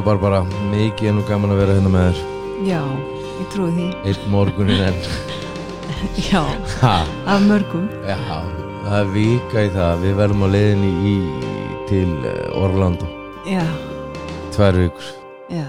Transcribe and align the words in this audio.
Já, 0.00 0.06
já, 0.06 0.06
bara 0.06 0.18
bara 0.18 0.44
mikið 0.72 1.08
er 1.10 1.12
nú 1.12 1.22
gaman 1.28 1.50
að 1.52 1.58
vera 1.60 1.72
hérna 1.76 1.90
með 1.92 2.04
þér. 2.08 2.20
Já, 2.64 2.78
ég 3.36 3.48
trúi 3.52 3.72
því. 3.74 3.88
Eitt 4.08 4.22
morgunin 4.32 4.80
en 4.80 4.94
Já, 6.30 6.40
ha, 6.80 6.92
af 7.28 7.42
mörgum. 7.44 7.84
Já, 8.08 8.16
það 8.86 8.94
er 8.96 9.10
vika 9.12 9.64
í 9.66 9.72
það. 9.74 10.00
Við 10.00 10.14
verðum 10.22 10.46
á 10.46 10.48
leiðinni 10.54 10.92
í, 11.04 11.12
til 11.90 12.14
eh, 12.30 12.62
Orlando. 12.62 13.10
Já, 13.44 13.60
Tvær 14.56 14.80
vikur. 14.80 15.12
Já, 15.52 15.66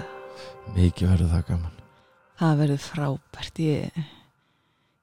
Mikið 0.78 1.12
verður 1.12 1.30
það 1.34 1.44
gaman. 1.50 1.76
Það 2.40 2.56
verður 2.62 2.82
frábært. 2.86 3.62
Ég, 3.68 4.02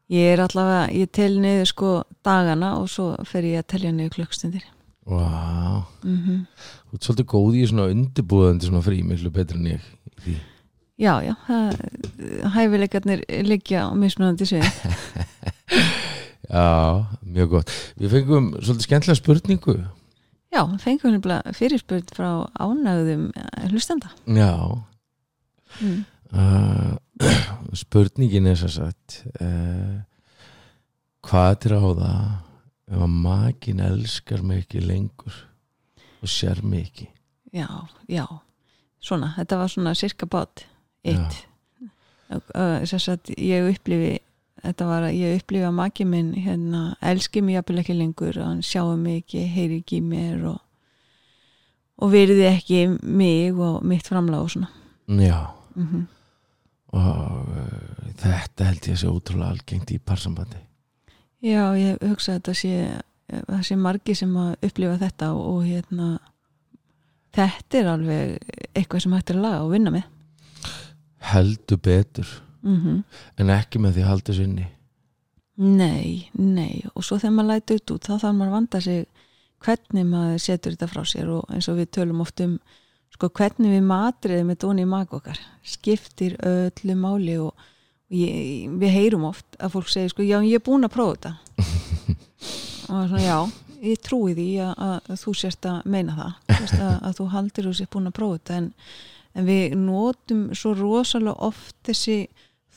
ég 0.10 0.34
er 0.34 0.42
allavega 0.48 0.90
ég 1.04 1.14
tel 1.14 1.32
niður 1.38 1.70
sko 1.70 1.94
dagana 2.26 2.80
og 2.82 2.90
svo 2.90 3.12
fer 3.30 3.46
ég 3.46 3.62
að 3.62 3.70
telja 3.76 3.94
niður 3.94 4.18
klukkstundir 4.18 4.66
Vá, 5.10 5.82
mm 6.06 6.46
þú 6.90 6.98
ert 6.98 7.06
svolítið 7.06 7.28
góð 7.30 7.56
í 7.58 7.66
svona 7.70 7.90
undirbúðandi 7.94 8.68
svona 8.70 8.82
frí 8.86 9.04
Miklu 9.06 9.30
betur 9.34 9.58
en 9.60 9.68
ég. 9.72 9.84
Já, 11.00 11.14
já, 11.24 11.36
hæfileikarnir 12.56 13.24
liggja 13.46 13.88
á 13.88 13.90
mismunandi 13.96 14.46
svið 14.50 14.66
Já, 16.50 17.06
mjög 17.22 17.50
gott. 17.54 17.72
Við 18.02 18.14
fengum 18.16 18.50
svolítið 18.58 18.88
skemmtilega 18.88 19.20
spurningu. 19.20 19.76
Já, 20.50 20.64
fengum 20.82 21.14
nefnilega 21.14 21.54
fyrirspurn 21.54 22.08
frá 22.10 22.30
ánægðum 22.58 23.28
hlustenda 23.70 24.10
Já. 24.26 24.82
Mm. 25.80 26.06
uh, 26.34 26.98
Spurningin 27.84 28.50
er 28.50 28.58
svo 28.58 28.72
sagt 28.74 29.20
uh, 29.38 30.02
Hvað 31.22 31.52
er 31.52 31.60
til 31.62 31.76
að 31.76 31.84
hóða 31.86 32.14
ef 32.90 33.04
að 33.06 33.16
makin 33.24 33.82
elskar 33.86 34.44
mig 34.46 34.64
ekki 34.64 34.82
lengur 34.84 35.36
og 36.20 36.32
sér 36.32 36.64
mig 36.66 36.90
ekki. 36.90 37.10
Já, 37.56 37.68
já, 38.10 38.26
svona, 39.02 39.34
þetta 39.38 39.60
var 39.62 39.72
svona 39.72 39.96
cirka 39.98 40.28
bát 40.30 40.66
eitt. 41.08 41.46
Að 42.30 43.32
ég 43.38 43.70
upplifi 43.72 44.20
þetta 44.60 44.88
var 44.90 45.08
að 45.08 45.18
ég 45.18 45.40
upplifi 45.40 45.66
að 45.66 45.78
maki 45.78 46.06
minn 46.06 46.34
hérna, 46.38 46.84
elski 47.02 47.42
mig 47.42 47.58
jafnvel 47.58 47.82
ekki 47.82 47.96
lengur 47.98 48.38
og 48.38 48.50
hann 48.52 48.64
sjáu 48.66 48.98
mig 49.00 49.24
ekki, 49.24 49.46
heyri 49.50 49.80
ekki 49.82 50.02
mér 50.06 50.44
og, 50.52 50.60
og 52.04 52.14
veriði 52.14 52.48
ekki 52.52 52.86
mig 53.02 53.56
og 53.56 53.82
mitt 53.88 54.10
framlega 54.10 54.46
og 54.46 54.54
svona. 54.56 54.72
Já, 55.10 55.40
mm 55.76 56.08
og 56.90 57.50
uh, 57.54 58.14
þetta 58.18 58.66
held 58.66 58.88
ég 58.90 58.96
að 58.96 59.02
sé 59.04 59.10
ótrúlega 59.12 59.54
algengt 59.54 59.92
í 59.94 60.00
parsambandi 60.02 60.62
Já, 61.40 61.64
ég 61.80 62.02
hugsa 62.04 62.34
að 62.34 62.40
þetta 62.40 62.54
sé 62.60 62.74
það 63.30 63.62
sé 63.68 63.78
margi 63.80 64.16
sem 64.18 64.34
að 64.42 64.68
upplifa 64.68 64.98
þetta 65.04 65.30
og, 65.36 65.46
og 65.54 65.68
hérna 65.68 66.10
þetta 67.36 67.80
er 67.80 67.90
alveg 67.94 68.52
eitthvað 68.74 69.06
sem 69.06 69.16
hægt 69.16 69.32
er 69.32 69.40
að 69.40 69.46
laga 69.46 69.62
og 69.64 69.74
vinna 69.76 69.94
með. 69.94 70.10
Heldur 71.30 71.82
betur. 71.84 72.36
Mm 72.66 73.04
en 73.38 73.50
ekki 73.50 73.80
með 73.80 73.96
því 73.96 74.04
að 74.04 74.10
halda 74.10 74.32
þessu 74.32 74.44
inni. 74.44 74.68
Nei, 75.60 76.30
nei. 76.34 76.84
Og 76.96 77.04
svo 77.04 77.18
þegar 77.20 77.36
maður 77.36 77.50
lætur 77.54 77.80
þetta 77.80 77.94
út 77.94 78.08
þá 78.08 78.14
þarf 78.14 78.36
maður 78.36 78.50
að 78.50 78.58
vanda 78.58 78.82
sig 78.82 79.06
hvernig 79.60 80.06
maður 80.08 80.44
setur 80.44 80.76
þetta 80.76 80.88
frá 80.88 81.02
sér 81.06 81.32
og 81.36 81.50
eins 81.54 81.68
og 81.68 81.80
við 81.80 81.90
tölum 81.96 82.22
oft 82.24 82.44
um 82.44 82.60
sko 83.14 83.30
hvernig 83.36 83.74
við 83.74 83.88
matriðum 83.90 84.52
með 84.52 84.60
dóni 84.64 84.86
í 84.86 84.90
mag 84.90 85.14
okkar 85.14 85.40
skiptir 85.66 86.38
öllu 86.46 86.96
máli 86.96 87.36
og 87.42 87.68
ég, 88.10 88.70
við 88.82 88.94
heyrum 88.96 89.26
oft 89.30 89.46
að 89.60 89.74
fólk 89.78 89.90
segir 89.92 90.10
sko 90.14 90.26
já 90.26 90.38
ég 90.46 90.56
er 90.60 90.66
búin 90.66 90.88
að 90.88 90.94
prófa 90.96 91.16
þetta. 91.18 91.34
Og 92.90 93.06
svona 93.12 93.22
já 93.24 93.38
ég 93.80 94.02
trúi 94.04 94.34
því 94.36 94.48
að, 94.66 94.74
að 95.08 95.22
þú 95.22 95.34
sérst 95.40 95.66
að 95.70 95.86
meina 95.88 96.16
það 96.18 96.58
Vist, 96.60 96.74
að, 96.84 96.96
að 97.08 97.14
þú 97.20 97.28
haldir 97.36 97.68
þú 97.70 97.74
sérst 97.78 97.94
búin 97.96 98.10
að 98.10 98.18
prófa 98.18 98.40
þetta. 98.40 98.58
En, 98.60 98.68
en 99.40 99.48
við 99.48 99.76
notum 99.80 100.42
svo 100.58 100.74
rosalega 100.76 101.48
oft 101.48 101.76
þessi 101.88 102.18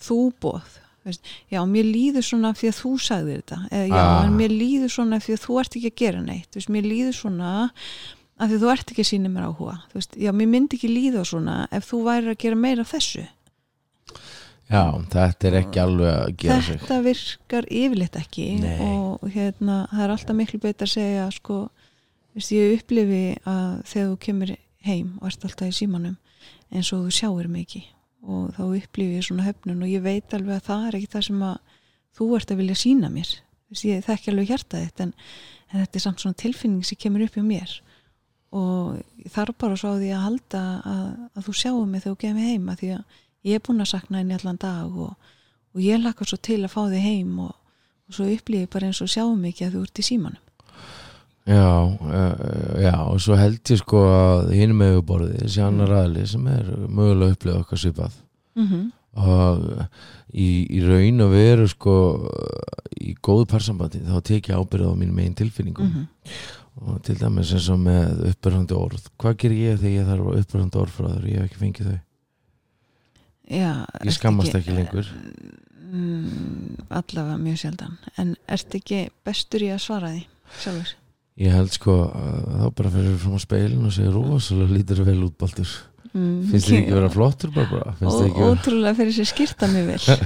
þúbóð 0.02 0.78
já, 1.50 1.58
mér 1.66 1.88
líður 1.88 2.22
svona 2.22 2.52
fyrir 2.54 2.76
að 2.76 2.80
þú 2.84 2.90
sagðir 3.02 3.40
þetta 3.42 3.56
eða 3.74 3.86
já, 3.90 4.02
Ah. 4.02 4.24
en 4.26 4.36
mér 4.38 4.52
líður 4.54 4.92
svona 4.94 5.18
fyrir 5.18 5.40
að 5.40 5.46
þú 5.48 5.56
ert 5.62 5.76
ekki 5.78 5.90
að 5.90 5.96
gera 6.04 6.20
neitt 6.22 6.54
veist, 6.58 6.70
mér 6.70 6.86
líður 6.86 7.16
svona 7.18 7.48
að 8.38 8.52
því 8.52 8.58
þú 8.62 8.70
ert 8.70 8.92
ekki 8.92 9.02
að 9.02 9.08
sína 9.10 9.32
mér 9.32 9.48
áhuga 9.48 9.74
Þú 9.90 9.98
veist, 9.98 10.14
já, 10.22 10.30
mér 10.38 10.50
myndi 10.52 10.78
ekki 10.78 10.90
líða 10.92 11.24
svona 11.26 11.56
ef 11.74 11.88
þú 11.90 12.02
væri 12.06 12.30
að 12.30 12.38
gera 12.44 12.60
meira 12.62 12.84
af 12.86 12.92
þessu 12.94 13.24
Já, 14.72 14.84
þetta 15.12 15.48
er 15.48 15.56
ekki 15.58 15.80
alveg 15.82 16.12
að 16.16 16.34
gera 16.40 16.58
sig. 16.64 16.80
Þetta 16.80 17.00
virkar 17.04 17.66
yfirleitt 17.68 18.18
ekki 18.22 18.46
Nei. 18.62 18.76
og 18.80 19.24
hérna, 19.34 19.82
það 19.90 20.04
er 20.06 20.12
alltaf 20.14 20.38
miklu 20.38 20.60
betur 20.62 20.88
að 20.88 20.94
segja 20.94 21.26
sko, 21.36 21.56
veist, 22.32 22.52
ég 22.56 22.76
upplifi 22.78 23.24
að 23.44 23.82
þegar 23.90 24.08
þú 24.08 24.18
kemur 24.26 24.54
heim 24.86 25.10
og 25.20 25.28
ert 25.28 25.44
alltaf 25.48 25.68
í 25.68 25.76
símanum 25.76 26.16
eins 26.72 26.92
og 26.96 27.04
þú 27.04 27.12
sjáir 27.18 27.50
ekki 27.60 27.82
og 28.22 28.52
þá 28.56 28.62
upplifi 28.64 29.18
ég 29.18 29.26
svona 29.26 29.46
höfnun 29.48 29.82
og 29.84 29.90
ég 29.90 30.04
veit 30.04 30.34
alveg 30.36 30.60
að 30.60 30.68
það 30.70 30.84
er 30.88 30.98
ekki 30.98 31.12
það 31.12 31.26
sem 31.28 31.42
að 31.48 31.56
þú 32.16 32.28
ert 32.38 32.52
að 32.52 32.62
vilja 32.62 32.76
sína 32.78 33.10
mér. 33.12 33.32
Veist, 33.72 33.86
ég 33.88 34.04
þekki 34.06 34.32
alveg 34.32 34.52
hjarta 34.52 34.80
þitt 34.80 35.02
en, 35.04 35.12
en 35.72 35.82
þetta 35.82 35.98
er 35.98 36.04
samt 36.06 36.22
svona 36.22 36.38
tilfinning 36.38 36.86
sem 36.86 37.00
kemur 37.02 37.26
upp 37.26 37.36
hjá 37.36 37.44
mér. 37.44 37.74
Og 38.56 39.28
þarf 39.32 39.58
bara 39.60 39.76
svo 39.80 39.94
á 39.96 40.00
því 40.00 40.10
að 40.12 40.24
halda 40.26 40.62
að, 40.92 41.04
að 41.36 41.46
þú 41.48 41.54
sjáum 41.60 41.92
mig 41.92 42.04
þegar 42.04 42.16
þú 42.16 42.22
kemur 42.24 42.48
heim 42.48 42.72
að 42.72 42.82
því 42.82 42.90
að 42.96 43.20
ég 43.46 43.58
er 43.58 43.64
búin 43.64 43.82
að 43.82 43.92
sakna 43.94 44.20
henni 44.22 44.36
allan 44.36 44.60
dag 44.60 44.94
og, 44.94 45.34
og 45.74 45.82
ég 45.82 46.00
lakka 46.02 46.26
svo 46.28 46.38
til 46.38 46.62
að 46.62 46.72
fá 46.74 46.80
þig 46.92 47.04
heim 47.04 47.36
og, 47.48 47.52
og 48.08 48.16
svo 48.16 48.28
upplýði 48.30 48.70
bara 48.72 48.90
eins 48.90 49.02
og 49.04 49.10
sjáum 49.10 49.44
ekki 49.50 49.66
að 49.66 49.76
þú 49.76 49.84
ert 49.88 50.02
í 50.02 50.06
símanum. 50.06 50.48
Já, 51.42 51.66
uh, 51.82 52.74
já, 52.78 52.94
og 53.02 53.18
svo 53.18 53.34
held 53.34 53.66
ég 53.66 53.80
sko 53.80 54.00
að 54.06 54.52
hinn 54.54 54.76
með 54.78 55.00
borðið, 55.08 55.40
þessi 55.40 55.62
annar 55.66 55.94
aðli 56.04 56.26
sem 56.30 56.44
er 56.46 56.68
mögulega 56.86 57.34
upplifað 57.34 57.62
okkar 57.64 57.80
svipað. 57.82 58.18
Mm 58.54 58.66
-hmm. 58.68 58.90
og 59.12 59.86
í, 60.32 60.48
í 60.70 60.80
raun 60.84 61.20
og 61.24 61.30
veru 61.32 61.66
sko 61.68 61.94
í 63.00 63.14
góðu 63.16 63.46
parsambandi 63.48 64.00
þá 64.04 64.20
tek 64.22 64.48
ég 64.48 64.56
ábyrðað 64.60 64.92
á 64.92 65.00
mín 65.00 65.14
megin 65.16 65.34
tilfinningum. 65.34 65.86
Mhm. 65.86 66.06
og 66.72 67.02
til 67.02 67.18
dæmis 67.20 67.52
eins 67.52 67.68
og 67.68 67.78
með 67.78 68.30
uppbyrðandi 68.30 68.74
orð. 68.74 69.02
Hvað 69.18 69.36
ger 69.36 69.52
ég 69.52 69.80
þegar 69.80 69.98
ég 69.98 70.06
þarf 70.06 70.38
uppbyrðandi 70.40 70.78
orð 70.78 70.90
frá 70.90 71.08
þér 71.08 71.24
og 71.24 71.28
ég 71.28 71.36
hef 71.36 71.44
ekki 71.44 71.60
fengið 71.60 71.90
þau 71.90 71.98
Já, 73.50 73.84
ég 74.04 74.14
skammast 74.16 74.54
ekki 74.56 74.74
lengur. 74.76 75.08
Mm, 75.92 76.82
allavega 76.88 77.38
mjög 77.40 77.62
sjaldan. 77.64 77.96
En 78.20 78.34
ert 78.48 78.74
ekki 78.78 79.06
bestur 79.26 79.64
í 79.66 79.70
að 79.74 79.82
svara 79.84 80.12
því 80.14 80.22
sjálfur? 80.62 80.92
Ég 81.42 81.56
held 81.56 81.72
sko 81.72 81.96
þá 82.12 82.66
bara 82.76 82.92
fyrir 82.92 83.16
fram 83.20 83.36
á 83.36 83.40
speilin 83.42 83.88
og 83.88 83.94
segir 83.94 84.14
rosalega 84.14 84.76
lítur 84.76 85.02
vel 85.08 85.18
út 85.26 85.36
baldur. 85.40 85.74
Mm, 86.12 86.44
finnst 86.50 86.68
þið 86.68 86.78
ekki 86.78 86.96
vera 86.96 87.10
flottur 87.12 87.52
bara, 87.56 87.94
ekki 87.96 88.44
ótrúlega 88.44 88.98
fyrir 88.98 89.14
sér 89.16 89.28
skýrta 89.30 89.68
mig 89.72 89.88
vel. 89.88 90.02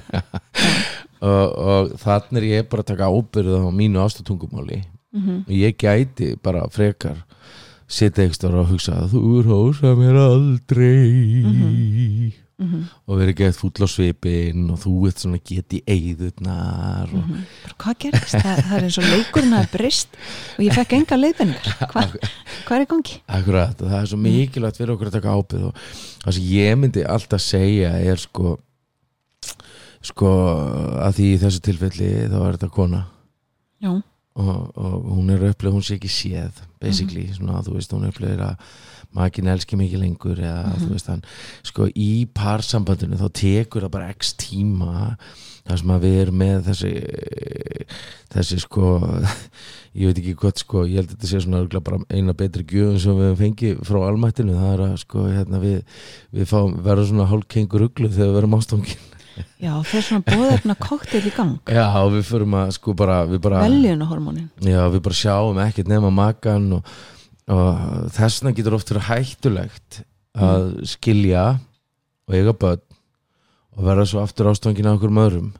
Og, 1.16 1.53
og 1.56 1.93
þannig 1.97 2.43
er 2.43 2.44
ég 2.44 2.66
bara 2.69 2.83
að 2.84 2.91
taka 2.91 3.06
ábyrðu 3.09 3.57
á 3.65 3.72
mínu 3.72 4.03
ástatungumáli. 4.03 4.83
Mm 5.16 5.39
og 5.47 5.53
ég 5.57 5.78
gæti 5.80 6.34
bara 6.45 6.66
frekar 6.69 7.22
setja 7.89 8.27
ekstra 8.27 8.51
og 8.60 8.69
hugsa 8.72 8.98
að 9.01 9.15
þú 9.15 9.42
rosa 9.47 9.95
mér 9.97 10.19
aldrei 10.19 11.07
Mhm. 12.58 12.84
og 13.06 13.18
verið 13.20 13.36
gett 13.36 13.56
fúll 13.60 13.84
á 13.84 13.88
svipin 13.92 14.70
og 14.72 14.78
þú 14.80 14.92
ert 15.10 15.18
svona 15.20 15.36
get 15.44 15.74
í 15.76 15.82
eigðurnar 15.84 17.10
og 17.12 17.26
Mhm. 17.26 17.42
hvað 17.76 17.98
gerist? 18.00 18.32
Það, 18.32 18.62
það 18.64 18.76
er 18.78 18.84
eins 18.86 18.97
og 18.98 19.04
leikurinn 19.12 19.53
að 19.58 19.66
brist 19.74 20.08
og 20.56 20.62
ég 20.64 20.72
fekk 20.72 20.92
enga 20.97 21.18
leiðbenningar 21.20 21.76
hvað, 21.92 22.16
hvað 22.64 22.80
er 22.80 22.86
gangi? 22.86 23.18
akkurat, 23.28 23.76
það 23.76 23.98
er 24.00 24.06
svo 24.08 24.16
mikilvægt 24.24 24.78
fyrir 24.80 24.94
okkur 24.97 25.10
að 25.10 25.18
taka 25.18 25.34
ábyrð 25.36 25.66
og 25.68 25.74
það 26.24 26.32
sem 26.38 26.48
ég 26.56 26.78
myndi 26.80 27.04
alltaf 27.04 27.41
segja 27.44 27.92
er 27.92 28.16
sko 28.16 28.56
sko 30.06 30.32
að 31.02 31.16
því 31.18 31.28
í 31.34 31.38
þessu 31.42 31.60
tilfelli 31.66 32.10
þá 32.30 32.36
er 32.41 32.56
þetta 32.56 32.72
kona 32.72 33.04
Já, 33.84 33.91
og, 34.36 34.72
og 34.76 35.06
hún 35.12 35.30
er 35.34 35.44
upplega, 35.50 35.74
hún 35.76 35.84
sé 35.84 35.97
ekki 35.98 36.09
séð 36.09 36.62
basically, 36.80 37.26
svona 37.36 37.60
þú 37.66 37.74
veist, 37.76 37.92
hún 37.92 38.09
upplega 38.09 38.52
að 38.54 38.56
makin 39.16 39.50
elski 39.53 39.78
mikið 39.78 40.03
lengur 40.03 40.41
eða 40.42 40.76
þú 40.80 40.92
veist 40.92 41.10
hann, 41.12 41.24
sko 41.66 41.91
í 41.94 42.26
parsambandinu 42.36 43.18
þá 43.20 43.28
tekur 43.41 43.86
það 43.86 43.94
bara 43.98 44.12
x 44.14 44.34
tíma 44.41 45.16
þar 45.66 45.80
sem 45.80 45.92
að 45.94 46.04
við 46.06 46.20
erum 46.22 46.38
með 46.42 46.68
þessi 46.68 46.92
þessi 48.36 48.60
sko 48.62 48.92
ég 49.97 50.10
veit 50.10 50.20
ekki 50.20 50.36
hvað 50.38 50.62
sko, 50.62 50.84
ég 50.86 51.00
held 51.00 51.10
að 51.10 51.16
þetta 51.16 51.30
sé 51.30 51.42
svona 51.42 51.82
bara 51.88 52.00
eina 52.12 52.36
betri 52.36 52.66
gjöfum 52.68 53.00
sem 53.03 53.20
við 53.20 53.34
fengið 53.41 53.82
frá 53.88 54.00
almættinu, 54.10 54.56
það 54.58 54.72
er 54.74 54.84
að 54.86 54.97
sko 55.03 55.26
hérna 55.30 55.60
við, 55.62 56.00
við 56.36 56.50
fáum, 56.52 56.78
verðum 56.84 57.10
svona 57.12 57.28
hálfkengur 57.32 57.86
uglu 57.88 58.10
þegar 58.12 58.30
við 58.32 58.38
verum 58.41 58.59
ástofngin 58.59 59.12
já 59.66 59.72
þeir 59.84 60.06
svona 60.06 60.24
bóðefna 60.24 60.76
koktel 60.80 61.20
í 61.20 61.32
gang. 61.34 61.59
Já, 61.68 61.84
við 62.12 62.22
förum 62.28 62.56
að 62.56 62.70
sko 62.78 62.94
bara, 62.97 63.18
bara 63.42 63.64
veljunahormónin 63.66 64.48
Já, 64.64 64.80
við 64.92 65.02
bara 65.09 65.18
sjáum 65.18 65.60
ekkert 65.66 65.91
nema 65.92 66.12
makan 66.14 66.78
og, 66.78 66.97
og 67.53 68.10
þessna 68.16 68.54
getur 68.57 68.75
oft 68.78 68.91
verið 68.91 69.09
hættulegt 69.10 70.01
að 70.37 70.72
skilja 70.91 71.45
og 72.27 72.34
eiga 72.34 72.57
börn 72.57 72.83
og 73.77 73.87
verða 73.87 74.09
svo 74.09 74.25
aftur 74.25 74.51
ástofangin 74.51 74.89
af 74.91 74.98
okkur 74.98 75.15
öðrum 75.27 75.54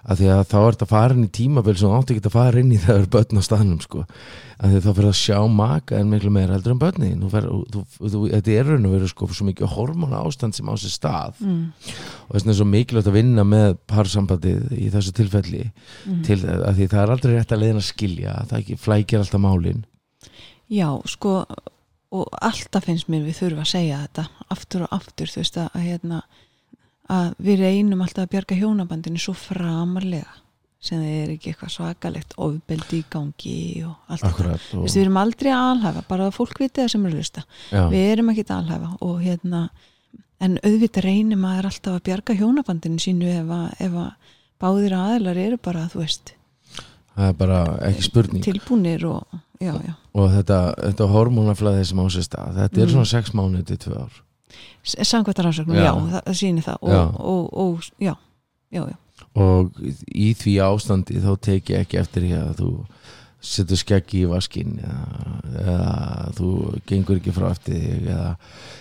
að 0.00 0.22
því 0.22 0.28
að 0.32 0.42
þá 0.48 0.54
er 0.58 0.74
þetta 0.74 0.86
farin 0.88 1.24
í 1.26 1.30
tímabil 1.36 1.74
sem 1.76 1.92
átti 1.92 2.14
ekki 2.14 2.28
að 2.30 2.32
fara 2.32 2.60
inn 2.62 2.70
í 2.72 2.78
þegar 2.80 3.02
það 3.02 3.10
börn 3.14 3.40
á 3.40 3.42
staðnum 3.44 3.80
sko. 3.84 4.04
að 4.56 4.70
því 4.70 4.78
að 4.78 4.86
þá 4.86 4.94
fyrir 4.96 5.08
að 5.10 5.18
sjá 5.20 5.38
maka 5.52 5.98
en 5.98 6.08
miklu 6.10 6.32
meira 6.32 6.56
heldur 6.56 6.72
en 6.72 6.80
börni 6.80 7.10
þú 7.20 7.28
fer, 7.34 7.48
þú, 7.74 7.82
þú, 8.00 8.22
þetta 8.32 8.54
er 8.54 8.70
raun 8.70 8.88
og 8.88 8.94
verið 8.96 9.12
sko, 9.12 9.28
svo 9.36 9.48
mikið 9.50 9.74
hormona 9.74 10.22
ástand 10.24 10.56
sem 10.56 10.72
á 10.72 10.74
sér 10.80 10.94
stað 10.94 11.42
mm. 11.44 11.60
og 12.24 12.32
þess 12.32 12.40
vegna 12.40 12.54
er 12.54 12.58
svo 12.62 12.68
mikilvægt 12.72 13.12
að 13.12 13.18
vinna 13.20 13.44
með 13.44 13.76
parsambandið 13.92 14.74
í 14.76 14.88
þessu 14.96 15.14
tilfelli 15.20 15.62
Mm. 16.00 16.22
til 16.24 16.38
að 16.48 16.78
því 16.78 16.86
það 16.88 17.00
er 17.02 17.10
aldrei 17.12 17.32
rétt 17.34 17.52
að 17.52 17.60
leiðin 17.60 17.80
að 17.80 17.88
skilja 17.90 18.34
það 18.48 18.58
ekki 18.62 18.76
flækir 18.80 19.20
alltaf 19.20 19.42
málin 19.42 19.82
Já, 20.70 20.88
sko 21.10 21.40
og 22.10 22.36
alltaf 22.42 22.86
finnst 22.88 23.10
mér 23.10 23.24
við 23.26 23.38
þurfa 23.44 23.64
að 23.64 23.72
segja 23.72 24.02
þetta 24.04 24.26
aftur 24.50 24.84
og 24.86 24.94
aftur, 24.96 25.30
þú 25.30 25.42
veist 25.42 25.58
að, 25.60 25.68
að, 25.74 25.82
hérna, 25.86 26.20
að 27.10 27.28
við 27.38 27.64
reynum 27.64 28.04
alltaf 28.04 28.26
að 28.26 28.32
bjarga 28.34 28.58
hjónabandinu 28.58 29.22
svo 29.22 29.34
framarlega 29.38 30.38
sem 30.80 30.96
það 30.96 31.12
er 31.12 31.32
ekki 31.34 31.50
eitthvað 31.52 31.72
svakalegt 31.74 32.34
ofbeldi 32.40 33.02
í 33.02 33.06
gangi 33.12 33.56
og 33.84 33.96
allt 34.08 34.22
þetta. 34.22 34.30
Akkurat 34.30 34.62
Þú 34.64 34.78
og, 34.78 34.84
veist, 34.86 34.96
við 34.96 35.02
erum 35.04 35.20
aldrei 35.20 35.50
að 35.52 35.66
alhæfa, 35.74 36.02
bara 36.08 36.28
að 36.30 36.36
fólk 36.38 36.60
viti 36.62 36.80
það 36.80 36.92
sem 36.94 37.04
er 37.04 37.10
að 37.10 37.20
hlusta. 37.20 37.44
Já, 37.68 37.80
við 37.92 38.04
erum 38.14 38.32
ekki 38.32 38.44
að 38.46 38.54
alhæfa 38.56 38.92
og 39.06 39.18
hérna 39.26 39.62
en 40.40 40.56
auðvitað 40.64 41.04
reynir 41.04 41.40
maður 41.40 41.68
alltaf 41.68 41.98
að 41.98 42.04
bjarga 42.08 42.36
hjónabandinu 42.38 43.02
sínu 43.04 43.28
ef 43.34 43.52
að, 43.58 43.66
ef 43.86 43.98
að 44.06 44.32
báðir 44.60 44.96
aðeilar 44.96 45.42
eru 45.44 45.60
bara, 45.60 45.84
þú 45.92 46.00
veist 46.00 46.32
það 47.16 47.28
er 47.28 47.32
bara 47.40 47.60
ekki 47.90 48.02
spurning. 48.06 48.44
Tilbúnir 48.44 49.04
og 49.10 49.26
já, 49.60 49.72
já, 49.74 49.94
og 50.14 50.30
þetta, 50.34 50.58
þetta 50.86 51.08
hormonaflæði 51.12 51.84
sem 51.90 51.98
á 52.00 52.06
sér 52.10 52.26
stað 52.28 52.54
þetta 52.62 52.80
er 52.80 52.86
Mm. 52.86 52.92
svona 52.94 53.10
sex 53.10 53.30
mánuði 53.34 53.64
til 53.66 53.76
tvö 53.86 54.02
ár. 54.04 54.20
Samkvæmt 54.82 55.38
rannsóknum, 55.44 55.76
Já. 55.76 55.84
já, 55.84 55.92
það, 55.94 56.22
það 56.26 56.38
sýnir 56.40 56.64
það. 56.64 56.78
Og, 56.82 57.20
og, 57.20 57.42
og, 57.52 58.96
og 59.36 59.80
í 60.10 60.32
því 60.34 60.54
ástandi 60.64 61.20
þá 61.22 61.30
tek 61.40 61.70
ég 61.70 61.84
ekki 61.84 61.98
eftir 62.00 62.24
því 62.26 62.32
að 62.40 62.54
þú 62.60 62.70
setur 63.40 63.78
skeggi 63.80 64.24
í 64.24 64.28
vaskinn 64.28 64.74
eða, 64.84 65.30
eða 65.62 65.92
þú 66.36 66.48
gengur 66.88 67.16
ekki 67.20 67.32
frá 67.32 67.46
eftir 67.54 67.78
þig 67.80 68.08
eða, 68.12 68.26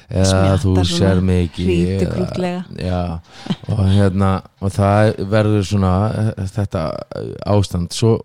eða 0.09 0.57
þú 0.63 0.73
sér 0.89 1.21
mig 1.23 1.45
ekki 1.47 1.67
eða- 1.95 2.17
já, 2.83 3.01
og 3.71 3.83
hérna 3.87 4.31
og 4.59 4.73
það 4.75 5.13
verður 5.31 5.63
svona 5.69 5.93
þetta 6.43 6.83
ástand 7.47 7.95
svo 7.95 8.17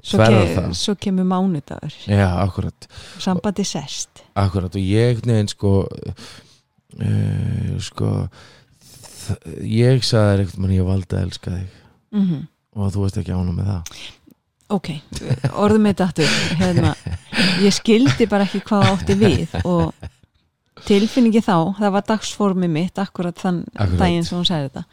svo, 0.00 0.16
þverrar 0.16 0.46
ke 0.46 0.54
það. 0.56 0.70
svo 0.80 0.94
kemur 0.96 1.26
mánudagur. 1.28 1.96
Já, 2.08 2.28
akkurat, 2.40 2.86
sambandi 3.20 3.66
sest. 3.68 4.22
Akkurat 4.40 4.72
og 4.72 4.80
ég 4.80 5.20
nefn 5.28 5.50
sko 5.52 5.74
uh, 5.84 7.74
sko 7.84 8.14
ég 9.60 10.00
sagði 10.06 10.46
ekkert 10.46 10.62
mann 10.62 10.72
ég 10.74 10.88
valdi 10.88 11.18
að 11.18 11.28
elska 11.28 11.52
þig. 11.58 11.76
Mm 12.16 12.48
og 12.78 12.92
þú 12.94 13.00
veist 13.02 13.16
ekki 13.18 13.32
ána 13.34 13.50
með 13.50 13.66
það 13.66 14.02
ok, 14.70 14.88
orðum 15.54 15.82
með 15.88 16.00
þetta 16.04 16.28
hérna, 16.60 16.94
ég 17.64 17.74
skildi 17.74 18.26
bara 18.30 18.46
ekki 18.46 18.60
hvað 18.68 18.86
átti 18.92 19.16
við 19.20 19.56
og 19.64 20.08
tilfinningi 20.86 21.42
þá, 21.44 21.56
það 21.78 21.90
var 21.96 22.06
dagsformi 22.08 22.68
mitt 22.72 22.98
akkurat 23.02 23.36
þann 23.42 23.64
Akkurat. 23.74 23.98
daginn 24.00 24.24
sem 24.24 24.38
hún 24.38 24.46
sagði 24.48 24.70
þetta 24.70 24.84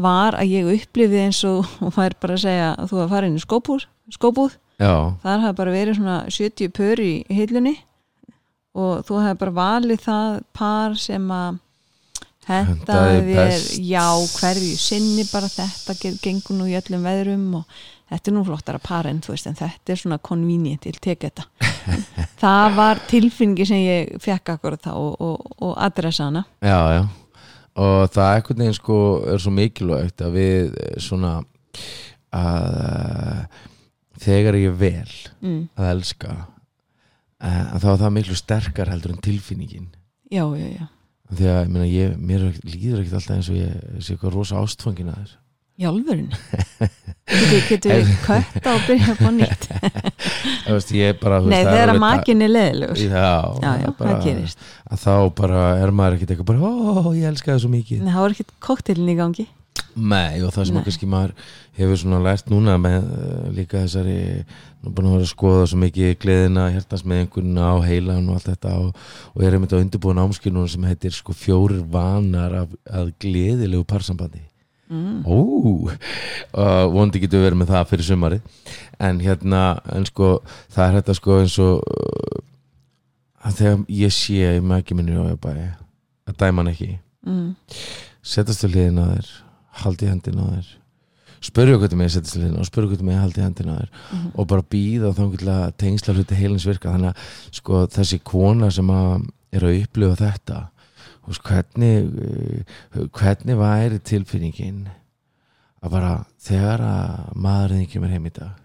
var 0.00 0.36
að 0.38 0.50
ég 0.54 0.70
upplifið 0.74 1.22
eins 1.26 1.42
og 1.48 1.68
hún 1.80 1.92
fær 1.94 2.14
bara 2.22 2.36
að 2.38 2.44
segja 2.46 2.66
að 2.78 2.90
þú 2.92 2.98
var 3.02 3.08
farin 3.12 3.36
í 3.36 3.42
skópúð, 3.42 3.84
skópúð. 4.14 4.52
Já, 4.80 4.92
þar 5.22 5.42
hafði 5.44 5.56
bara 5.58 5.72
verið 5.74 5.96
svona 5.98 6.18
70 6.32 6.70
pör 6.78 7.02
í 7.04 7.10
hillunni 7.36 7.74
og 8.80 9.02
þú 9.08 9.18
hafði 9.20 9.40
bara 9.42 9.56
valið 9.58 10.04
það 10.06 10.38
par 10.56 10.94
sem 11.02 11.26
að 11.34 11.58
hentaði 12.50 13.34
þér 13.34 13.64
já, 13.86 14.04
hverju 14.38 14.76
sinni 14.80 15.26
bara 15.30 15.50
þetta 15.52 15.94
ge- 16.00 16.16
gengur 16.24 16.56
nú 16.58 16.66
í 16.70 16.76
öllum 16.78 17.04
veðrum 17.06 17.44
og 17.60 17.82
þetta 18.10 18.30
er 18.30 18.36
nú 18.36 18.42
flottara 18.46 18.80
par 18.82 19.08
en 19.10 19.22
þú 19.22 19.34
veist 19.34 19.48
en 19.50 19.58
þetta 19.58 19.94
er 19.94 20.00
svona 20.00 20.18
convenient, 20.22 20.86
ég 20.88 20.98
tek 21.02 21.26
þetta. 21.28 21.46
Það 22.42 22.76
var 22.76 23.00
tilfinningi 23.10 23.66
sem 23.68 23.82
ég 23.84 24.12
fekk 24.22 24.54
akkurat 24.54 24.82
þá 24.84 24.92
og, 24.96 25.14
og, 25.22 25.50
og 25.60 25.74
adressa 25.80 26.28
hana. 26.28 26.44
Já, 26.64 26.80
já. 26.96 27.02
Og 27.80 28.10
það 28.10 28.34
einhvern 28.34 28.62
veginn 28.64 28.76
sko 28.76 29.00
er 29.30 29.40
svo 29.40 29.52
mikilvægt 29.54 30.24
að 30.26 30.36
við 30.36 30.72
eh, 30.74 30.94
svona 31.00 31.36
að 32.34 32.78
eh, 32.80 33.60
þegar 34.20 34.58
ég 34.58 34.72
er 34.72 34.80
vel 34.80 35.12
mm. 35.40 35.60
að 35.78 35.90
elska 35.94 36.32
eh, 36.34 37.66
að 37.70 37.84
þá 37.84 37.90
er 37.92 38.00
það 38.02 38.16
miklu 38.18 38.38
sterkar 38.38 38.90
heldur 38.92 39.14
en 39.14 39.22
tilfinningin. 39.24 39.92
Já, 40.30 40.44
já, 40.58 40.66
já. 40.80 40.88
Því 41.30 41.46
að 41.46 41.60
ég 41.60 41.70
meina, 41.70 41.86
ég, 41.86 42.18
mér 42.18 42.48
ekkert- 42.48 42.74
líður 42.74 43.04
ekkert 43.04 43.20
alltaf 43.20 43.36
eins 43.36 43.52
og 43.52 43.60
ég 43.60 44.02
sé 44.02 44.16
eitthvað 44.16 44.34
rosa 44.34 44.58
ástfangin 44.58 45.12
að 45.12 45.22
þér 45.22 45.36
í 45.80 45.86
alvörun 45.88 46.28
getur, 47.70 47.92
við 47.94 48.10
kötta 48.24 48.74
og 48.74 48.82
byrja 48.88 49.14
upp 49.14 49.22
á 49.22 49.30
nýtt? 49.34 49.68
Veist, 50.70 50.90
ég 50.94 51.20
bara 51.20 51.40
nei, 51.42 51.54
veist, 51.54 51.68
er 51.68 51.72
þegar 51.74 51.92
að 51.94 52.02
makin 52.02 52.44
er 52.44 52.52
leðilegur 52.52 53.00
já, 53.00 53.30
já, 53.62 53.70
já, 53.84 53.88
bara, 53.98 54.10
það 54.10 54.26
gerist. 54.26 54.66
að 54.86 55.04
þá 55.04 55.14
bara 55.40 55.62
er 55.80 55.94
maður 55.94 56.18
ekkert 56.18 56.34
eitthvað 56.34 56.50
bara, 56.52 56.68
ó, 56.70 57.14
ég 57.16 57.30
elska 57.30 57.52
það 57.54 57.64
svo 57.64 57.70
mikið. 57.72 58.04
Nei, 58.04 58.12
það 58.12 58.24
var 58.24 58.36
ekkert 58.36 58.54
koktelin 58.66 59.10
í 59.10 59.16
gangi. 59.18 59.46
Nei, 59.90 60.38
og 60.46 60.52
það 60.54 60.68
sem 60.68 60.76
Nei. 60.76 60.80
að 60.80 60.86
kannski 60.86 61.08
maður 61.10 61.32
hefur 61.80 61.98
svona 61.98 62.20
lært 62.22 62.50
núna 62.52 62.76
með 62.80 63.08
uh, 63.10 63.48
líka 63.56 63.80
þessari, 63.82 64.44
nú 64.84 64.92
búin 64.94 65.08
að 65.08 65.16
vera 65.16 65.26
að 65.26 65.32
skoða 65.32 65.64
svo 65.70 65.80
mikið 65.82 66.14
gleðina, 66.22 66.68
hjertans 66.74 67.02
með 67.08 67.24
einhverjuna 67.24 67.72
á 67.74 67.76
heilan 67.88 68.28
og 68.30 68.38
allt 68.38 68.50
þetta 68.52 68.76
og, 68.84 69.02
og 69.34 69.44
er 69.44 69.56
einmitt 69.56 69.74
á 69.74 69.80
undirbúin 69.80 70.22
ámskilunum 70.22 70.70
sem 70.70 70.86
heitir 70.86 71.16
sko 71.16 71.34
fjórir 71.36 71.82
vanar 71.90 72.54
af, 72.62 72.78
að 72.86 73.10
gleðilegu 73.24 73.82
parsambandi 73.90 74.44
mm. 74.90 75.22
Ó, 75.26 75.38
og 76.60 76.92
vondi 76.94 77.20
getur 77.22 77.44
verið 77.46 77.60
með 77.62 77.72
það 77.74 77.88
fyrir 77.92 78.08
sumarið 78.10 78.40
en 79.00 79.20
hérna, 79.24 79.62
en 79.94 80.04
sko 80.08 80.32
það 80.74 80.84
er 80.88 80.96
þetta 81.00 81.14
sko 81.20 81.38
eins 81.40 81.58
og 81.62 81.84
uh, 81.86 82.40
að 83.48 83.54
þegar 83.62 83.78
ég 84.02 84.12
sé 84.12 84.50
í 84.58 84.60
mæki 84.64 84.96
minni 84.98 85.16
og 85.16 85.30
ég 85.32 85.38
bara 85.40 85.70
að 86.28 86.36
dæma 86.42 86.62
hann 86.64 86.74
ekki 86.74 86.90
Mm. 87.20 87.50
setjast 88.24 88.62
til 88.62 88.70
hliðin 88.72 88.96
á 88.96 89.04
þér 89.12 89.26
haldi 89.82 90.06
hendin 90.08 90.38
á 90.40 90.44
þér 90.54 90.68
spurðu 91.44 91.74
hvað 91.82 91.96
með 92.00 92.08
setjast 92.14 92.32
til 92.32 92.40
hliðin 92.40 92.60
og 92.62 92.64
spurðu 92.70 92.94
hvað 92.94 93.02
með 93.10 93.18
haldi 93.20 93.42
hendin 93.44 93.68
á 93.68 93.76
þér 93.76 93.90
Mhm. 94.14 94.30
og 94.40 94.46
bara 94.48 94.64
býða 94.72 95.10
þá 95.12 95.20
til 95.36 95.50
að 95.52 95.74
tengsla 95.82 96.14
hluti 96.16 96.38
heilins 96.40 96.64
virka 96.64 96.94
þannig 96.94 97.10
að 97.12 97.16
sko 97.60 97.82
þessi 97.92 98.18
kona 98.24 98.70
sem 98.72 98.88
að 98.88 99.26
er 99.52 99.66
að 99.68 99.82
upplifa 99.82 100.16
þetta 100.22 100.62
veist, 101.26 101.42
hvernig 101.42 101.96
eh, 102.22 103.06
hvernig 103.12 103.56
væri 103.58 103.98
tilfinningin 103.98 104.88
að 105.82 105.90
bara 105.90 106.24
þegar 106.40 106.80
að 106.84 107.34
maðurinn 107.36 107.88
kemur 107.90 108.08
heim 108.12 108.26
í 108.26 108.30
dag 108.32 108.56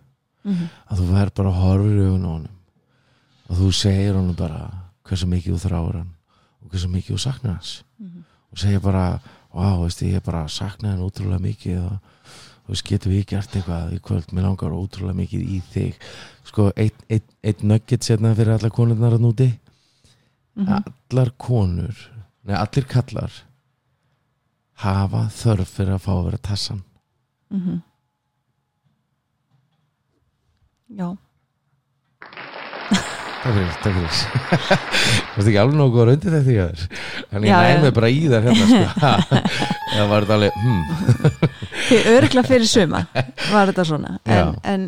Mhm. 0.46 0.68
að 0.92 1.00
þú 1.00 1.06
verð 1.10 1.34
bara 1.36 1.50
að 1.50 1.62
horfa 1.62 1.90
í 1.90 2.02
augun 2.06 2.26
honum 2.30 2.48
og 3.50 3.58
þú 3.58 3.70
segir 3.74 4.14
honum 4.14 4.36
bara 4.36 4.72
hversu 5.04 5.26
mikið 5.26 5.56
þú 5.56 5.62
þráir 5.70 5.96
hann 5.96 6.12
og 6.62 6.70
hversu 6.72 6.88
mikið 6.88 7.16
þú 7.16 7.20
saknar 7.20 7.54
hans 7.56 7.84
Mhm. 8.00 8.24
og 8.52 8.58
segja 8.58 8.80
bara, 8.82 9.20
wow, 9.54 9.82
veist, 9.84 10.02
ég 10.02 10.16
er 10.16 10.20
bara 10.22 10.46
saknað 10.46 10.92
hann 10.92 11.02
ótrúlega 11.02 11.40
mikið 11.42 11.86
og 11.86 12.00
þú 12.66 12.70
veist, 12.70 12.84
getur 12.86 13.12
við 13.12 13.26
gert 13.26 13.52
eitthvað 13.56 13.94
í 13.94 14.00
kvöld 14.00 14.28
mér 14.34 14.44
langar 14.44 14.70
ótrúlega 14.72 15.16
mikið 15.16 15.42
í 15.50 15.62
þig 15.74 15.96
sko, 16.44 16.72
eitt, 16.78 16.96
eitt, 17.10 17.24
eitt 17.44 17.64
nugget 17.64 18.04
setna 18.04 18.36
fyrir 18.36 18.54
allar 18.60 18.70
konurnar 18.72 19.14
að 19.18 19.22
núti 19.26 19.60
Mhm. 20.58 20.84
allar 21.12 21.32
konur 21.38 21.96
nei, 22.46 22.56
allir 22.60 22.86
kallar 22.92 23.32
hafa 24.86 25.26
þörf 25.34 25.70
fyrir 25.78 25.96
að 25.98 26.04
fá 26.06 26.12
að 26.18 26.26
vera 26.30 26.42
tassan 26.50 26.82
Mhm. 27.54 27.78
já 30.98 31.08
Takk 33.46 33.54
fyrir, 33.54 33.74
takk 33.84 33.94
fyrir 33.94 34.14
Þú 35.36 35.38
veist 35.38 35.50
ekki 35.52 35.60
alveg 35.62 35.76
nógu 35.78 35.94
góður 35.94 36.12
undir 36.16 36.34
þetta 36.34 36.50
í 36.50 36.56
þér 36.58 36.80
En 37.36 37.46
ég 37.46 37.52
Já, 37.52 37.58
já. 37.62 37.76
næmi 37.78 37.92
bara 37.94 38.10
í 38.10 38.22
þær 38.32 38.48
hérna 38.48 38.66
sko. 38.72 38.86
Það 39.96 40.10
var 40.12 40.26
þetta 40.26 40.38
alveg 40.40 40.54
hmm. 40.64 40.82
Fyrir 41.86 42.10
örgla 42.16 42.44
fyrir 42.48 42.70
suma 42.72 43.04
var 43.54 43.70
þetta 43.70 43.86
svona 43.86 44.16
en, 44.26 44.56
en 44.66 44.88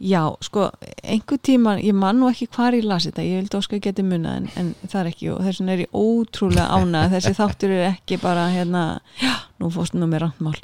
já, 0.00 0.22
sko, 0.40 0.70
einhver 1.04 1.40
tíma 1.44 1.74
ég 1.80 1.96
man 1.96 2.20
nú 2.20 2.30
ekki 2.30 2.48
hvar 2.54 2.76
ég 2.76 2.86
las 2.88 3.06
þetta 3.08 3.24
ég 3.26 3.42
vildi 3.42 3.58
óska 3.58 3.76
að 3.76 3.84
geti 3.88 4.04
munna 4.06 4.36
en, 4.40 4.48
en 4.56 4.70
það 4.86 5.00
er 5.02 5.10
ekki 5.10 5.28
og 5.34 5.42
þess 5.44 5.60
vegna 5.60 5.74
er 5.74 5.82
ég 5.84 5.98
ótrúlega 6.00 6.78
ána 6.78 7.02
þessi 7.12 7.34
þáttur 7.36 7.74
er 7.76 7.84
ekki 7.90 8.20
bara 8.22 8.46
hérna, 8.54 8.84
já, 9.20 9.34
nú 9.60 9.70
fórst 9.74 9.96
nú 9.96 10.08
með 10.08 10.24
randmál 10.24 10.56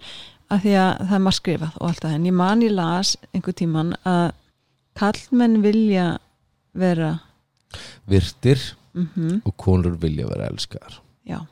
af 0.47 0.63
því 0.63 0.77
að 0.81 0.93
það 1.03 1.17
er 1.19 1.25
maður 1.27 1.39
skrifað 1.41 1.79
og 1.81 1.89
allt 1.91 2.05
það 2.05 2.17
en 2.17 2.29
ég 2.31 2.37
man 2.41 2.65
ég 2.65 2.75
las 2.77 3.13
einhver 3.33 3.59
tíman 3.61 3.93
að 4.07 4.27
kallmenn 4.97 5.61
vilja 5.65 6.07
vera 6.77 7.13
Virtir 8.09 8.63
mhm, 8.97 9.43
og 9.45 9.57
konur 9.61 9.99
vilja 10.01 10.31
vera 10.31 10.49
elskar 10.49 11.03
já 11.29 11.43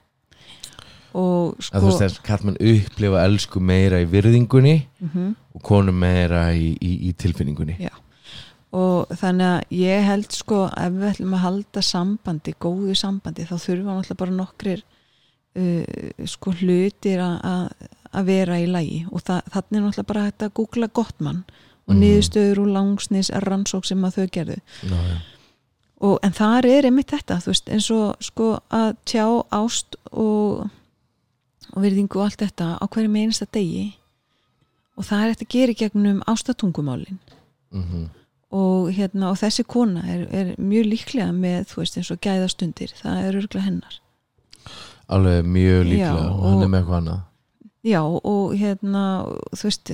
og 1.15 1.61
að 1.71 1.85
þú 1.85 1.91
veist 1.91 2.01
sko 2.01 2.07
að 2.09 2.17
kallmenn 2.29 2.61
upplifa 2.73 3.25
elsku 3.25 3.61
meira 3.63 4.01
í 4.03 4.09
virðingunni 4.11 4.77
mhm. 5.01 5.35
og 5.55 5.63
konur 5.63 5.95
meira 5.97 6.49
í, 6.53 6.73
í, 6.83 6.95
í 7.09 7.13
tilfinningunni. 7.19 7.77
Já. 7.79 7.93
og 8.75 9.13
þannig 9.15 9.51
að 9.53 9.77
ég 9.79 10.09
held 10.09 10.33
sko 10.35 10.65
ef 10.75 10.97
við 10.97 11.11
ætlum 11.13 11.37
að 11.39 11.45
halda 11.47 11.83
sambandi 11.87 12.57
góðu 12.59 12.97
sambandi 12.99 13.47
þá 13.47 13.55
þurfa 13.55 13.91
náttúrulega 13.93 14.23
bara 14.25 14.39
nokkrir 14.41 14.83
uh, 14.83 16.27
sko 16.27 16.57
hlutir 16.59 17.23
að- 17.23 17.93
vera 18.23 18.59
í 18.63 18.67
lægi 18.71 19.05
og 19.11 19.23
það, 19.27 19.41
þannig 19.51 19.79
er 19.79 19.85
náttúrulega 19.85 20.07
bara 20.07 20.25
að 20.31 20.53
googla 20.55 20.89
Gottmann 20.95 21.45
og 21.89 21.95
Mhm. 21.95 22.01
niðurstöður 22.01 22.59
og 22.63 22.69
langsnis 22.73 23.31
rannsók 23.31 23.85
sem 23.85 24.05
að 24.05 24.15
þau 24.15 24.27
gerðu. 24.31 24.59
Já, 24.83 24.95
já, 24.95 25.17
og, 26.01 26.19
en 26.23 26.33
þar 26.33 26.65
er 26.67 26.83
einmitt 26.85 27.11
þetta 27.11 27.41
veist, 27.45 27.69
eins 27.69 27.91
og 27.91 28.17
sko 28.21 28.61
að 28.71 28.97
tjá 29.05 29.45
ást 29.53 29.97
og, 30.13 30.71
og 31.75 31.83
virðingu 31.83 32.21
og 32.21 32.29
allt 32.29 32.43
þetta 32.45 32.71
á 32.79 32.85
hverjum 32.87 33.17
einasta 33.19 33.47
degi. 33.53 33.87
Og 34.95 35.07
það 35.09 35.23
er 35.23 35.33
þetta 35.33 35.47
að 35.47 35.55
gera 35.57 35.79
gegnum 35.81 36.21
ástatungumálin. 36.31 37.19
Mhm, 37.75 38.05
og, 38.55 38.91
hérna, 38.95 39.33
og 39.33 39.39
þessi 39.41 39.65
kona 39.67 40.05
er, 40.07 40.27
er 40.31 40.55
mjög 40.63 40.87
líklega 40.93 41.33
með 41.35 41.65
þú 41.73 41.81
veist 41.81 41.97
eins 41.99 42.11
og 42.15 42.21
gæðastundir. 42.23 42.93
Það 43.01 43.23
er 43.25 43.39
örgulega 43.41 43.67
hennar. 43.67 43.97
Alveg 45.11 45.49
mjög 45.57 45.81
líklega. 45.91 46.21
Já, 46.23 46.31
og 46.31 46.45
hann 46.47 46.63
er 46.63 46.71
með 46.71 46.79
eitthvað 46.81 47.01
annað. 47.01 47.25
Já 47.85 48.01
og 48.01 48.55
hérna 48.57 49.03
þú 49.53 49.67
veist 49.69 49.91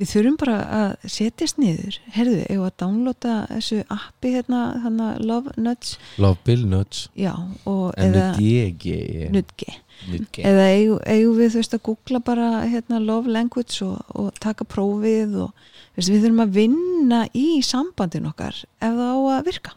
við 0.00 0.08
þurfum 0.14 0.36
bara 0.40 0.56
að 0.76 1.10
setjast 1.12 1.58
niður. 1.60 1.98
Herðu, 2.14 2.38
ef 2.46 2.64
að 2.64 2.72
downloada 2.80 3.34
þessu 3.50 3.80
appi 3.92 4.32
hérna, 4.36 4.62
hérna 4.84 5.10
Love 5.20 5.54
Nudge 5.60 5.98
Love 6.22 6.40
Bill 6.46 6.64
Nuts. 6.70 7.08
Já, 7.18 7.34
og 7.68 7.92
en 8.00 8.16
Nudge 8.16 9.76
Nudge 10.08 10.44
eða 10.48 10.66
eigum, 10.72 11.36
við 11.36 11.52
þú 11.52 11.60
veist 11.60 11.76
að 11.76 11.84
googla 11.90 12.22
bara 12.24 12.48
hérna 12.64 13.02
love 13.04 13.28
language 13.28 13.84
og, 13.84 14.00
og 14.16 14.32
taka 14.40 14.64
prófið 14.64 15.36
og 15.44 15.52
veist, 15.98 16.08
við 16.08 16.24
þurfum 16.24 16.44
að 16.46 16.56
vinna 16.56 17.22
í 17.36 17.46
sambandin 17.66 18.30
okkar 18.30 18.56
ef 18.56 18.88
það 18.88 19.06
á 19.12 19.18
að 19.36 19.50
virka. 19.50 19.76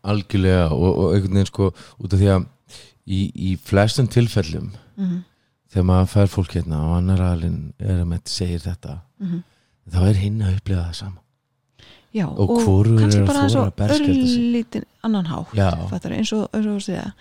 Algjörlega 0.00 0.68
og, 0.72 0.88
og 0.90 1.10
einhvern 1.12 1.36
veginn 1.36 1.50
sko 1.52 1.72
út 1.76 2.14
af 2.14 2.22
því 2.22 2.30
að 2.38 2.46
í, 3.04 3.20
í 3.52 3.58
flestum 3.60 4.08
tilfellum 4.08 4.72
mm 4.96 5.18
þegar 5.70 5.86
maður 5.86 6.10
fær 6.10 6.30
fólk 6.32 6.56
hérna 6.58 6.82
og 6.88 6.96
annar 6.98 7.22
alinn 7.28 7.58
er 7.78 8.00
að 8.00 8.08
með 8.10 8.30
segir 8.32 8.62
þetta 8.64 8.96
-hmm. 9.22 9.42
Þá 9.88 9.98
er 10.10 10.20
hinn 10.20 10.42
að 10.44 10.56
upplifa 10.58 10.84
það 10.88 10.96
sama. 11.00 11.20
Já, 12.10 12.26
Og 12.26 12.48
hvorugur 12.64 13.04
kannski 13.04 13.22
bara 13.26 13.44
eins 13.46 13.54
og 13.54 13.82
örlítinn 13.86 14.86
annan 15.06 15.28
hátt 15.30 15.52
Já. 15.54 15.70
fattar, 15.88 16.16
eins 16.16 16.32
og, 16.34 16.48
og 16.52 16.80
segja, 16.82 17.12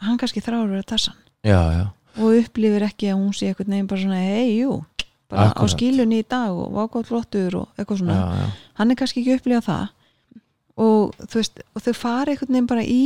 hann 0.00 0.16
kannski 0.16 0.40
þráur 0.40 0.78
að 0.78 0.86
tassan 0.88 1.18
já, 1.44 1.60
já, 1.76 1.82
og 2.16 2.38
upplifir 2.38 2.86
ekki 2.86 3.10
að 3.12 3.18
hún 3.20 3.34
sé 3.36 3.50
eitthvað 3.50 3.68
nefn 3.68 3.90
bara 3.90 4.00
svona 4.00 4.22
hei, 4.24 4.54
jú, 4.62 4.78
bara 5.28 5.44
á 5.44 5.52
Akkurat. 5.52 5.74
skílunni 5.74 6.22
í 6.22 6.26
dag 6.26 6.56
og 6.56 6.72
vákátt 6.72 7.10
flottur 7.12 7.58
og 7.60 7.68
eitthvað 7.76 8.00
svona. 8.00 8.16
Já, 8.16 8.40
já. 8.40 8.48
hann 8.80 8.90
er 8.90 8.98
kannski 9.02 9.20
ekki 9.20 9.36
upplifað 9.36 9.68
það. 9.68 9.86
Og 10.80 11.14
þú 11.20 11.36
veist, 11.42 11.60
og 11.76 11.84
þau 11.84 11.94
fara 12.00 12.32
einhvern 12.32 12.54
veginn 12.56 12.70
bara 12.72 12.84
í 12.88 13.04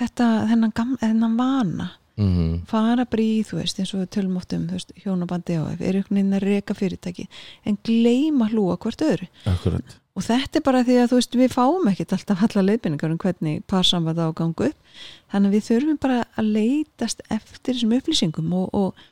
þetta, 0.00 0.28
þennan, 0.50 0.74
gam, 0.74 0.96
þennan 1.00 1.38
vana 1.38 1.88
Mm 2.16 2.60
fara 2.68 3.06
bara 3.08 3.22
í, 3.22 3.40
þú 3.46 3.58
veist, 3.60 3.78
eins 3.80 3.94
og 3.94 4.02
við 4.02 4.10
tölum 4.16 4.36
oft 4.36 4.52
um 4.52 4.66
veist, 4.68 4.92
hjónabandi 5.00 5.56
á 5.56 5.62
er 5.72 5.96
einhvern 5.96 6.18
veginn 6.18 6.36
að 6.36 6.44
reka 6.44 6.74
fyrirtæki, 6.76 7.28
en 7.64 7.78
gleyma 7.84 8.48
hlúa 8.52 8.76
hvert 8.76 9.02
öðru. 9.02 9.28
Akkurat. 9.48 9.96
Og 10.12 10.26
þetta 10.26 10.58
er 10.58 10.64
bara 10.66 10.82
því 10.84 10.98
að 11.00 11.08
þú 11.08 11.18
veist, 11.18 11.36
við 11.40 11.54
fáum 11.54 11.88
ekkert 11.88 12.12
alltaf 12.12 12.42
alla 12.44 12.64
leiðbynningar 12.66 13.14
um 13.14 13.20
hvernig 13.22 13.62
parsamband 13.70 14.20
á 14.20 14.28
að 14.28 14.34
ganga 14.42 14.68
upp. 14.68 14.96
Þannig 15.32 15.48
að 15.48 15.56
við 15.56 15.66
þurfum 15.70 16.00
bara 16.02 16.18
að 16.36 16.50
leitast 16.58 17.22
eftir 17.32 17.78
þessum 17.78 17.94
upplýsingum 17.96 18.52
og, 18.58 18.66
og 18.76 19.06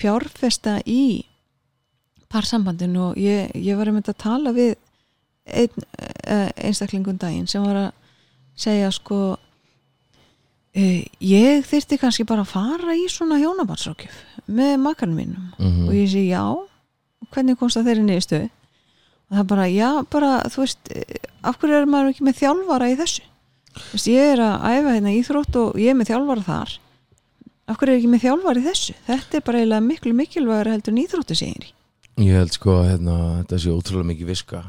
fjárfesta 0.00 0.78
í 0.88 1.26
parsambandinu. 2.32 3.10
Og 3.10 3.20
ég, 3.20 3.52
ég 3.52 3.76
var 3.76 3.92
einmitt 3.92 4.08
að 4.08 4.22
tala 4.24 4.54
við 4.56 4.78
einn 5.46 5.84
uh, 5.84 6.48
einstaklingun 6.56 7.20
daginn 7.20 7.46
sem 7.50 7.62
var 7.62 7.82
að 7.84 7.90
segja 8.56 8.88
sko 8.94 9.36
ég 10.76 11.66
þyrfti 11.66 11.98
kannski 12.00 12.26
bara 12.28 12.44
að 12.44 12.52
fara 12.52 12.96
í 12.96 13.06
svona 13.08 13.38
hjónabandsrákjöf 13.40 14.16
með 14.46 14.74
makarnum 14.82 15.20
mínum. 15.22 15.46
Mm 15.58 15.86
og 15.88 15.94
ég 15.96 16.10
sé 16.12 16.26
já 16.28 16.44
hvernig 17.32 17.58
komst 17.58 17.78
það 17.78 17.90
þeirri 17.90 18.06
niðurstöðu? 18.06 18.50
Og 19.26 19.38
það 19.38 19.46
bara, 19.50 19.68
já, 19.72 19.90
bara, 20.12 20.32
þú 20.52 20.62
veist 20.62 20.90
eh, 20.94 21.30
af 21.42 21.56
hverju 21.58 21.78
er 21.80 21.88
maður 21.90 22.12
ekki 22.12 22.26
með 22.26 22.36
þjálfara 22.42 22.90
í 22.92 22.98
þessu? 23.00 23.24
Þú 23.76 23.96
veist, 23.96 24.10
ég 24.12 24.32
er 24.34 24.42
að 24.44 24.66
æfa 24.70 24.92
hérna 24.94 25.14
íþrótt 25.16 25.58
og 25.60 25.80
ég 25.82 25.90
er 25.90 25.98
með 25.98 26.12
þjálfara 26.12 26.44
þar. 26.46 26.76
Af 27.66 27.80
hverju 27.80 27.92
er 27.92 27.98
ekki 27.98 28.12
með 28.12 28.22
þjálfara 28.26 28.60
í 28.62 28.66
þessu? 28.68 28.94
Þetta 29.08 29.38
er 29.38 29.44
bara 29.48 29.62
eiginlega 29.62 29.86
miklu 29.88 30.14
mikilvægur 30.20 30.70
heldur 30.70 30.94
en 30.94 31.02
íþróttu 31.02 31.36
segir 31.36 31.72
Ég 32.16 32.32
held 32.32 32.54
sko 32.54 32.78
að 32.78 32.86
hérna, 32.92 33.16
þetta 33.42 33.58
sé 33.60 33.72
ótrúlega 33.74 34.10
mikið 34.12 34.30
viska 34.30 34.62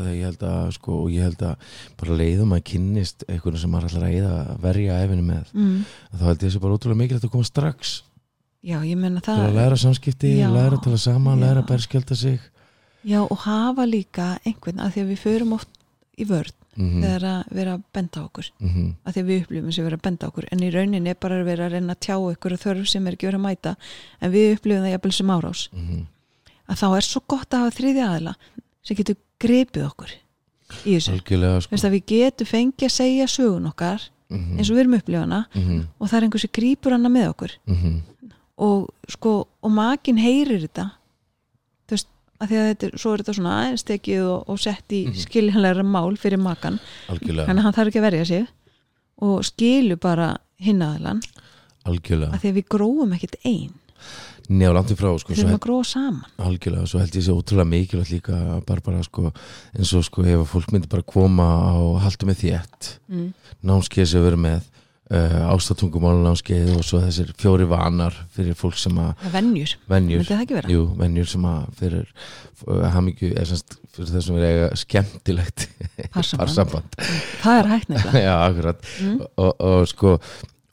það 0.00 0.14
ég 0.14 0.24
held 0.28 0.42
að 0.50 0.70
sko 0.78 0.96
og 1.02 1.10
ég 1.14 1.22
held 1.28 1.42
að 1.42 1.68
bara 2.00 2.16
leiðum 2.20 2.54
að 2.56 2.64
kynnist 2.70 3.24
einhvern 3.28 3.60
sem 3.62 3.70
maður 3.74 3.88
ætlar 3.90 4.06
að 4.08 4.16
eyða 4.18 4.32
að 4.40 4.58
verja 4.64 4.98
efinu 5.04 5.22
með 5.28 5.52
mm. 5.54 5.78
þá 6.18 6.24
held 6.30 6.42
ég 6.48 6.52
sé 6.54 6.62
bara 6.64 6.74
ótrúlega 6.78 7.00
mikilvægt 7.02 7.28
að 7.28 7.34
koma 7.36 7.44
strax 7.50 7.94
já, 8.64 8.78
ég 8.80 8.96
menna 8.96 9.20
til 9.20 9.32
að 9.36 9.44
það 9.44 9.56
læra 9.60 9.76
samskipti, 9.76 10.34
Já. 10.40 10.48
læra 10.50 10.78
að 10.78 10.84
tala 10.88 10.98
saman 10.98 11.38
Já. 11.38 11.44
læra 11.46 11.62
að 11.64 11.70
berskjölda 11.70 12.16
sig 12.16 12.40
já, 13.04 13.20
og 13.22 13.38
hafa 13.44 13.84
líka 13.86 14.28
einhvern 14.44 14.80
að 14.80 14.94
því 14.94 15.00
að 15.04 15.10
við 15.12 15.24
förum 15.26 15.56
oft 15.58 15.68
í 16.18 16.24
vörn 16.28 16.52
mm 16.74 17.02
þegar 17.04 17.24
að 17.30 17.50
vera 17.54 17.72
að 17.76 17.82
benda 17.94 18.22
okkur 18.24 18.46
-hmm. 18.58 18.86
að 19.06 19.12
því 19.14 19.20
að 19.22 19.28
við 19.28 19.42
upplifum 19.44 19.72
sem 19.72 19.84
vera 19.84 19.96
að 19.96 20.02
benda 20.02 20.26
okkur 20.26 20.46
en 20.50 20.58
í 20.66 20.70
rauninni 20.74 21.10
er 21.12 21.18
bara 21.22 21.36
að 21.38 21.44
vera 21.46 21.66
að 21.68 21.72
reyna 21.76 21.92
að 21.94 22.00
tjá 22.02 22.16
ykkur 22.32 22.56
þörf 22.64 22.88
sem 22.90 23.06
er 23.06 23.12
ekki 23.14 23.28
verið 23.28 23.38
að 23.38 23.44
mæta 23.46 23.74
en 24.20 24.32
við 24.32 24.54
upplifum 24.56 24.82
það 24.82 24.90
jafnvel 24.94 25.12
sem 25.12 25.30
árás 25.30 25.60
Mhm. 25.70 26.00
að 26.66 26.76
þá 26.82 26.86
er 26.96 27.06
svo 27.06 27.20
gott 27.28 27.50
að 27.54 27.58
hafa 27.62 27.76
þriði 27.78 28.02
aðila 28.08 28.34
sem 28.84 28.96
getur 28.96 29.16
gripið 29.40 29.86
okkur 29.90 30.10
í 30.84 30.94
þessu. 30.96 31.16
Sko. 31.20 31.76
við 31.92 32.04
getum 32.06 32.46
fengið 32.50 32.88
að 32.88 32.94
segja 32.98 33.26
sögun 33.30 33.70
okkar 33.70 34.08
Mhm. 34.30 34.56
eins 34.58 34.70
og 34.70 34.76
við 34.76 34.80
erum 34.80 34.94
upplifana 34.98 35.46
Mhm. 35.54 35.80
og 36.00 36.08
það 36.08 36.16
er 36.16 36.22
einhver 36.26 36.40
sem 36.40 36.50
grýpur 36.50 36.90
hana 36.92 37.08
með 37.08 37.28
okkur. 37.34 37.50
Mhm. 37.68 38.00
og 38.56 38.88
sko, 39.08 39.48
og 39.62 39.70
makin 39.70 40.16
heyrir 40.16 40.60
þetta. 40.68 40.92
Þú 41.88 41.90
veist, 41.90 42.06
að 42.40 42.48
því 42.48 42.54
að 42.60 42.68
þetta 42.70 42.86
er, 42.86 42.98
svo 42.98 43.12
er 43.12 43.18
þetta 43.18 43.34
svona 43.34 43.54
aðeins 43.64 43.84
tekið 43.84 44.20
og, 44.30 44.48
og 44.48 44.58
sett 44.58 44.88
í 44.94 45.06
Mhm. 45.06 45.14
skiljanlegra 45.14 45.82
mál 45.84 46.16
fyrir 46.16 46.38
makan 46.38 46.78
hann 47.62 47.72
þarf 47.74 47.88
ekki 47.90 47.98
að 48.00 48.10
verja 48.10 48.24
sig 48.26 48.46
og 49.18 49.42
skilur 49.44 49.96
bara 50.00 50.36
hinn 50.58 50.78
aðlan 50.82 51.20
algjörlega. 51.84 52.32
Að 52.32 52.40
því 52.40 52.48
að 52.52 52.56
við 52.62 52.68
gróum 52.68 53.12
ekkert 53.14 53.34
ein 53.44 53.74
Njá, 54.44 54.68
langt 54.76 54.90
í 54.92 54.96
frá 54.98 55.08
sko, 55.16 55.32
við 55.32 55.38
svo 55.38 55.46
þurfum 55.46 55.56
að 55.56 55.64
gróa 55.64 55.84
saman 55.88 56.44
Algjörlega, 56.44 56.88
svo 56.90 57.00
held 57.00 57.14
ég 57.16 57.24
sé 57.24 57.32
ótrúlega 57.32 57.70
mikilvægt 57.70 58.12
líka 58.12 58.40
bara, 58.68 58.82
bara 58.84 59.00
sko, 59.06 59.30
eins 59.72 59.92
og 59.96 60.04
sko 60.04 60.24
ef 60.26 60.42
að 60.42 60.50
fólk 60.52 60.74
myndi 60.74 60.90
bara 60.92 61.06
koma 61.14 61.48
og 61.80 61.96
halda 62.04 62.28
með 62.28 62.42
þétt 62.42 62.90
mm. 63.08 63.26
námskeið 63.70 64.10
sem 64.10 64.20
við 64.20 64.32
erum 64.34 64.44
með 64.44 64.58
uh, 65.14 65.38
ástatungumál 65.54 66.18
námskeið 66.26 66.74
og 66.76 66.84
svo 66.84 67.00
þessir 67.06 67.32
fjóri 67.40 67.68
vanar 67.70 68.18
fyrir 68.36 68.58
fólk 68.58 68.76
sem 68.80 69.00
að 69.00 69.14
það 69.22 69.30
er 69.30 69.34
venjur, 69.94 70.18
myndi 70.20 70.28
það 70.28 70.44
ekki 70.44 70.58
vera? 70.58 70.72
jú, 70.76 70.84
venjur 71.00 71.30
sem 71.32 71.46
að 71.48 71.64
fyrir 71.80 72.10
uh, 72.68 72.84
hamingju, 72.98 73.30
er 73.32 73.48
semst 73.48 73.78
fyrir 73.94 74.12
þessum 74.18 74.36
við 74.40 74.48
eiga 74.50 74.68
skemmtilegt 74.82 75.68
Parsamband. 76.12 76.98
það 77.40 77.62
er 77.62 77.70
hægt 77.72 77.94
nefnilega 77.94 78.24
Já, 78.28 78.34
akkurat 78.50 78.90
Mm. 79.00 79.24
og, 79.40 79.56
og 79.64 79.88
sko 79.88 80.18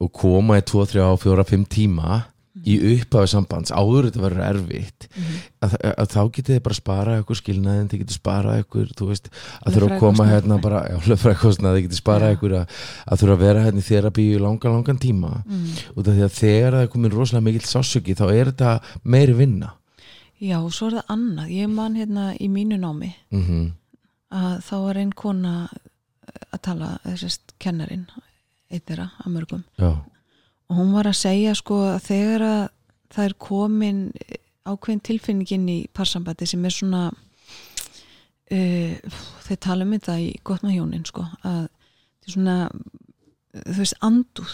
og 0.02 0.10
koma 0.18 0.58
í 0.58 0.64
2, 0.66 0.84
3, 0.96 1.08
4, 1.22 1.44
5 1.52 1.66
tíma 1.70 2.22
í 2.68 2.74
upphafi 2.94 3.30
sambands 3.32 3.72
áður 3.72 4.10
þetta 4.10 4.22
verður 4.26 4.42
erfitt 4.50 5.06
Mhm. 5.12 5.36
að, 5.64 5.76
að, 5.84 5.94
að 6.04 6.08
þá 6.12 6.22
getið 6.36 6.56
þið 6.56 6.64
bara 6.66 6.76
spara 6.78 7.14
ykkur 7.22 7.38
skilnaðin 7.40 7.88
þið 7.92 8.02
getið 8.02 8.16
spara 8.18 8.56
ykkur, 8.62 8.88
þú 9.00 9.08
veist 9.08 9.30
að 9.66 9.76
þurfa 9.78 9.90
að 9.96 10.00
koma 10.04 10.26
hérna 10.28 10.58
bara, 10.62 10.82
já, 10.92 10.98
lögfræðikostnað 11.12 11.76
þið 11.78 11.86
getið 11.88 12.00
spara 12.02 12.28
Já. 12.32 12.36
ykkur 12.36 12.56
að, 12.60 12.76
að 13.08 13.22
þurfa 13.22 13.36
að 13.38 13.44
vera 13.46 13.64
hérna 13.66 13.80
í 13.84 13.88
þerapíu 13.88 14.36
í 14.36 14.42
langan, 14.44 14.76
langan 14.76 15.00
tíma. 15.00 15.32
Mm. 15.48 15.70
út 15.96 16.08
af 16.08 16.14
því 16.18 16.26
að 16.28 16.36
þegar 16.42 16.72
það 16.78 16.82
er 16.88 16.92
komin 16.96 17.16
rosalega 17.16 17.46
mikill 17.48 17.68
sásöki 17.72 18.16
þá 18.20 18.26
er 18.36 18.52
þetta 18.52 18.74
meiri 19.04 19.34
vinna. 19.40 19.72
Já, 20.42 20.58
svo 20.74 20.88
er 20.90 20.98
það 21.00 21.12
annað. 21.16 21.50
Ég 21.54 21.70
man 21.70 21.96
hérna 21.96 22.32
í 22.42 22.48
mínu 22.50 22.80
námi 22.82 23.14
mm 23.32 23.72
að 24.32 24.62
þá 24.64 24.76
var 24.80 24.96
einn 25.02 25.12
kona 25.12 25.52
að 26.56 26.60
tala, 26.64 27.00
þessast 27.04 27.52
kennarin 27.60 28.06
einn 28.72 28.80
þeirra 28.88 29.10
að 29.26 29.34
mörgum. 29.34 29.64
Já, 29.78 29.90
og 30.72 30.78
hún 30.80 30.94
var 30.96 31.10
að 31.12 31.18
segja 31.20 31.52
sko 31.60 31.82
að 31.92 32.06
þegar 32.08 32.46
að 32.48 32.62
það 33.12 33.26
er 33.28 33.36
komin 33.44 34.02
ákveðin 34.72 35.02
tilfinningin 35.04 35.66
í 35.68 35.80
parsambandi 35.92 36.48
sem 36.48 36.64
er 36.70 36.72
svona 36.76 37.02
uh, 37.12 38.94
þeir 39.48 39.60
tala 39.64 39.86
um 39.88 39.96
þetta 39.98 40.16
í 40.24 40.30
gott 40.48 40.64
með 40.66 40.78
hjónin 40.80 41.06
sko 41.08 41.26
að 41.44 41.64
þetta 41.68 42.28
er 42.30 42.36
svona 42.36 42.58
þú 43.62 43.80
veist 43.82 43.98
anduð 44.08 44.54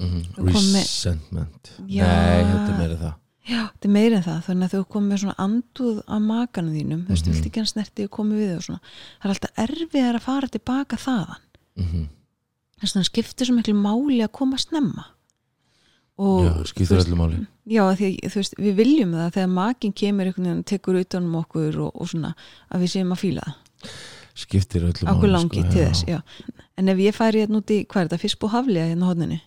mm 0.00 0.20
með- 0.38 0.76
resentment. 0.78 1.72
Já. 1.90 2.06
nei, 2.06 2.44
þetta 2.46 2.70
er 2.70 2.78
meira 2.78 2.94
það. 3.00 3.16
Já, 3.50 3.60
þetta 3.72 3.88
er 3.88 3.92
meira 3.96 4.20
það 4.24 4.38
þannig 4.46 4.68
að 4.68 4.74
þú 4.76 4.80
komið 4.94 5.18
svona 5.24 5.34
anduð 5.44 5.98
af 6.06 6.22
makanum 6.24 6.76
þínum 6.76 7.02
þú 7.04 7.10
veist, 7.16 7.26
Mhm. 7.26 7.34
vilt 7.34 7.48
ekki 7.50 7.60
hann 7.60 7.66
snerti 7.72 8.04
og 8.06 8.10
komið 8.14 8.38
við 8.44 8.54
og 8.56 8.62
svona. 8.68 8.80
Það 9.20 9.26
er 9.26 9.34
alltaf 9.34 9.60
erfið 9.64 10.06
að 10.14 10.20
fara 10.28 10.48
tilbaka 10.54 10.96
þaðan. 10.96 11.42
Mm 11.76 12.08
þess 12.80 12.94
að 12.94 13.00
það 13.00 13.08
skiptir 13.10 13.48
svo 13.48 13.56
miklu 13.56 13.76
máli 13.78 14.20
að 14.24 14.32
koma 14.40 14.60
snemma. 14.60 15.08
Og 16.20 16.44
já, 16.44 16.52
skiptir 16.68 17.00
öllu 17.00 17.16
máli. 17.16 17.42
Já, 17.70 17.84
því 17.96 18.08
þú 18.28 18.40
veist, 18.42 18.56
við 18.60 18.80
viljum 18.80 19.12
það 19.16 19.36
þegar 19.36 19.52
makin 19.56 19.92
kemur 19.96 20.28
einhvern 20.28 20.48
veginn 20.48 20.64
tekur 20.68 20.98
utanum 21.00 21.36
okkur 21.40 21.78
og, 21.86 21.92
og 21.94 22.10
svona 22.10 22.34
að 22.68 22.84
við 22.84 22.92
séum 22.96 23.14
að 23.14 23.22
fíla 23.22 23.46
það. 23.46 23.94
Skiptir 24.40 24.84
öllu 24.88 25.06
máli 25.06 25.14
okkur 25.14 25.32
langi 25.32 25.62
sko, 25.62 25.70
til 25.72 25.80
já. 25.80 25.86
þess, 25.88 26.04
já. 26.10 26.58
En 26.80 26.92
ef 26.92 27.00
ég 27.00 27.16
færi 27.16 27.44
hérna 27.44 27.60
út 27.60 27.72
í, 27.72 27.80
hvað 27.88 28.02
er 28.02 28.10
þetta, 28.10 28.20
fyrst 28.24 28.40
búið 28.40 28.54
haflega 28.56 28.90
hérna 28.90 29.08
á 29.08 29.10
hodninu, 29.10 29.40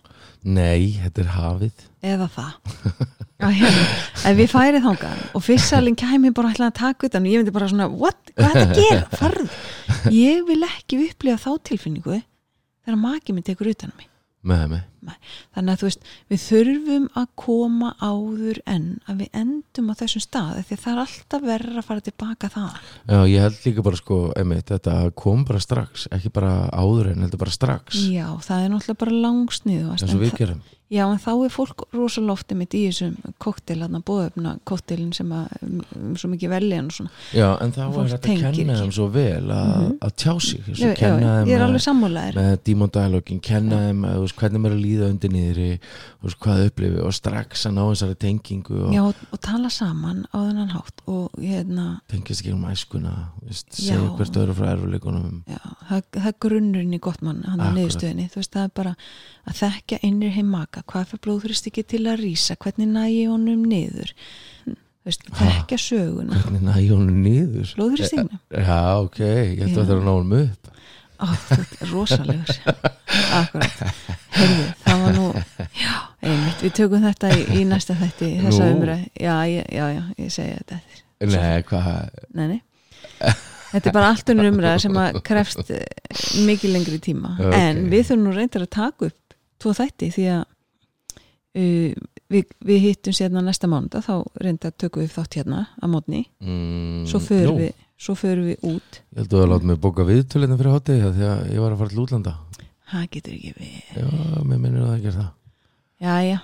nei, 0.44 0.94
þetta 1.02 1.22
er 1.22 1.30
hafið. 1.34 1.86
Eða 2.04 2.28
það. 2.34 2.52
Að 3.44 3.56
hérna, 3.58 3.86
ef 4.30 4.38
ég 4.40 4.50
færi 4.52 4.80
þangað 4.84 5.24
og 5.34 5.42
fyrstsalinn 5.42 5.96
kæmi 5.98 6.30
bara 6.36 6.52
að 6.54 6.76
taka 6.78 7.08
utan 7.08 7.26
og 7.26 7.32
ég 7.32 7.42
myndi 7.42 7.54
bara 7.54 7.66
svona, 7.70 7.88
what, 7.90 8.30
hvað 8.38 8.46
er 8.46 8.60
þetta 8.60 8.76
að 8.76 8.84
gera? 8.86 9.18
Farðu, 9.18 9.48
ég 10.14 10.44
vil 10.48 10.60
ekki 10.68 11.00
upplifa 11.08 11.42
þá 11.42 11.66
tilfinningu 11.70 12.20
þegar 12.84 13.00
maki 13.00 13.34
minn 13.36 13.46
tekur 13.46 13.72
utan 13.72 13.92
á 13.92 13.96
mig. 13.96 14.08
Með 14.44 14.66
mig 14.74 14.82
þannig 15.54 15.72
að 15.74 15.80
þú 15.82 15.88
veist, 15.88 16.04
við 16.30 16.42
þurfum 16.44 17.08
að 17.20 17.26
koma 17.44 17.94
áður 18.00 18.60
en 18.66 18.86
að 19.08 19.22
við 19.24 19.28
endum 19.42 19.90
á 19.90 19.94
þessum 20.00 20.24
stað, 20.24 20.62
því 20.68 20.76
að 20.78 20.84
það 20.84 20.92
er 20.94 21.02
alltaf 21.04 21.42
verður 21.48 21.80
að 21.82 21.88
fara 21.88 22.06
tilbaka 22.10 22.52
það 22.54 22.78
Já, 23.10 23.18
ég 23.34 23.40
held 23.46 23.58
líka 23.64 23.82
bara 23.88 23.96
sko, 23.96 24.32
einmitt, 24.36 24.66
þetta 24.72 24.96
kom 25.14 25.44
bara 25.44 25.60
strax, 25.60 26.08
ekki 26.14 26.32
bara 26.34 26.54
áður 26.72 27.12
en 27.12 27.22
heldur 27.26 27.38
bara 27.38 27.50
strax, 27.50 28.00
Já, 28.10 28.28
það 28.44 28.64
er 28.64 28.72
náttúrulega 28.74 29.02
bara 29.04 29.20
langsnið 29.26 29.92
eins 29.94 30.08
og 30.08 30.20
við 30.24 30.38
gerum 30.38 30.62
Já, 30.92 31.06
en 31.08 31.18
þá 31.18 31.30
er 31.32 31.50
fólk 31.50 31.86
rosalofti 31.96 32.54
mitt 32.54 32.74
í 32.76 32.82
þessum 32.86 33.14
koktel, 33.40 33.80
hann 33.82 33.96
að 33.96 34.02
bóðöfna 34.06 34.58
koktelin 34.68 35.14
sem 35.16 35.30
að, 35.32 35.48
um, 35.64 36.12
svo 36.14 36.28
mikið 36.28 36.52
velja. 36.52 36.82
Já, 37.32 37.48
en 37.64 37.72
þá 37.72 37.80
er 37.88 38.10
þetta 38.12 38.28
að 38.34 38.42
kenna 38.54 38.76
þeim 38.78 38.92
svo 38.92 39.08
vel 39.10 39.48
að, 39.48 39.72
Mhm. 39.74 39.98
að 40.04 40.12
tjá 40.14 40.34
sig, 40.42 40.60
Já, 40.68 40.86
já, 40.86 40.94
kenna 40.94 41.32
þeim 41.40 41.48
ég 41.48 41.56
er 41.56 41.64
alveg 41.64 41.82
sammálaðir. 41.82 42.34
með 42.34 42.58
Demon 42.64 42.88
Dialogin, 42.90 43.40
kenna 43.40 43.76
þeim 43.76 44.04
hvernig 44.04 44.60
maður 44.60 44.70
er 44.70 44.76
að 44.76 44.84
líða 44.84 44.93
undir 45.02 45.32
niðri 45.32 45.68
þú 45.80 46.28
veist, 46.28 46.38
hvað 46.44 46.62
upplifi 46.68 47.02
og 47.04 47.14
strax 47.16 47.66
að 47.68 47.74
ná 47.76 47.82
þessari 47.82 48.18
tengingu 48.24 48.78
og 48.86 48.94
Já, 48.94 49.00
og, 49.02 49.24
og 49.34 49.42
tala 49.44 49.70
saman 49.74 50.22
á 50.30 50.36
þennan 50.38 50.72
hátt 50.74 51.04
og 51.10 51.34
hérna, 51.40 51.86
tengist 52.12 52.44
ekki 52.44 52.54
um 52.54 52.64
æskuna 52.70 53.14
veist, 53.42 53.68
segja 53.74 54.00
hvert 54.18 54.40
öðru 54.42 54.56
frá 54.58 54.70
erfuleikunum 54.74 55.42
já, 55.50 55.60
það, 55.88 56.06
það 56.18 56.30
er 56.30 56.38
grunnurinn 56.46 56.96
í 56.96 57.02
gott 57.08 57.24
mann, 57.26 57.42
hann 57.48 57.64
er 57.64 57.76
niðurstöðinni, 57.78 58.28
þú 58.32 58.42
veist, 58.42 58.54
það 58.54 58.68
er 58.68 58.74
bara 58.82 58.96
að 59.44 59.60
þekka 59.64 60.00
innir 60.06 60.34
heim 60.38 60.50
maka, 60.54 60.84
hvað 60.90 61.10
fyrir 61.12 61.24
blóðþurist 61.28 61.70
ekki 61.70 61.86
til 61.94 62.04
að 62.06 62.24
rýsa, 62.24 62.58
hvernig 62.60 62.90
nægi 62.94 63.24
honum 63.32 63.64
niður, 63.68 64.14
þekka 65.04 65.76
söguna, 65.80 66.38
hvernig 66.46 66.62
næ 66.64 66.76
honum 66.88 67.18
niður? 67.24 67.74
Blóðþuristingnum. 67.76 68.40
Já, 68.48 68.78
ok, 69.02 69.20
ég 69.20 69.58
Já. 69.60 69.66
að 69.66 69.74
það 69.74 69.90
er 69.90 69.98
að 69.98 70.06
ná 70.06 70.12
honum 70.14 70.38
upp 70.38 70.70
rosalegur. 71.92 72.58
Heyrðu, 74.34 74.66
það 74.84 75.02
var 75.04 75.16
nú 75.16 75.26
Já, 75.78 75.94
einmitt, 76.24 76.62
við 76.62 76.76
tökum 76.78 77.04
þetta 77.04 77.32
í, 77.34 77.42
í 77.60 77.64
næsta 77.68 77.96
þætti 77.98 78.30
þessa 78.42 78.68
umræð 78.74 79.02
já, 79.20 79.34
já, 79.46 79.64
já, 79.70 80.00
ég 80.18 80.32
segi 80.34 80.56
þetta 80.60 80.80
Nei, 81.24 81.62
hvað? 81.68 82.16
Nei, 82.34 82.46
nei. 82.50 83.34
Þetta 83.74 83.90
er 83.90 83.94
bara 83.94 84.08
allt 84.12 84.30
unnur 84.30 84.50
umræð 84.52 84.80
sem 84.84 84.98
að 85.00 85.20
krefst 85.26 85.70
eh, 85.74 85.84
mikið 86.46 86.74
lengri 86.74 86.98
tíma. 87.02 87.36
Ok. 87.38 87.54
en 87.58 87.86
við 87.90 88.10
þurfum 88.10 88.26
nú 88.26 88.34
reyndar 88.34 88.66
að 88.66 88.74
taka 88.76 89.08
upp 89.08 89.38
tvo 89.62 89.72
þætti 89.78 90.10
því 90.14 90.26
að 90.34 90.42
uh, 90.44 92.04
við, 92.34 92.52
við 92.70 92.84
hittum 92.88 93.16
sérna 93.16 93.42
næsta 93.44 93.70
mánda 93.70 94.02
þá 94.04 94.14
reyndar 94.42 94.74
tökum 94.78 95.04
við 95.04 95.14
þátt 95.16 95.38
hérna 95.40 95.64
að 95.80 95.94
mótni, 95.94 96.22
mm, 96.42 97.00
svo 97.10 97.22
nú, 97.22 97.56
við 97.62 97.72
svo 97.98 98.14
förum 98.18 98.48
við 98.50 98.66
út. 98.74 99.00
Ég 99.14 99.22
held 99.22 99.32
að 99.32 99.40
það 99.44 99.50
láta 99.52 99.68
mig 99.70 99.78
bóka 99.80 100.04
viðtölina 100.08 100.58
fyrir 100.58 100.74
hátegi 100.74 101.12
því 101.14 101.28
að 101.30 101.40
ég 101.54 101.62
var 101.64 101.72
að 101.74 101.78
fara 101.82 101.92
til 101.94 102.02
útlanda. 102.04 102.34
Það 102.94 103.08
getur 103.14 103.32
ekki 103.38 103.52
við 103.58 103.96
Já, 103.96 104.08
mér 104.44 104.58
minnir 104.60 104.82
að 104.84 104.90
það 104.92 105.02
gera 105.06 105.16
það. 105.22 105.32
Já, 106.04 106.14
já. 106.26 106.38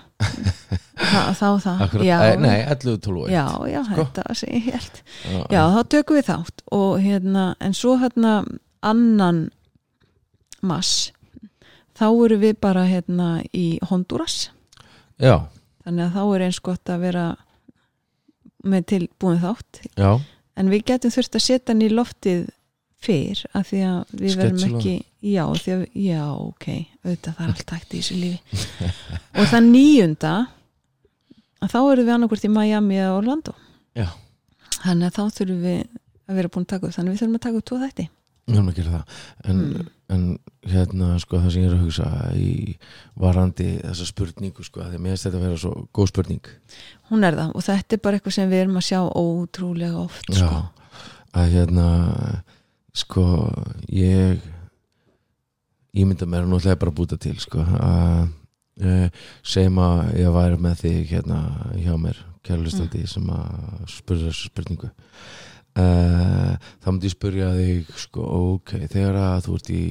Þa, 1.01 1.21
Þá 1.37 1.47
það 1.61 1.81
Akkurat, 1.85 2.05
já, 2.07 2.15
eh, 2.25 2.37
Nei, 2.39 2.59
11, 2.71 2.97
12 3.03 3.21
og 3.21 3.29
já, 3.29 3.41
eitt. 3.45 3.71
já, 3.73 3.81
Sko. 3.83 3.95
þetta 3.99 4.35
sem 4.39 4.53
ég 4.55 4.67
held 4.71 5.01
Já, 5.03 5.41
Já, 5.51 5.61
þá 5.75 5.81
tökum 5.93 6.17
við 6.17 6.27
þátt. 6.29 6.63
Og 6.77 6.91
hérna, 7.03 7.43
en 7.61 7.73
svo 7.77 7.97
hérna 8.01 8.33
annan 8.81 9.41
mass 10.65 11.11
þá 11.99 12.05
eru 12.25 12.37
við 12.41 12.55
bara 12.63 12.85
hérna 12.89 13.29
í 13.53 13.65
Honduras. 13.89 14.49
Já, 15.21 15.35
þannig 15.85 16.07
að 16.07 16.15
þá 16.15 16.21
er 16.35 16.45
eins 16.47 16.59
gott 16.65 16.89
að 16.89 17.03
vera 17.05 17.25
með 18.65 18.85
tilbúin 18.93 19.41
þátt. 19.41 19.81
Já, 19.97 20.15
en 20.59 20.71
við 20.71 20.85
getum 20.91 21.13
þurft 21.13 21.37
að 21.37 21.45
setja 21.47 21.73
hann 21.73 21.85
í 21.85 21.91
loftið 21.91 22.49
fyrr 23.01 23.43
af 23.57 23.69
því 23.71 23.81
að 23.87 24.15
við 24.21 24.37
verðum 24.37 24.75
ekki 24.77 24.95
já, 25.25 25.43
því 25.57 25.75
að, 25.75 25.83
já, 25.97 26.23
ok. 26.37 26.67
Auðvitað 27.01 27.37
það 27.37 27.45
er 27.45 27.53
allt 27.55 27.73
hægt 27.75 27.93
í 27.95 28.01
þessu 28.01 28.17
lífi. 28.19 28.59
Og 29.41 29.49
það 29.49 29.69
nýjunda 29.71 30.33
að 31.61 31.73
þá 31.73 31.79
erum 31.81 32.05
við 32.05 32.13
annarkvort 32.15 32.45
í 32.45 32.51
Miami 32.53 32.99
eða 33.01 33.17
Orlando. 33.17 33.55
Já. 33.97 34.07
þannig 34.81 35.09
að 35.09 35.17
þá 35.17 35.37
þurfum 35.37 35.63
við 35.65 35.79
að 36.31 36.37
vera 36.39 36.51
búin 36.53 36.63
að 36.65 36.71
taka 36.71 36.87
upp 36.87 36.95
þannig 36.95 37.09
að 37.09 37.15
við 37.15 37.21
þurfum 37.21 37.37
að 37.37 37.43
taka 37.45 37.59
upp 37.59 37.67
tvo 37.67 37.79
þætti 37.81 38.05
erum 38.57 38.69
að 38.71 38.75
gera 38.81 38.91
það 38.91 39.49
en, 39.51 39.59
Mm. 39.61 39.87
en 40.11 40.23
hérna, 40.67 41.09
sko, 41.23 41.39
það 41.39 41.51
sem 41.53 41.63
ég 41.63 41.69
er 41.71 41.75
að 41.77 41.83
hugsa 41.85 42.07
í 42.35 42.77
varandi 43.17 43.67
þessa 43.81 44.05
spurningu, 44.09 44.63
sko, 44.67 44.81
að 44.83 44.97
mér 44.99 45.13
finnst 45.15 45.25
þetta 45.29 45.37
að 45.39 45.45
vera 45.47 45.57
svo 45.57 45.87
góð 45.93 46.07
spurning 46.11 46.49
hún 47.09 47.23
er 47.23 47.35
það 47.39 47.55
og 47.55 47.63
þetta 47.69 47.93
er 47.97 48.01
bara 48.03 48.17
eitthvað 48.19 48.33
sem 48.37 48.49
við 48.51 48.61
erum 48.65 48.77
að 48.81 48.87
sjá 48.89 48.99
ótrúlega 49.07 49.97
oft 50.03 50.29
Já, 50.29 50.35
sko. 50.35 50.63
að 51.33 51.53
hérna 51.55 51.87
sko, 52.93 53.25
ég 53.87 54.41
ég 55.95 56.05
mynda 56.07 56.25
mér 56.27 56.45
að 56.45 56.51
náttúrulega 56.53 56.79
bara 56.79 56.91
að 56.93 56.99
búta 56.99 57.17
til, 57.19 57.35
sko 57.39 57.63
að 57.63 58.29
uh, 58.81 59.07
segjum 59.43 59.79
að 59.83 59.97
ég 60.21 60.35
væri 60.35 60.59
með 60.63 60.83
þig 60.85 61.09
hérna 61.11 61.39
hjá 61.75 61.95
mér 61.99 62.21
kærlustandi 62.47 63.03
Mm. 63.03 63.07
sem 63.11 63.27
að 63.29 63.89
spurði 63.91 64.29
þessu 64.31 64.47
spurningu 64.49 64.89
uh, 65.79 66.53
þá 66.81 66.89
myndi 66.89 67.09
ég 67.09 67.15
spurja 67.15 67.51
þig 67.55 67.93
sko, 68.03 68.25
ok, 68.55 68.75
þegar 68.91 69.19
að 69.21 69.47
þú 69.47 69.57
ert 69.59 69.71
í 69.75 69.83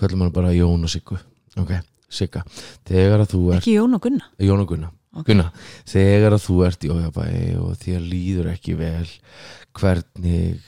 kallum 0.00 0.24
hann 0.24 0.34
bara 0.34 0.54
Jón 0.56 0.86
og 0.86 0.92
Siggu. 0.92 1.20
Ok, 1.60 1.76
Sigga, 2.10 2.44
þegar 2.88 3.24
að 3.26 3.34
þú 3.34 3.44
ert 3.50 3.62
ekki 3.64 3.76
Jón 3.76 3.96
og 3.98 4.04
Gunna? 4.06 4.32
Jón 4.42 4.64
og 4.64 4.74
Gunna. 4.74 4.90
Ok. 5.10 5.24
Gunna, 5.26 5.48
þegar 5.90 6.36
að 6.36 6.44
þú 6.44 6.58
ert 6.68 6.84
í 6.86 6.92
ójabæi 6.94 7.46
og 7.58 7.72
þér 7.82 8.04
líður 8.06 8.52
ekki 8.52 8.76
vel 8.78 9.08
hvernig 9.74 10.60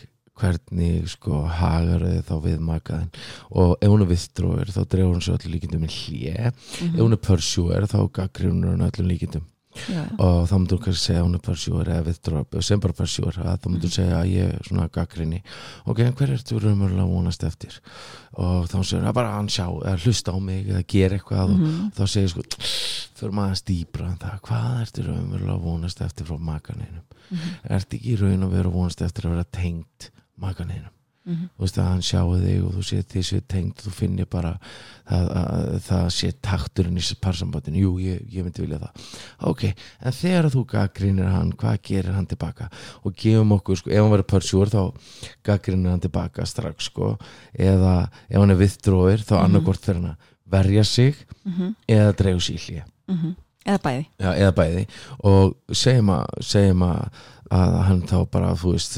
hvernig 0.42 1.06
sko 1.12 1.44
hagar 1.46 2.02
þið 2.06 2.20
þá 2.26 2.34
við 2.46 2.62
makaðin 2.66 3.10
og 3.52 3.74
ef 3.76 3.92
hún 3.92 4.04
er 4.04 4.10
viðstróir 4.10 4.72
þá 4.72 4.80
dreifur 4.80 5.12
hún 5.12 5.24
sér 5.24 5.36
öllum 5.36 5.54
líkindum 5.54 5.86
í 5.86 5.90
hlje 5.92 6.48
ef 6.48 6.96
hún 6.96 7.16
er 7.16 7.22
pörsjúer 7.22 7.86
þá 7.90 7.98
gaggrínur 8.16 8.72
hún 8.72 8.86
öllum 8.86 9.10
líkindum 9.12 9.44
já, 9.88 10.02
og 10.18 10.48
þá 10.50 10.54
myndur 10.58 10.78
hún 10.78 10.84
kannski 10.84 11.04
segja 11.06 11.20
að 11.22 11.26
hún 11.26 11.34
er 11.38 11.42
pörsjúer 11.46 11.88
eða 11.92 12.04
viðstróir, 12.08 12.62
sem 12.62 12.80
bara 12.80 12.92
pörsjúer 12.98 13.38
að 13.42 13.58
þá 13.62 13.68
myndur 13.72 13.90
segja 13.94 14.18
að 14.20 14.30
ég 14.32 14.52
er 14.54 14.66
svona 14.68 14.88
gaggrinni 14.92 15.42
ok, 15.86 15.98
en 16.06 16.12
hver 16.18 16.32
ertu 16.36 16.58
raunverulega 16.60 17.06
að 17.06 17.12
vonast 17.14 17.44
eftir? 17.48 17.78
Og 18.36 18.68
þá 18.68 18.76
segir 18.84 19.04
hann 19.04 19.14
bara 19.14 19.34
hann 19.36 19.48
sjá 19.52 19.66
eða 19.68 19.96
hlusta 20.04 20.32
á 20.32 20.38
mig 20.40 20.66
eða 20.68 20.84
gera 20.88 21.16
eitthvað. 21.18 21.50
Og 21.52 21.58
Mhm. 21.60 21.92
þá 21.96 22.02
segir 22.08 22.28
sko 22.32 22.42
fyrir 23.22 23.32
maður 23.36 23.52
að 23.52 23.60
stýpra 23.62 24.06
en 24.10 24.16
það. 24.18 24.40
Hvað 24.48 24.80
ertu 24.82 25.02
raunverulega 25.06 25.60
vonast 25.62 26.00
eftir 26.00 26.26
frá 26.26 26.38
makaninum 26.38 27.04
Mhm. 27.30 27.52
ertu 27.70 27.96
ekki 27.98 28.16
raun 28.20 28.42
að 28.44 28.50
vera 28.50 28.68
vonast 28.70 29.00
eftir 29.02 29.24
að 29.24 29.30
vera 29.36 29.44
tengt 29.52 30.10
makaninum 30.40 30.90
Mhm. 31.24 31.48
þú 31.56 31.62
veist 31.62 31.76
að 31.78 31.84
hann 31.86 32.00
sjáu 32.02 32.32
þig 32.42 32.64
og 32.66 32.72
þú 32.74 32.82
sé 32.82 32.96
því 33.06 33.20
sé 33.28 33.40
tengt 33.46 33.76
þú 33.84 33.90
finnir 33.94 34.26
bara 34.26 34.58
það, 35.06 35.28
að, 35.38 35.76
það 35.86 36.06
sé 36.16 36.30
takturinn 36.42 36.98
í 36.98 37.14
parsambandinu 37.22 37.78
jú, 37.78 37.92
ég, 38.02 38.24
ég 38.32 38.42
myndi 38.42 38.62
vilja 38.64 38.78
það 38.82 39.04
ok, 39.52 39.62
en 40.02 40.12
þegar 40.18 40.48
þú 40.50 40.64
gaggrínir 40.72 41.30
hann 41.30 41.52
hvað 41.52 41.78
gerir 41.82 42.12
hann 42.16 42.26
tilbaka 42.26 42.68
og 43.04 43.14
gefum 43.14 43.52
okkur, 43.54 43.76
sko, 43.78 43.90
ef 43.90 44.02
hann 44.02 44.10
verður 44.16 44.30
pörsjúr 44.34 44.72
þá 44.74 44.82
gaggrínir 45.46 45.90
hann 45.94 46.00
tilbaka 46.00 46.44
strax 46.46 46.90
sko, 46.90 47.16
eða 47.54 48.08
ef 48.28 48.40
hann 48.40 48.50
er 48.50 48.56
viðdróir 48.56 49.22
þá 49.22 49.36
Mhm. 49.38 49.44
annarkort 49.46 49.80
fyrir 49.86 50.02
hann 50.02 50.10
að 50.16 50.16
verja 50.52 50.84
sig 50.84 51.14
eða 51.88 52.12
dreifu 52.16 52.40
sér 52.40 52.58
í 52.58 52.62
hlje 52.66 52.84
Mhm. 53.08 53.36
Eða 53.66 53.82
bæði. 53.84 54.08
Já, 54.22 54.30
eða 54.32 54.56
bæði. 54.56 54.82
Og 55.28 55.76
segjum 55.76 56.10
að, 56.14 56.42
segjum 56.46 56.84
að, 56.86 57.20
að 57.52 57.76
hann 57.86 58.00
þá 58.08 58.16
bara 58.32 58.54
þú 58.58 58.72
veist, 58.74 58.96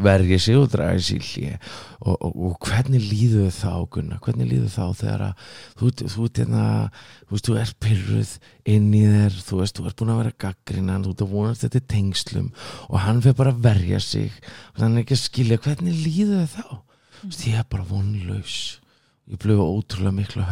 vergi 0.00 0.38
sig 0.40 0.58
og 0.58 0.70
dragi 0.72 1.04
sig 1.04 1.18
í 1.18 1.28
hlje 1.28 1.58
og, 2.00 2.14
og, 2.14 2.32
og 2.48 2.56
hvernig 2.64 3.04
líður 3.04 3.52
þá 3.52 3.72
Gunnar, 3.92 4.22
hvernig 4.24 4.48
líður 4.48 4.72
þá 4.72 5.02
þegar 5.02 5.24
að 5.28 5.44
þú, 5.52 5.92
þú, 6.00 6.08
þú, 6.14 6.28
hérna, 6.40 6.64
þú 7.28 7.36
veist, 7.36 7.50
þú 7.50 7.58
er 7.60 7.74
pyrruð 7.84 8.34
inn 8.74 8.90
í 8.96 9.04
þér, 9.04 9.38
þú 9.50 9.62
veist, 9.62 9.78
þú 9.78 9.88
ert 9.90 10.00
búin 10.00 10.12
að 10.14 10.20
vera 10.22 10.36
gaggrinnan, 10.46 11.06
þú 11.06 11.14
ert 11.14 11.24
að 11.26 11.32
vonast 11.36 11.66
þetta 11.66 11.82
í 11.82 11.88
tengslum 11.94 12.52
og 12.88 13.00
hann 13.04 13.24
fyrir 13.24 13.40
bara 13.42 13.54
að 13.54 13.64
verja 13.68 14.02
sig. 14.02 14.44
Og 14.74 14.84
hann 14.84 14.96
er 14.96 15.04
ekki 15.04 15.18
að 15.18 15.24
skilja 15.26 15.62
hvernig 15.68 16.04
líður 16.06 16.46
þá? 16.56 16.66
Þú 17.18 17.32
veist, 17.32 17.48
ég 17.50 17.58
er 17.60 17.66
bara 17.68 17.88
vonlaus. 17.88 18.60
Ég 19.28 19.42
bleið 19.42 19.60
ótrúlega 19.60 20.16
mikla 20.22 20.46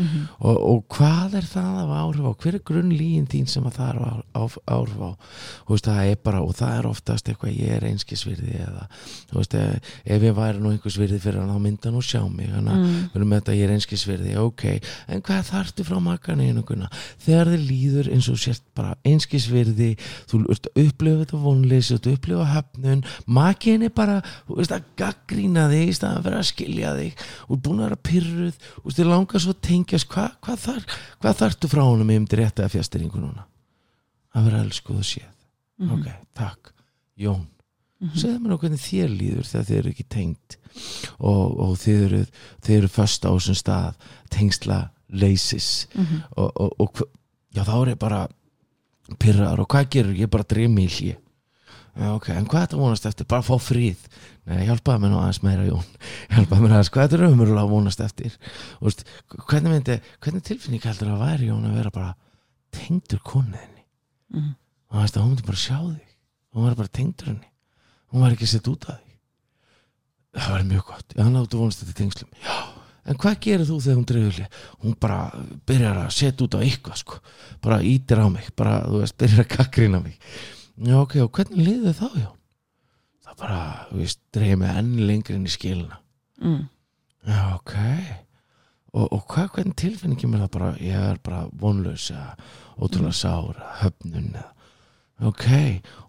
höfnun 0.00 0.08
Mhm. 0.10 0.28
og, 0.40 0.56
og 0.70 0.84
hvað 0.96 1.34
er 1.40 1.46
það 1.50 1.78
af 1.80 1.90
áhrif 2.00 2.24
á 2.24 2.32
hver 2.40 2.54
er 2.54 2.62
grunnlíin 2.70 3.26
þín 3.28 3.46
sem 3.48 3.64
að 3.64 3.74
það 3.76 3.90
er 3.90 3.98
á, 4.00 4.44
áhrif 4.66 5.00
á 5.04 5.10
veist, 5.68 5.84
það 5.86 6.10
er 6.10 6.16
bara, 6.24 6.40
og 6.42 6.54
það 6.56 6.78
er 6.78 6.86
oftast 6.90 7.28
eitthvað 7.28 7.56
ég 7.60 7.70
er 7.76 7.84
einskisvirði 7.90 8.54
eða 8.64 8.86
veist, 9.32 9.54
ef, 9.54 9.90
ef 10.06 10.22
ég 10.22 10.34
væri 10.34 10.58
nú 10.60 10.70
einhversvirði 10.72 11.20
fyrir 11.20 11.40
hann 11.40 11.50
þá 11.52 11.60
myndi 11.60 11.84
hann 11.84 11.94
nú 11.94 12.02
sjá 12.02 12.22
mig 12.30 12.48
að 12.68 12.78
Mm. 12.80 13.10
þetta 13.40 13.54
ég 13.56 13.64
er 13.68 13.74
einskisvirði, 13.76 14.36
ok 14.40 14.64
en 15.08 15.22
hvað 15.22 15.44
þarftu 15.50 15.84
frá 15.84 15.98
makkan 16.00 16.40
einuguna 16.40 16.88
þegar 17.18 17.46
þið 17.52 17.66
líður 17.68 18.12
eins 18.14 18.28
og 18.30 18.38
sért 18.38 18.62
bara 18.74 18.94
einskisvirði, 19.04 19.96
þú 20.30 20.40
ert 20.50 20.66
að 20.70 20.82
upplifa 20.86 21.24
þetta 21.24 21.40
vonleysi, 21.44 21.94
þú 21.94 21.96
ert 21.96 22.06
að 22.06 22.16
upplifa 22.16 22.46
höfnun 22.54 23.04
makin 23.26 23.82
er 23.82 23.90
bara, 23.94 24.22
veist 24.48 24.72
að 24.74 24.82
gaggrína 24.96 25.68
þig 25.70 25.88
í 25.90 25.94
staðan 25.96 26.24
fyrir 26.24 26.38
að 26.40 26.48
skilja 26.50 26.94
þig 26.96 27.24
og 27.50 27.60
búin 27.62 27.80
að 27.80 27.86
vera 27.88 28.00
pyrruð, 28.10 28.54
veist, 28.84 28.98
þið 29.00 29.10
langar 29.10 29.40
svo 29.44 29.54
að 29.54 29.60
tengjast, 29.90 30.08
hvað 30.10 30.34
hva 30.46 30.56
þar, 30.64 30.84
hvað 31.20 31.38
þarftu 31.42 31.70
frá 31.72 31.82
honum 31.84 32.10
um 32.14 32.26
til 32.30 32.38
rétta 32.40 32.64
að 32.66 32.74
fjastýringu 32.76 33.20
núna? 33.20 33.44
Að 34.34 34.44
vera 34.46 34.62
elskuð 34.64 35.00
og 35.02 35.08
séð. 35.10 35.30
Mhm. 35.80 35.92
ok, 35.96 36.12
takk, 36.36 36.72
Jón 37.20 37.46
segðu 38.16 38.38
mér 38.40 38.48
nú 38.54 38.56
hvernig 38.62 38.80
þér 38.80 39.10
líður 39.12 39.44
þegar 39.44 39.64
þið 39.68 39.78
eru 39.78 39.90
ekki 39.90 40.04
tengt 40.08 40.54
og, 41.20 41.58
og 41.60 41.72
þið 41.82 41.98
eru 42.06 42.20
þið 42.64 42.76
eru 42.78 42.88
föst 42.88 43.26
á 43.28 43.30
þessum 43.34 43.58
stað 43.60 43.98
tengsla 44.32 44.78
leysis. 45.12 45.86
Mhm. 45.94 46.22
og, 46.36 46.52
og, 46.56 46.72
og 46.80 46.92
hva- 46.96 47.10
já 47.52 47.64
þá 47.66 47.74
er 47.82 47.90
ég 47.92 47.98
bara 48.00 48.20
pyrraðar 49.20 49.60
og 49.60 49.68
hvað 49.68 49.90
gerur 49.90 50.14
ég 50.16 50.30
bara 50.30 50.44
dreif 50.48 50.70
mig 50.70 50.86
í 50.88 50.94
hlje 50.96 51.16
já, 51.96 52.08
ok, 52.14 52.28
en 52.36 52.46
hvað 52.46 52.60
er 52.62 52.66
þetta 52.68 52.80
vonast 52.80 53.06
eftir? 53.10 53.26
Bara 53.30 53.42
að 53.42 53.48
fá 53.50 53.56
frið. 53.66 54.06
Nei, 54.50 54.62
hjálpaði 54.66 55.02
mér 55.02 55.10
nú 55.12 55.18
aðeins 55.20 55.42
meira 55.46 55.66
Jón. 55.66 55.84
Hjálpaði 56.34 56.62
mér 56.64 56.74
aðeins, 56.76 56.90
hvað 56.94 57.02
er 57.04 57.10
þetta 57.10 57.20
raunverulega 57.24 57.64
að 57.66 57.74
vonast 57.74 58.00
eftir? 58.06 58.36
Veist, 58.80 59.04
hvernig 59.50 59.74
myndi 59.74 59.98
hvernig 60.24 60.46
tilfinning 60.48 60.86
heldur 60.88 61.12
að 61.14 61.22
væri 61.26 61.50
Jón 61.50 61.68
að 61.68 61.76
vera 61.80 61.90
bara 61.94 62.14
tengdur 62.74 63.20
konniðinni 63.26 63.84
Mhm. 64.30 64.50
og 64.90 64.96
það 65.00 65.16
að 65.16 65.22
hún 65.24 65.30
myndi 65.34 65.46
bara 65.50 65.58
sjá 65.66 65.78
þig. 65.82 66.10
Hún 66.54 66.66
var 66.68 66.74
bara 66.78 66.88
tengdur 67.00 67.26
henni. 67.32 67.48
Hún 68.12 68.20
var 68.22 68.30
ekki 68.34 68.46
sett 68.46 68.68
út 68.70 68.84
af 68.90 68.98
því 69.00 69.08
það 70.40 70.50
var 70.54 70.62
mjög 70.68 70.84
gott, 70.86 71.14
já 71.16 71.22
hann 71.26 71.34
áttu 71.40 71.58
vonast 71.58 71.80
þetta 71.82 71.96
tengslum. 71.98 72.28
Já, 72.44 72.54
en 73.10 73.16
hvað 73.18 73.38
gerir 73.42 73.66
þú 73.66 73.78
þegar 73.82 73.96
hún 73.98 74.06
dreifur 74.06 74.36
hlið 74.36 74.58
hún 74.84 74.94
bara 75.02 75.16
byrjar 75.66 75.98
að 76.04 76.12
setja 76.14 76.44
út 76.46 76.54
á 76.54 76.60
eitthvað 76.62 77.00
sko, 77.02 77.18
bara 77.66 77.80
ítir 77.82 78.22
á 78.22 78.26
mig 78.30 78.46
bara, 78.54 78.76
já 80.86 80.96
ok, 81.00 81.16
og 81.24 81.32
hvernig 81.36 81.66
liðið 81.66 81.98
þá 82.00 82.08
já? 82.20 82.28
Það 83.26 83.38
bara, 83.42 83.60
dreifir 84.34 84.58
mig 84.60 84.76
enn 84.80 84.92
lengri 85.06 85.36
inn 85.38 85.46
í 85.46 85.52
skilina. 85.52 86.00
Mm. 86.40 86.62
já 87.28 87.40
ok. 87.54 87.74
Og, 88.90 89.04
og 89.14 89.26
hvað, 89.30 89.50
hvernig 89.54 89.76
tilfinningin 89.78 90.32
mér 90.32 90.46
það 90.46 90.54
bara? 90.56 90.70
Ég 90.82 91.10
er 91.12 91.18
bara 91.22 91.44
vonlaus 91.60 92.08
eða 92.10 92.32
ótrúlega 92.80 93.14
sár, 93.14 93.52
eða 93.54 93.74
höfnun 93.84 94.32
eða 94.34 95.28
ok, 95.30 95.46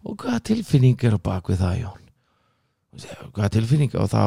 og 0.07 0.15
hvaða 0.23 0.39
tilfinning 0.47 1.03
er 1.03 1.17
á 1.19 1.21
bak 1.21 1.51
við 1.51 1.59
það 1.61 1.81
Jón? 1.81 1.97
Hvaða 3.35 3.49
tilfinning 3.53 3.93
og 3.99 4.07
þá? 4.11 4.21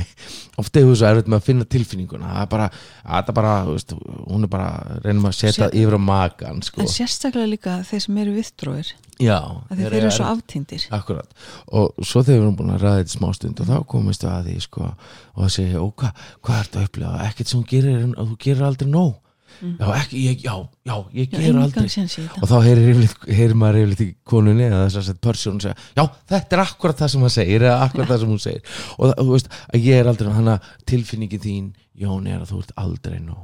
Oft 0.62 0.78
er 0.78 0.86
þú 0.86 0.94
svo 0.98 1.10
erfitt 1.10 1.28
með 1.30 1.42
að 1.42 1.46
finna 1.50 1.66
tilfinninguna. 1.74 2.30
Það 2.32 2.40
er 2.46 2.48
bara, 2.54 2.70
það 3.04 3.30
er 3.32 3.36
bara 3.40 3.52
veist, 3.68 3.94
hún 4.30 4.46
er 4.46 4.52
bara, 4.54 4.70
reynum 5.04 5.28
að 5.30 5.36
setja 5.42 5.68
Sér- 5.68 5.76
yfir 5.82 5.98
á 5.98 6.00
makan 6.02 6.62
sko. 6.66 6.82
en 6.82 6.90
sérstaklega 6.90 7.52
líka 7.52 7.76
þeir 7.90 8.04
sem 8.06 8.18
eru 8.24 8.34
viðtróir 8.38 8.94
já, 9.22 9.38
þeir 9.70 9.96
eru 10.00 10.10
svo 10.16 10.26
aftindir 10.30 10.84
Akkurat, 10.96 11.32
og 11.72 11.98
svo 12.04 12.22
þegar 12.26 12.38
við 12.40 12.44
erum 12.46 12.58
búin 12.60 12.74
að 12.74 12.84
ræða 12.84 13.00
þetta 13.02 13.16
smá 13.16 13.30
stund 13.36 13.60
og 13.64 13.70
þá 13.70 13.76
komist 13.94 14.24
við 14.26 14.30
að 14.34 14.46
því 14.50 14.58
sko, 14.66 14.92
og 15.34 15.42
það 15.44 15.50
segja, 15.56 15.80
ó, 15.80 15.86
hvað, 16.02 16.22
hvað 16.46 16.62
ertu 16.64 16.80
að 16.80 16.86
upplifa? 16.88 17.16
Ekkert 17.28 17.52
sem 17.52 17.60
þú 17.64 17.68
gerir, 17.74 17.98
en 18.04 18.14
þú 18.20 18.38
gerir 18.46 18.68
aldrei 18.70 18.88
nóg. 18.90 19.18
Já, 19.60 19.86
ekki, 19.98 20.20
ég, 20.24 20.44
já, 20.46 20.54
já, 20.86 20.94
ég 21.12 21.32
Já, 21.34 21.40
ger 21.42 21.56
aldrei. 21.60 21.88
þetta. 21.90 22.38
Og 22.40 22.48
þá 22.48 22.54
heyrir, 22.64 23.00
heyrir 23.28 23.56
maður 23.58 23.78
yfirleitt 23.80 24.02
í 24.04 24.06
konunni 24.30 24.64
eða 24.64 24.86
þess 24.86 25.10
að 25.10 25.18
persónu 25.26 25.60
segja, 25.64 25.74
já, 25.98 26.04
þetta 26.30 26.56
er 26.56 26.62
akkurat 26.62 27.02
það 27.02 27.10
sem 27.12 27.24
hann 27.26 27.34
segir 27.34 27.66
eða 27.66 27.82
akkurat 27.84 28.08
það 28.12 28.22
sem 28.22 28.30
hún 28.32 28.40
segir. 28.40 28.62
Og 28.96 29.10
það, 29.10 29.14
þú 29.20 29.34
veist, 29.34 29.50
að 29.74 29.88
ég 29.90 30.00
er 30.00 30.10
aldrei 30.14 30.32
hann 30.38 30.52
að 30.54 30.70
tilfinningin 30.92 31.44
þín, 31.44 31.68
Jón, 32.00 32.30
er 32.30 32.40
að 32.40 32.54
þú 32.54 32.62
ert 32.62 32.72
aldrei 32.80 33.18
nóg. 33.20 33.42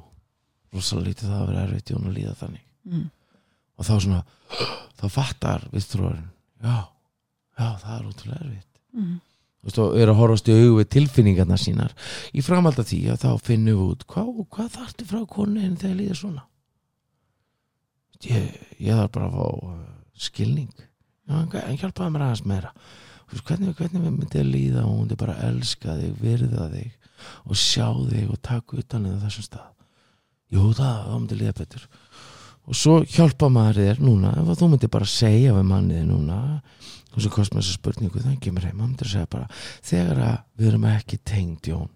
Rosalega 0.72 1.10
lítið 1.10 1.28
það 1.34 1.42
að 1.42 1.50
vera 1.50 1.66
erfitt 1.66 1.92
Jón 1.92 2.08
að 2.08 2.16
líða 2.16 2.34
þannig. 2.40 2.64
Mm. 2.86 3.04
Og 3.76 3.86
þá 3.88 3.94
svona, 3.94 4.22
þá 5.00 5.06
fattar 5.12 5.68
við 5.72 5.88
þrórin, 5.92 6.28
já, 6.64 6.76
já, 7.58 7.68
það 7.84 7.94
er 7.96 8.10
útrúlega 8.10 8.42
erfitt. 8.42 8.82
Mm. 8.96 9.14
þú 9.60 9.68
veist, 9.68 9.80
og 9.82 9.96
er 10.00 10.12
að 10.12 10.20
horfast 10.20 10.48
í 10.48 10.56
augu 10.56 10.76
við 10.80 10.90
tilfinningarna 10.96 11.58
sínar. 11.60 11.96
Í 12.32 12.44
framhald 12.44 12.80
af 12.80 12.88
því 12.90 13.00
að 13.12 13.24
þá 13.24 13.30
finnum 13.44 13.80
við 13.80 13.94
út 13.94 14.06
hvað, 14.12 14.30
hvað 14.56 14.70
þarftu 14.78 15.08
frá 15.10 15.24
konuðin 15.36 15.80
þegar 15.80 15.98
líður 16.00 16.20
svona? 16.22 16.46
Ég, 18.24 18.52
ég 18.80 18.96
þarf 18.96 19.12
bara 19.12 19.28
að 19.28 19.36
fá 19.36 19.48
uh, 19.68 19.80
skilning. 20.26 20.72
Já, 21.26 21.34
en, 21.42 21.80
hjálpaði 21.80 22.14
mér 22.14 22.26
aðeins 22.26 22.46
meira. 22.48 22.72
Hvernig, 23.26 23.74
hvernig 23.74 24.04
við 24.04 24.12
myndið 24.14 24.40
að 24.40 24.52
líða 24.52 24.82
og 24.84 24.92
hún 24.92 25.00
myndi 25.02 25.18
bara 25.18 25.40
elska 25.48 25.96
þig, 25.98 26.12
virða 26.22 26.68
þig 26.70 26.92
og 27.50 27.58
sjá 27.58 27.88
þig 28.06 28.28
og 28.30 28.38
taka 28.46 28.78
utan 28.78 29.08
eða 29.10 29.24
þessum 29.24 29.46
stað? 29.48 29.72
Jú 30.54 30.68
það, 30.78 31.00
þá 31.02 31.14
myndi 31.16 31.38
líða 31.40 31.56
betur 31.58 31.88
og 32.66 32.74
svo 32.76 32.98
hjálpa 33.06 33.48
maður 33.52 33.82
þér 33.84 34.00
núna 34.02 34.32
ef 34.42 34.52
þú 34.58 34.68
myndi 34.72 34.90
bara 34.92 35.08
segja 35.10 35.54
við 35.56 35.68
manniði 35.70 36.06
núna 36.08 36.38
og 37.16 37.18
svo 37.22 37.30
kost 37.32 37.54
með 37.54 37.62
þessa 37.62 37.76
spurningu 37.78 38.22
þannig 38.22 38.40
kemur 38.44 38.66
heim, 38.66 38.76
maður 38.76 38.90
myndir 38.90 39.12
segja 39.12 39.30
bara 39.32 39.46
þegar 39.86 40.22
að 40.26 40.38
við 40.58 40.70
erum 40.72 40.88
ekki 40.90 41.20
tengd 41.24 41.70
Jón 41.70 41.92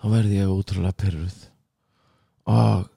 þá 0.00 0.08
verði 0.14 0.40
ég 0.40 0.54
útrúlega 0.54 0.96
pyrruð 1.02 1.38
og 2.50 2.88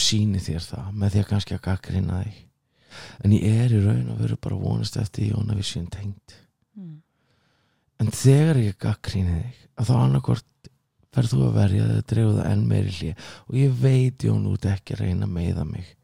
síni 0.00 0.40
þér 0.42 0.64
það 0.66 0.90
með 0.92 1.14
því 1.14 1.22
að 1.22 1.30
kannski 1.30 1.56
að 1.56 1.64
gaggrina 1.68 2.22
þig 2.24 2.42
en 3.24 3.36
ég 3.36 3.62
er 3.66 3.76
í 3.76 3.84
raun 3.84 4.10
og 4.12 4.20
veru 4.24 4.36
bara 4.40 4.58
vonast 4.60 4.96
eftir 5.00 5.30
Jón 5.30 5.50
að 5.52 5.62
við 5.62 5.70
séum 5.74 5.88
tengd 5.92 6.42
Mm. 6.76 6.98
en 8.04 8.10
þegar 8.12 8.58
ég 8.60 8.74
gaggríni 8.76 9.38
þig 9.38 9.60
að 9.80 9.86
þá 9.88 9.92
annarkvort 9.96 10.44
verð 11.16 11.32
þú 11.32 11.42
að 11.46 11.56
verja 11.56 11.86
þig 11.86 11.96
að 11.96 12.08
drefa 12.12 12.34
það 12.36 12.50
enn 12.52 12.66
meiri 12.70 12.96
hlið 12.98 13.30
og 13.46 13.60
ég 13.60 13.78
veit 13.82 14.26
Jón 14.28 14.50
út 14.52 14.68
ekki 14.70 14.96
að 14.96 15.02
reyna 15.02 15.28
að 15.28 15.36
meiða 15.36 15.64
mig 15.68 15.94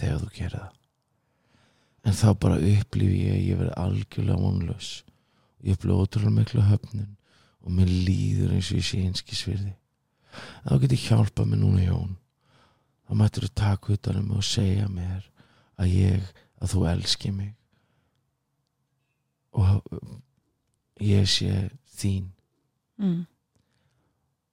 þegar 0.00 0.22
þú 0.22 0.30
gerir 0.38 0.56
það. 0.58 0.78
En 2.02 2.18
þá 2.18 2.28
bara 2.42 2.62
upplifi 2.72 3.20
ég 3.22 3.36
að 3.36 3.44
ég 3.46 3.60
verð 3.60 3.76
algjörlega 3.78 4.42
vonlaus. 4.42 4.88
Og 5.60 5.68
ég 5.68 5.76
upplifi 5.76 5.98
ótrúlega 6.00 6.34
miklu 6.40 6.64
höfnun. 6.66 7.12
Og 7.62 7.76
mér 7.76 7.92
líður 7.92 8.56
eins 8.56 8.72
og 8.72 8.80
ég 8.80 8.88
sé 8.88 9.04
einskisvirði 9.06 9.76
þá 10.32 10.78
get 10.82 10.94
ég 10.96 11.06
hjálpað 11.08 11.50
mér 11.50 11.60
núna 11.62 11.84
Jón. 11.86 12.14
Þá 13.06 13.18
mættur 13.18 13.46
þú 13.46 13.52
taka 13.58 13.96
utan 13.96 14.20
um 14.20 14.28
mig 14.30 14.38
og 14.40 14.46
segja 14.46 14.88
mér 14.88 15.26
að 15.80 15.96
ég, 15.96 16.30
að 16.62 16.74
þú 16.74 16.84
elski 16.92 17.32
mig. 17.34 17.52
Og 19.52 19.68
ég 21.02 21.28
sé 21.28 21.68
þín. 21.98 22.30
Mm. 23.02 23.24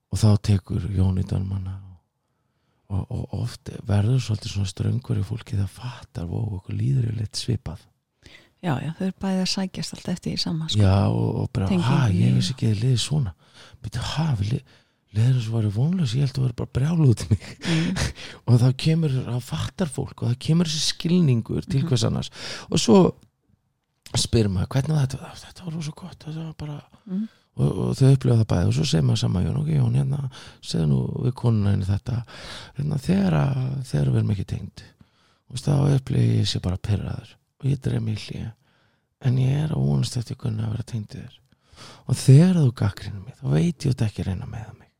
Og 0.09 0.17
þá 0.21 0.29
tekur 0.49 0.87
Jón 0.95 1.19
í 1.21 1.25
dálmanna 1.29 1.75
og, 2.89 3.03
og 3.13 3.33
oft 3.43 3.69
verður 3.85 4.19
svolítið 4.25 4.55
svona 4.55 4.71
ströngur 4.71 5.19
í 5.21 5.25
fólki 5.27 5.59
það 5.59 5.69
fattar 5.75 6.25
og 6.33 6.57
okkur 6.59 6.75
líður 6.79 7.11
í 7.11 7.17
leitt 7.19 7.37
svipað 7.37 7.83
já, 8.59 8.73
já, 8.81 8.89
þau 8.97 9.05
eru 9.05 9.15
bæði 9.21 9.43
að 9.45 9.51
sækjast 9.53 9.93
alltaf 9.95 10.13
eftir 10.17 10.33
í 10.33 10.41
sama 10.41 10.67
sko. 10.69 10.81
já 10.81 10.95
og, 11.07 11.29
og 11.43 11.49
bara, 11.55 11.69
ha, 11.69 11.99
ég 12.11 12.33
veist 12.35 12.55
ekki 12.55 12.71
að 12.71 12.73
þið 12.75 12.83
liðið 12.87 13.01
svona 13.05 13.35
byrju, 13.83 14.01
ha, 14.15 14.25
við 14.41 14.49
li, 14.55 14.59
liður 15.15 15.37
þessu 15.39 15.53
varu 15.53 15.69
vonlaus 15.77 16.11
ég 16.17 16.25
held 16.25 16.33
að 16.33 16.41
það 16.41 16.47
var 16.49 16.57
bara 16.59 16.73
brjálu 16.79 17.07
út 17.13 17.23
mig 17.29 17.45
mm. 17.69 18.03
og 18.49 18.59
þá 18.65 18.67
kemur, 18.83 19.15
þá 19.29 19.39
fattar 19.53 19.89
fólk 19.93 20.21
og 20.25 20.31
það 20.33 20.39
kemur 20.49 20.69
þessi 20.73 20.93
skilningur 20.95 21.65
til 21.69 21.79
Mhm. 21.83 21.87
hvers 21.93 22.03
annars 22.09 22.29
og 22.69 22.81
svo 22.81 22.99
spyr 24.17 24.49
maður 24.49 24.73
hvernig 24.73 24.97
þetta, 25.05 25.31
þetta 25.45 25.65
var 25.69 25.73
rosa 25.77 25.93
gott 26.01 26.23
þetta 26.25 26.47
var 26.49 26.55
bara 26.65 26.79
Mm. 27.09 27.23
Og, 27.59 27.67
og 27.69 27.97
þau 27.97 28.13
upplifa 28.13 28.37
það 28.39 28.49
bæði 28.53 28.69
og 28.69 28.75
svo 28.77 28.85
segir 28.87 29.05
maður 29.07 29.21
sama 29.23 29.43
Jón, 29.43 29.59
ok 29.59 29.71
Jón, 29.73 29.97
hérna, 29.99 30.21
segðu 30.63 30.87
nú 30.91 31.01
við 31.25 31.35
konuna 31.41 31.73
henni 31.73 31.89
þetta. 31.89 32.21
Hérna, 32.77 33.01
þegar, 33.03 33.37
að, 33.39 33.59
þegar 33.91 34.11
við 34.13 34.21
erum 34.21 34.33
ekki 34.35 34.47
tengd 34.53 34.85
og 35.49 35.61
þá 35.63 35.73
upplifa 35.97 36.39
ég 36.39 36.49
sé 36.49 36.61
bara 36.63 36.81
pyrraður 36.89 37.35
og 37.59 37.69
ég 37.69 37.81
dreif 37.83 38.03
mig 38.05 38.25
hlýja 38.27 38.51
en 39.25 39.39
ég 39.41 39.63
er 39.65 39.73
að 39.73 39.87
vonast 39.89 40.19
eftir 40.19 40.39
kunna 40.39 40.67
að 40.67 40.75
vera 40.77 40.89
tengd 40.93 41.15
þér. 41.15 41.39
Og 42.11 42.19
þegar 42.19 42.59
þú 42.59 42.69
gaggrinu 42.81 43.23
mig 43.23 43.39
þá 43.39 43.47
veit 43.55 43.85
ég 43.85 43.93
þetta 43.93 44.07
ekki 44.07 44.23
að 44.23 44.29
reyna 44.29 44.49
með 44.49 44.69
mig. 44.77 44.91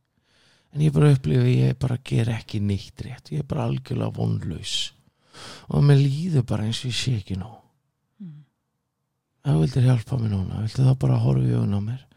En 0.70 0.84
ég 0.86 0.94
bara 0.96 1.14
upplifa 1.16 1.46
að 1.46 1.54
ég 1.54 1.80
bara 1.82 2.02
ger 2.12 2.34
ekki 2.34 2.60
neitt 2.62 3.06
rétt, 3.06 3.32
ég 3.34 3.44
er 3.44 3.48
bara 3.50 3.66
algjörlega 3.70 4.16
vonlaus. 4.18 4.76
Og 5.72 5.86
mér 5.86 6.02
líður 6.02 6.46
bara 6.50 6.68
eins 6.68 6.84
og 6.84 6.92
ég 6.92 7.00
sé 7.00 7.16
ekki 7.22 7.40
nóg. 7.40 7.56
Mm. 8.20 8.44
þú 9.48 9.60
vildir 9.62 9.88
hjálpa 9.88 10.20
mér 10.20 10.34
núna 10.34 10.62
viltu 10.66 10.84
þá 10.84 10.94
bara 11.00 11.22
horfa 11.24 11.48
í 11.48 11.56
augun 11.56 11.78
á 11.80 11.82
mér 11.86 12.09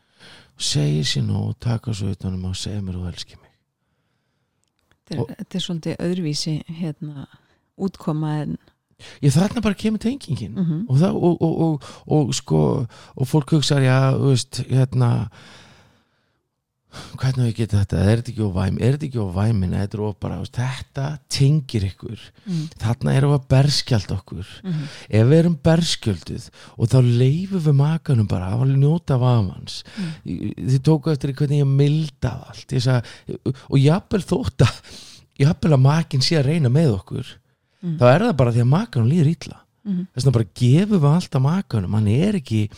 og 0.57 0.67
segja 0.73 1.07
sér 1.09 1.25
nú 1.29 1.49
og 1.49 1.57
taka 1.61 1.95
svo 1.97 2.13
utanum 2.13 2.51
og 2.51 2.59
segja 2.59 2.83
mér 2.83 2.99
að 2.99 3.05
þú 3.05 3.13
elski 3.13 3.39
mig. 3.41 3.53
Þetta 5.03 5.23
er, 5.23 5.41
þetta 5.41 5.59
er 5.59 5.65
svolítið 5.67 6.05
öðruvísi 6.09 6.55
hérna, 6.69 7.27
útkoma 7.77 8.37
en 8.43 8.57
ég 9.23 9.35
þarna 9.35 9.63
bara 9.65 9.79
kemur 9.79 10.03
tengingin 10.03 10.55
mm 10.55 10.85
og, 10.89 10.99
það, 11.01 11.17
og, 11.17 11.43
og, 11.43 11.61
og, 11.67 11.89
og 12.07 12.35
sko 12.37 12.61
og 12.87 13.29
fólk 13.29 13.57
hugsaður 13.57 13.87
já, 13.89 13.99
veist, 14.21 14.63
hérna 14.69 15.11
hvernig 17.17 17.47
við 17.49 17.57
getum 17.63 17.81
þetta, 17.83 17.99
er 18.05 18.21
þetta 18.21 18.33
ekki 18.33 18.45
á 18.45 18.51
væm 18.57 18.77
er 18.83 18.97
þetta 18.97 19.07
ekki 19.09 19.21
á 19.23 19.29
væmin, 19.37 19.75
þetta 19.77 19.95
er 19.99 20.03
of 20.07 20.17
bara 20.21 20.37
þú 20.37 20.43
veist, 20.45 20.59
þetta 20.61 21.07
tengir 21.33 21.87
ykkur 21.89 22.19
Mm. 22.43 22.69
þarna 22.83 23.15
erum 23.17 23.31
við 23.33 23.39
að 23.41 23.49
berskjald 23.55 24.11
okkur 24.17 24.47
Mhm. 24.65 24.83
ef 25.11 25.27
við 25.27 25.39
erum 25.39 25.57
berskjölduð 25.63 26.49
og 26.79 26.89
þá 26.89 26.99
leifum 27.03 27.61
við 27.61 27.77
makanum 27.81 28.29
bara 28.29 28.51
að 28.53 28.77
njóta 28.77 29.19
vafans 29.19 29.85
Mm. 29.97 30.55
þið 30.69 30.79
tóku 30.83 31.13
eftir 31.13 31.33
hvernig 31.35 31.63
ég 31.63 31.67
mildaði 31.67 32.49
allt 32.49 32.69
ég 32.73 32.83
sagði, 32.83 33.55
og 33.71 33.79
jafnvel 33.79 34.23
þótt 34.23 34.67
að 34.67 34.75
jafnvel 35.39 35.73
að 35.73 35.81
makin 35.81 36.21
sé 36.21 36.37
að 36.39 36.47
reyna 36.47 36.69
með 36.69 36.99
okkur 36.99 37.27
Mm. 37.83 37.99
þá 37.99 38.05
er 38.15 38.21
það 38.21 38.37
bara 38.37 38.53
því 38.53 38.61
að 38.63 38.73
makanum 38.77 39.09
líður 39.11 39.31
illa 39.85 39.93
Mhm. 39.93 40.07
þess 40.15 40.25
vegna 40.25 40.33
bara 40.33 40.51
gefum 40.55 41.01
við 41.01 41.15
alltaf 41.17 41.43
makanum. 41.43 41.93
Hann 41.95 42.07
er 42.09 42.35
ekki 42.39 42.69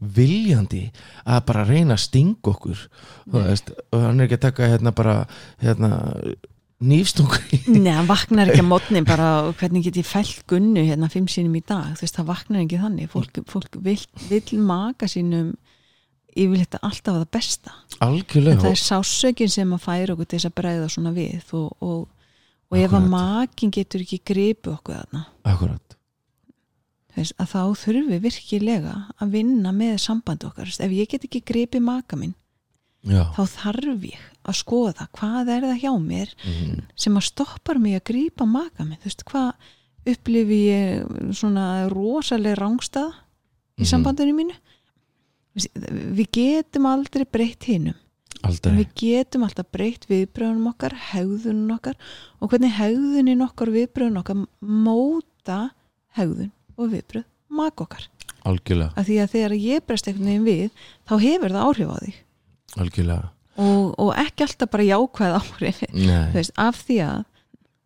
viljandi 0.00 0.90
að 1.26 1.44
bara 1.46 1.64
reyna 1.66 1.94
að 1.94 2.04
stinga 2.06 2.52
okkur. 2.52 2.88
Veist, 3.32 3.70
og 3.92 4.00
hann 4.00 4.20
er 4.20 4.26
ekki 4.28 4.38
að 4.38 4.46
taka 4.46 4.68
hérna 4.70 4.94
bara 4.94 5.26
hérna 5.60 6.34
nýfstungur 6.82 7.38
Nei, 7.68 7.92
hann 7.94 8.08
vaknar 8.08 8.48
ekki 8.50 8.62
að 8.62 8.70
mótni 8.70 9.02
bara 9.06 9.52
hvernig 9.58 9.84
get 9.84 10.00
ég 10.00 10.06
fælt 10.08 10.40
gunnu 10.50 10.82
hérna 10.82 11.08
fimm 11.10 11.28
sínum 11.30 11.54
í 11.54 11.62
dag, 11.64 11.92
þú 11.94 12.02
veist, 12.02 12.16
það 12.18 12.26
vaknar 12.32 12.64
ekki 12.64 12.80
þannig. 12.82 13.10
Fólk, 13.12 13.38
fólk 13.46 13.76
vil, 13.84 13.98
vil 14.28 14.58
maka 14.58 15.06
sínum 15.06 15.52
yfirleitt 16.32 16.78
alltaf 16.80 17.14
að 17.14 17.20
það 17.22 17.30
besta. 17.36 17.72
En 18.00 18.08
algjörlega 18.08 18.62
það 18.64 18.70
er 18.72 18.82
sásökin 18.82 19.50
sem 19.52 19.72
að 19.76 19.82
færa 19.84 20.14
okkur 20.16 20.26
til 20.30 20.38
þess 20.38 20.48
að 20.50 20.56
bregða 20.62 20.88
svona 20.90 21.12
við 21.14 21.52
og, 21.58 21.72
og, 21.84 22.06
og 22.72 22.78
ef 22.80 22.94
að 22.98 23.08
makin 23.12 23.74
getur 23.74 24.02
ekki 24.06 24.22
gripu 24.32 24.72
okkur 24.74 24.96
þarna. 25.02 25.26
Akkurat 25.44 25.98
veist, 27.16 27.34
að 27.40 27.50
þá 27.52 27.60
þurfum 27.82 28.08
við 28.12 28.22
virkilega 28.26 28.94
að 29.20 29.34
vinna 29.36 29.72
með 29.76 29.98
sambandi 30.04 30.46
okkar. 30.48 30.70
Veist, 30.70 30.80
ef 30.80 30.94
ég 30.96 31.08
get 31.12 31.26
ekki 31.28 31.42
gripið 31.52 31.82
maka 31.84 32.16
minn 32.16 32.34
já, 33.02 33.24
þá 33.36 33.42
þarf 33.56 34.04
ég 34.08 34.26
að 34.46 34.58
skoða 34.58 35.08
hvað 35.18 35.48
er 35.56 35.66
það 35.68 35.80
hjá 35.84 35.92
mér 36.02 36.34
mm, 36.46 36.76
sem 36.96 37.16
að 37.18 37.26
stoppar 37.28 37.78
mig 37.82 37.96
að 37.98 38.04
grípa 38.12 38.46
maka 38.48 38.84
minn. 38.84 38.98
Þú 39.02 39.10
veist, 39.10 39.24
hvað 39.28 39.52
upplifi 40.12 40.60
ég 40.66 41.32
svona 41.38 41.66
rosalega 41.92 42.58
rángstað 42.58 43.12
í 43.78 43.82
Mhm. 43.82 43.88
sambandinu 43.88 44.34
mínu? 44.34 44.54
Við 45.54 46.28
getum 46.32 46.86
aldrei 46.88 47.24
breytt 47.28 47.68
aldrei. 48.42 48.72
Við 48.80 48.88
getum 48.98 49.44
alltaf 49.46 49.68
breytt 49.70 50.06
viðbröðunum 50.10 50.70
okkar 50.72 50.94
hegðunum 51.12 51.74
okkar 51.76 51.94
og 52.40 52.50
hvernig 52.50 52.72
hegðunin 52.74 53.44
okkar 53.44 53.70
viðbröðun 53.70 54.18
okkar 54.22 54.40
móta 54.62 55.58
hegðun 56.16 56.50
og 56.76 56.92
viðbröð 56.92 57.28
maka 57.52 57.84
okkar. 57.84 58.08
Algjörlega, 58.48 58.90
af 58.98 59.06
því 59.06 59.18
að 59.22 59.34
þegar 59.36 59.54
ég 59.60 59.84
breyst 59.86 60.08
einhvern 60.08 60.30
veginn 60.30 60.46
við 60.46 60.86
þá 61.06 61.14
hefur 61.22 61.52
það 61.54 61.66
áhrif 61.68 61.92
á 61.92 61.96
þig. 62.02 62.16
Algjörlega. 62.82 63.28
Og, 63.62 63.84
og 64.00 64.10
ekki 64.22 64.46
alltaf 64.46 64.72
bara 64.72 64.88
jákvæð 64.88 65.36
áhrif. 65.40 65.82
Veist, 66.32 66.54
af 66.56 66.80
því 66.88 66.98
að 67.06 67.20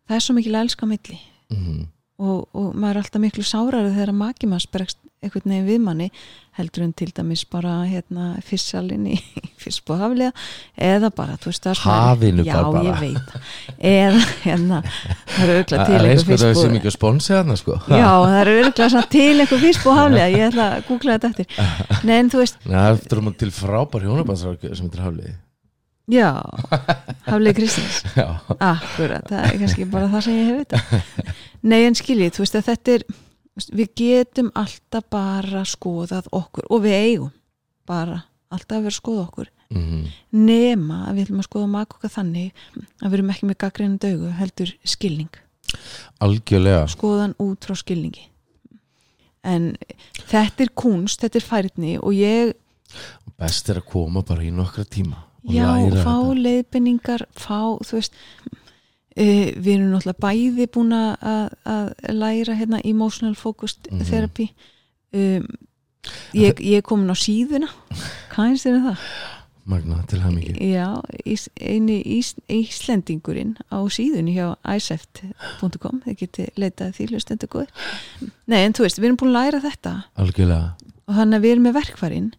það 0.07 0.17
er 0.17 0.25
svo 0.25 0.37
mikil 0.37 0.55
elska 0.61 0.89
milli. 0.89 1.19
Mm, 1.53 1.83
og, 2.23 2.47
og 2.57 2.71
maður 2.73 2.95
er 2.95 3.01
alltaf 3.03 3.23
miklu 3.23 3.45
sárari 3.45 3.93
þegar 3.93 4.15
maki 4.17 4.49
maður 4.49 4.65
einhvern 5.23 5.49
veginn 5.49 5.65
við 5.67 5.79
manni 5.81 6.07
heldur 6.57 6.83
en 6.85 6.91
til 6.97 7.07
dæmis 7.13 7.41
bara 7.49 7.71
hérna 7.89 8.27
fissalinn 8.45 9.07
í 9.13 9.15
fiskbúhaflega 9.63 10.31
eða 10.89 11.09
bara, 11.13 11.37
þú 11.41 11.49
veist 11.51 11.65
sem 11.65 11.73
er- 11.73 11.81
Hafinu 11.85 12.45
já, 12.45 12.53
bara 12.57 12.71
bara. 12.71 12.83
ég 12.85 13.01
veit 13.01 13.33
eða 13.91 14.21
hérna 14.43 14.79
það 14.85 15.41
eru 15.43 15.55
auðvitað 15.57 15.65
til 15.67 15.79
það 15.81 15.97
er 15.97 16.07
einhver 16.11 16.21
sko 16.21 16.37
það 16.43 16.61
sem 16.61 16.77
fiskbúð 16.77 16.77
ekki 16.77 16.93
þarna 17.37 17.57
sko. 17.61 17.79
Já, 17.89 18.07
það 18.27 18.37
eru 18.43 18.55
svona 18.93 19.03
til 19.17 19.33
einhver 19.43 19.63
fiskbúhaflega 19.65 20.29
ég 20.33 20.45
ætla 20.51 20.69
að 20.77 20.87
googla 20.91 21.17
þetta 21.17 21.33
eftir. 21.33 21.67
Nei, 22.07 22.15
en 22.21 22.31
þú 22.33 22.41
veist, 22.43 22.61
það 22.65 22.79
er 22.87 22.97
eftir 23.01 23.21
um 23.23 23.33
til 23.43 23.51
frábær 23.57 24.07
hjónabandsrákjöf 24.07 24.77
sem 24.79 24.87
heitir 24.89 25.05
Hafliði. 25.05 25.35
Já 26.07 26.29
Haflega 27.27 27.57
Kristins. 27.57 28.01
Já, 28.19 28.27
Akkurat, 28.57 29.25
það 29.27 29.45
er 29.49 29.57
kannski 29.61 29.87
bara 29.91 30.09
það 30.13 30.27
sem 30.29 30.37
ég 30.37 30.51
hef 30.51 30.59
vita 30.61 31.01
Nei 31.67 31.81
en 31.89 31.97
skiljið, 31.99 32.31
þú 32.37 32.45
veist 32.45 32.55
að 32.61 32.69
þetta 32.71 32.93
er 32.99 33.07
við 33.65 33.91
getum 33.97 34.51
alltaf 34.57 35.07
bara 35.13 35.63
skoðað 35.67 36.29
okkur 36.35 36.67
og 36.69 36.83
við 36.85 36.97
eigum 36.97 37.33
bara 37.87 38.23
alltaf 38.53 38.79
að 38.79 38.87
vera 38.87 38.97
skoða 38.97 39.25
okkur. 39.27 39.51
Mm, 39.67 40.05
nema 40.31 41.01
að 41.09 41.17
við 41.17 41.25
ætlum 41.25 41.41
að 41.41 41.47
skoða 41.49 41.69
maka 41.73 41.97
okkar 41.97 42.13
þannig 42.13 42.61
að 42.77 43.09
við 43.09 43.17
erum 43.17 43.31
ekki 43.33 43.49
með 43.49 43.59
gaggrinni 43.63 43.99
dögu 43.99 44.29
heldur 44.37 44.71
skilning, 44.87 45.39
algjörlega. 46.23 46.85
Skoðan 46.93 47.35
út 47.43 47.67
frá 47.67 47.75
skilningi. 47.75 48.29
En 49.47 49.73
þetta 50.27 50.63
er 50.63 50.71
kunst, 50.75 51.19
þetta 51.23 51.41
er 51.41 51.47
færni 51.47 51.97
og 51.99 52.15
ég, 52.15 52.55
Best 53.37 53.67
er 53.69 53.81
að 53.81 53.89
koma 53.91 54.23
bara 54.25 54.45
í 54.47 54.51
nokkra 54.55 54.85
tíma 54.87 55.19
og 55.43 55.51
já, 55.53 55.67
læra 55.67 56.03
fá 56.03 56.15
þetta. 56.15 56.37
leiðbenningar 56.45 57.25
fá, 57.35 57.59
þú 57.83 57.99
veist 57.99 58.15
Uh, 59.17 59.47
við 59.57 59.71
erum 59.73 59.93
náttúrulega 59.95 60.21
bæði 60.21 60.67
búin 60.75 60.91
að, 60.93 61.55
að 61.65 61.87
læra 62.13 62.53
hérna 62.59 62.81
emotional 62.85 63.33
focused 63.35 63.87
Mhm. 63.91 64.03
therapy. 64.11 64.51
Um, 65.13 65.47
ég, 66.37 66.59
ég 66.61 66.77
er 66.77 66.85
komin 66.85 67.09
á 67.09 67.17
síðuna. 67.17 67.69
Hvað 68.35 68.65
er 68.69 68.79
það? 68.85 68.97
Magna, 69.67 69.97
til 70.07 70.21
hann 70.23 70.37
ekki 70.39 70.53
Já, 70.71 71.01
ís, 71.27 71.49
eini 71.59 71.97
ís, 72.05 72.29
íslendingurinn 72.47 73.57
á 73.67 73.83
síðunni 73.91 74.31
hjá 74.37 74.53
iseft.com 74.63 75.99
þið 76.05 76.15
geti 76.21 76.45
leitað 76.55 76.93
því 76.95 77.07
hlustendur 77.11 77.49
góður 77.51 77.67
Nei, 78.47 78.61
en 78.63 78.71
þú 78.77 78.85
veist, 78.85 78.99
við 79.01 79.09
erum 79.09 79.17
búin 79.19 79.33
að 79.33 79.39
læra 79.41 79.59
þetta. 79.65 79.93
Algjörlega. 80.23 80.69
Og 81.07 81.15
þannig 81.19 81.35
að 81.39 81.43
við 81.43 81.51
erum 81.51 81.67
með 81.67 81.75
verkfærin. 81.81 82.29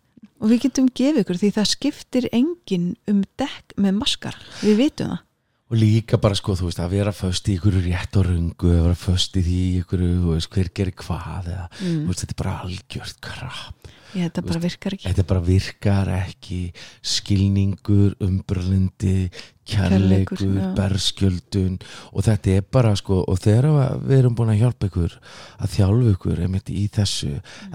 Og 0.41 0.49
við 0.53 0.63
getum 0.65 0.89
gefið 0.95 1.21
ykkur 1.25 1.41
því 1.43 1.51
það 1.59 1.69
skiptir 1.75 2.29
enginn 2.33 2.89
um 3.11 3.21
dekk 3.41 3.77
með 3.77 3.99
maskara. 4.01 4.41
Við 4.63 4.77
vitum 4.87 5.13
það 5.13 5.25
Og 5.69 5.77
líka 5.77 6.17
bara 6.17 6.37
sko, 6.39 6.55
þú 6.57 6.71
veist, 6.71 6.81
að 6.81 6.95
vera 6.97 7.13
föst 7.13 7.49
í 7.51 7.59
ykkur 7.59 7.75
rétt 7.85 8.17
og 8.17 8.25
rungu, 8.31 8.71
að 8.73 8.87
vera 8.87 8.97
föst 8.97 9.37
í 9.37 9.43
því 9.45 9.63
ykkur, 9.83 10.05
veist, 10.31 10.51
hver 10.55 10.71
gerir 10.73 10.97
hvað 10.97 11.51
eða, 11.53 11.67
mm. 11.83 11.99
veist, 12.09 12.25
þetta 12.25 12.37
er 12.37 12.41
bara 12.43 12.57
algjört 12.65 13.21
krab 13.25 13.91
ég, 14.15 14.29
þetta 14.31 14.47
bara 14.49 14.61
virkar 14.61 14.93
ekki. 14.99 15.09
Þetta 15.09 15.27
bara 15.29 15.41
virkar 15.41 16.09
ekki. 16.23 16.63
Skilningur, 17.03 18.17
umbröðlindi 18.25 19.29
kærleikur, 19.69 20.39
Kærleikur, 20.41 20.71
berskjöldun. 20.79 21.75
Og 22.17 22.25
þetta 22.25 22.55
er 22.57 22.63
bara 22.73 22.95
sko, 22.97 23.19
og 23.29 23.37
þegar 23.45 23.67
við 24.01 24.15
erum 24.23 24.33
búin 24.39 24.49
að 24.55 24.63
hjálpa 24.63 24.89
ykkur 24.89 25.17
að 25.61 25.75
þjálfa 25.75 26.13
ykkur 26.15 26.39
einmitt 26.47 26.71
í 26.73 26.87
þessu, 26.89 27.35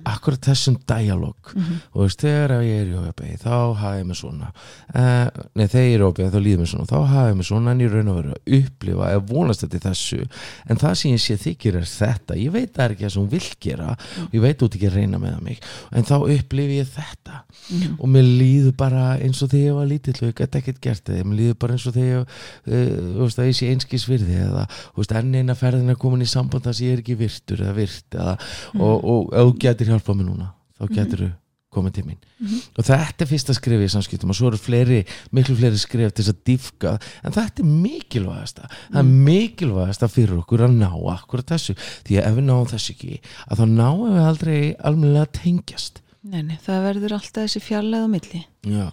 akkurat 0.10 0.42
þessum 0.42 0.80
dialog, 0.90 1.36
Mhm. 1.54 1.76
og 1.94 2.02
veist, 2.08 2.18
þegar 2.24 2.56
ég 2.66 2.82
er 2.82 2.88
í 2.90 2.98
ójöfbegi, 2.98 3.38
þá 3.44 3.76
hafa 3.78 4.00
ég 4.00 4.06
mig 4.08 4.18
svona. 4.18 4.50
Uh, 4.90 5.30
nei, 5.56 5.68
þegar 5.68 5.86
ég 5.86 5.94
er 5.94 6.00
í 6.00 6.08
ójöfbegi, 6.10 6.32
þá 6.34 6.42
líður 6.42 6.58
mér 6.64 6.72
svona. 6.74 6.86
Þá 6.90 7.06
hafa 7.14 7.30
ég 7.30 7.36
mig 7.38 7.46
svona, 7.46 7.72
en 7.72 7.80
ég 7.80 7.92
raun 7.94 8.08
og 8.10 8.16
veru 8.24 8.34
að 8.34 8.64
upplifa 8.64 9.12
eða 9.14 9.28
vonast 9.30 9.62
þetta 9.62 9.78
í 9.78 9.86
þessu. 9.86 10.30
En 10.70 10.78
það 10.78 10.96
sem 10.98 11.12
ég 11.12 11.22
sé 11.22 11.38
þykir 11.38 11.76
er 11.78 11.86
þetta, 11.86 12.34
ég 12.42 12.52
veit 12.52 12.74
það 12.74 12.86
er 12.86 12.90
ekki 12.96 13.06
það 13.06 13.12
sem 13.14 13.22
hún 13.22 13.30
vill 13.30 13.54
gera, 13.62 13.98
ég 14.34 14.42
veit 14.42 14.58
út 14.64 14.74
ekki 14.74 14.90
að 14.90 14.96
reyna 14.98 15.20
með 15.20 15.42
mig, 15.44 15.62
en 15.92 16.04
þá 16.04 16.23
upplifi 16.32 16.80
ég 16.80 16.90
þetta. 16.94 17.44
Mhm. 17.70 17.94
og 18.00 18.10
mér 18.12 18.26
líður 18.28 18.74
bara 18.78 19.04
eins 19.24 19.42
og 19.44 19.52
þegar 19.52 19.68
ég 19.70 19.78
var 19.78 19.88
lítill 19.88 20.18
og 20.18 20.28
ég 20.28 20.40
gæti 20.40 20.60
ekkert 20.60 20.82
gert 20.84 21.06
það, 21.08 21.22
mér 21.24 21.40
líður 21.40 21.60
bara 21.60 21.78
eins 21.78 21.86
og 21.88 21.96
þegar 21.96 22.26
uh, 22.68 23.30
að 23.34 23.48
ég 23.48 23.56
sé 23.58 23.70
einskis 23.72 24.08
virði 24.10 24.40
eða 24.44 24.66
veist, 24.98 25.16
enn 25.16 25.38
eina 25.38 25.56
ferðin 25.56 25.94
er 25.94 26.00
komin 26.02 26.26
í 26.26 26.30
samband 26.30 26.66
þar 26.68 26.76
sem 26.76 26.90
ég 26.90 26.98
er 26.98 27.06
ekki 27.06 27.20
virtur 27.20 27.64
eða 27.64 27.78
virt 27.78 28.18
eða, 28.18 28.36
og, 28.76 28.98
og 29.00 29.32
ef 29.32 29.48
þú 29.48 29.56
getur 29.64 29.94
hjálpað 29.94 30.20
mér 30.20 30.30
núna 30.32 30.52
þá 30.76 30.86
getur 30.98 31.24
þú 31.24 31.32
komið 31.74 31.96
til 31.96 32.04
mín. 32.06 32.20
Mhm. 32.38 32.60
og 32.78 32.86
þetta 32.86 33.24
er 33.24 33.30
fyrsta 33.30 33.56
skrif 33.58 33.82
í 33.82 33.90
samskiptum 33.90 34.30
og 34.30 34.38
svo 34.38 34.52
eru 34.52 34.60
fleiri, 34.62 35.00
miklu 35.34 35.56
fleiri 35.58 35.80
skrif 35.82 36.14
til 36.14 36.26
þess 36.26 36.34
að 36.34 36.44
dýfka, 36.50 36.92
en 37.24 37.34
þetta 37.34 37.64
er 37.64 37.72
mikilvægasta. 37.72 38.70
Það 38.92 39.00
er 39.02 39.10
mikilvægasta 39.30 40.10
fyrir 40.12 40.38
okkur 40.44 40.68
að 40.68 40.78
ná 40.78 40.92
akkurat 41.16 41.50
þessu, 41.56 41.74
því 42.06 42.20
að 42.20 42.28
ef 42.30 42.38
við 42.38 42.48
náum 42.50 42.70
þessu 42.70 42.94
ekki, 42.94 43.20
að 43.48 43.64
þá 43.64 43.66
náum 43.74 44.06
við 44.06 44.28
aldrei 44.28 44.60
almennilega 44.78 45.26
að 45.26 45.36
tengjast 45.40 46.03
Nei, 46.24 46.40
nei, 46.48 46.56
það 46.64 46.84
verður 46.88 47.14
alltaf 47.18 47.44
þessi 47.44 47.60
fjarlæð 47.66 48.06
á 48.06 48.10
milli 48.14 48.42
Já, 48.72 48.86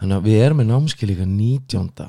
þannig 0.00 0.16
að 0.16 0.26
við 0.28 0.38
erum 0.46 0.60
með 0.62 0.68
námskil 0.70 1.08
líka 1.10 1.26
19. 1.28 2.08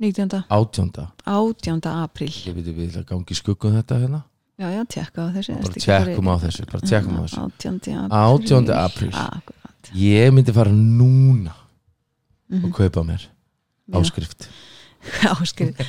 19. 0.00 0.44
18. 0.48 0.90
18. 1.24 1.90
apríl 1.92 2.32
Ég 2.46 2.56
veit 2.56 2.66
við 2.68 2.88
ætla 2.90 3.02
að 3.04 3.10
gangi 3.12 3.32
í 3.32 3.38
skuggum 3.38 3.76
þetta 3.78 3.98
hérna 4.02 4.22
Já, 4.56 4.70
já, 4.72 4.82
tjekka 4.88 5.20
á 5.20 5.28
þessu 5.36 5.54
bara 5.60 5.84
tjekkum 5.84 6.28
á 6.32 6.34
þessu, 6.40 6.64
bara 6.72 6.88
tjekkum 6.88 7.16
á 7.20 7.22
þessu 7.26 7.40
18. 7.44 7.80
18. 8.08 8.70
apríl. 8.72 9.10
Akkurat 9.12 9.90
Ég 10.00 10.32
myndi 10.32 10.54
fara 10.56 10.72
núna 10.72 11.52
og 11.52 12.56
Mhm. 12.56 12.72
kaupa 12.72 13.02
mér 13.04 13.20
Já. 13.26 14.00
áskrift 14.00 14.48
Áskrift 15.40 15.80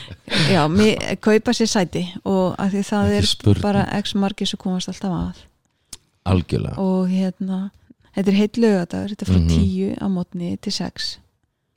Já, 0.52 0.68
mér, 0.68 1.16
kaupa 1.22 1.54
sér 1.56 1.70
sæti 1.72 2.04
og 2.26 2.56
að 2.60 2.76
því 2.76 2.84
það 2.92 3.14
er 3.22 3.62
bara 3.64 3.84
x 4.02 4.16
margir 4.20 4.48
sem 4.52 4.58
komast 4.60 4.90
alltaf 4.92 5.12
að 5.16 5.46
algjörlega. 6.32 6.78
Og 6.82 7.12
hérna, 7.12 7.60
þetta 8.16 8.34
er 8.34 8.40
heitt 8.42 8.60
lögadagur 8.62 9.14
þetta 9.14 9.26
er 9.26 9.32
frá 9.32 9.40
Mhm. 9.40 9.50
10 9.54 9.96
á 10.02 10.08
mótni 10.12 10.58
til 10.62 10.72
6 10.72 11.20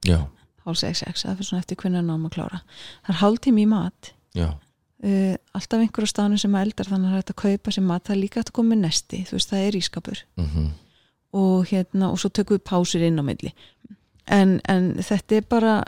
Já, 0.06 0.18
hálf 0.64 0.78
6, 0.80 1.04
6, 1.04 1.24
það 1.24 1.36
fyrir 1.36 1.48
svona 1.48 1.62
eftir 1.62 1.76
hvernig 1.76 2.04
náum 2.04 2.26
að 2.26 2.34
klára. 2.36 2.60
Það 3.04 3.14
er 3.14 3.20
hálftími 3.20 3.62
í 3.62 3.68
mat. 3.68 4.12
Já, 4.34 4.48
uh, 5.04 5.34
alltaf 5.54 5.80
einhver 5.80 6.04
á 6.04 6.12
staðinu 6.12 6.38
sem 6.38 6.54
eldar 6.54 6.86
þannig 6.86 7.06
að 7.06 7.10
það 7.10 7.18
er 7.18 7.22
hægt 7.22 7.34
að 7.34 7.42
kaupa 7.44 7.70
sér 7.70 7.86
mat. 7.86 8.04
Það 8.04 8.16
er 8.16 8.22
líka 8.22 8.40
hægt 8.40 8.52
að 8.52 8.58
koma 8.58 8.74
með 8.74 8.84
nesti, 8.86 9.24
þú 9.28 9.32
veist 9.36 9.50
það 9.50 9.66
er 9.66 9.80
ískapur 9.80 10.22
mhm. 10.36 10.70
Og 11.32 11.66
hérna 11.70 12.10
og 12.10 12.18
svo 12.18 12.28
tökum 12.28 12.58
við 12.58 12.64
pásur 12.66 13.02
inn 13.06 13.20
á 13.20 13.22
milli. 13.22 13.52
En, 14.26 14.60
en 14.66 14.94
þetta 14.98 15.36
er 15.36 15.44
bara 15.46 15.84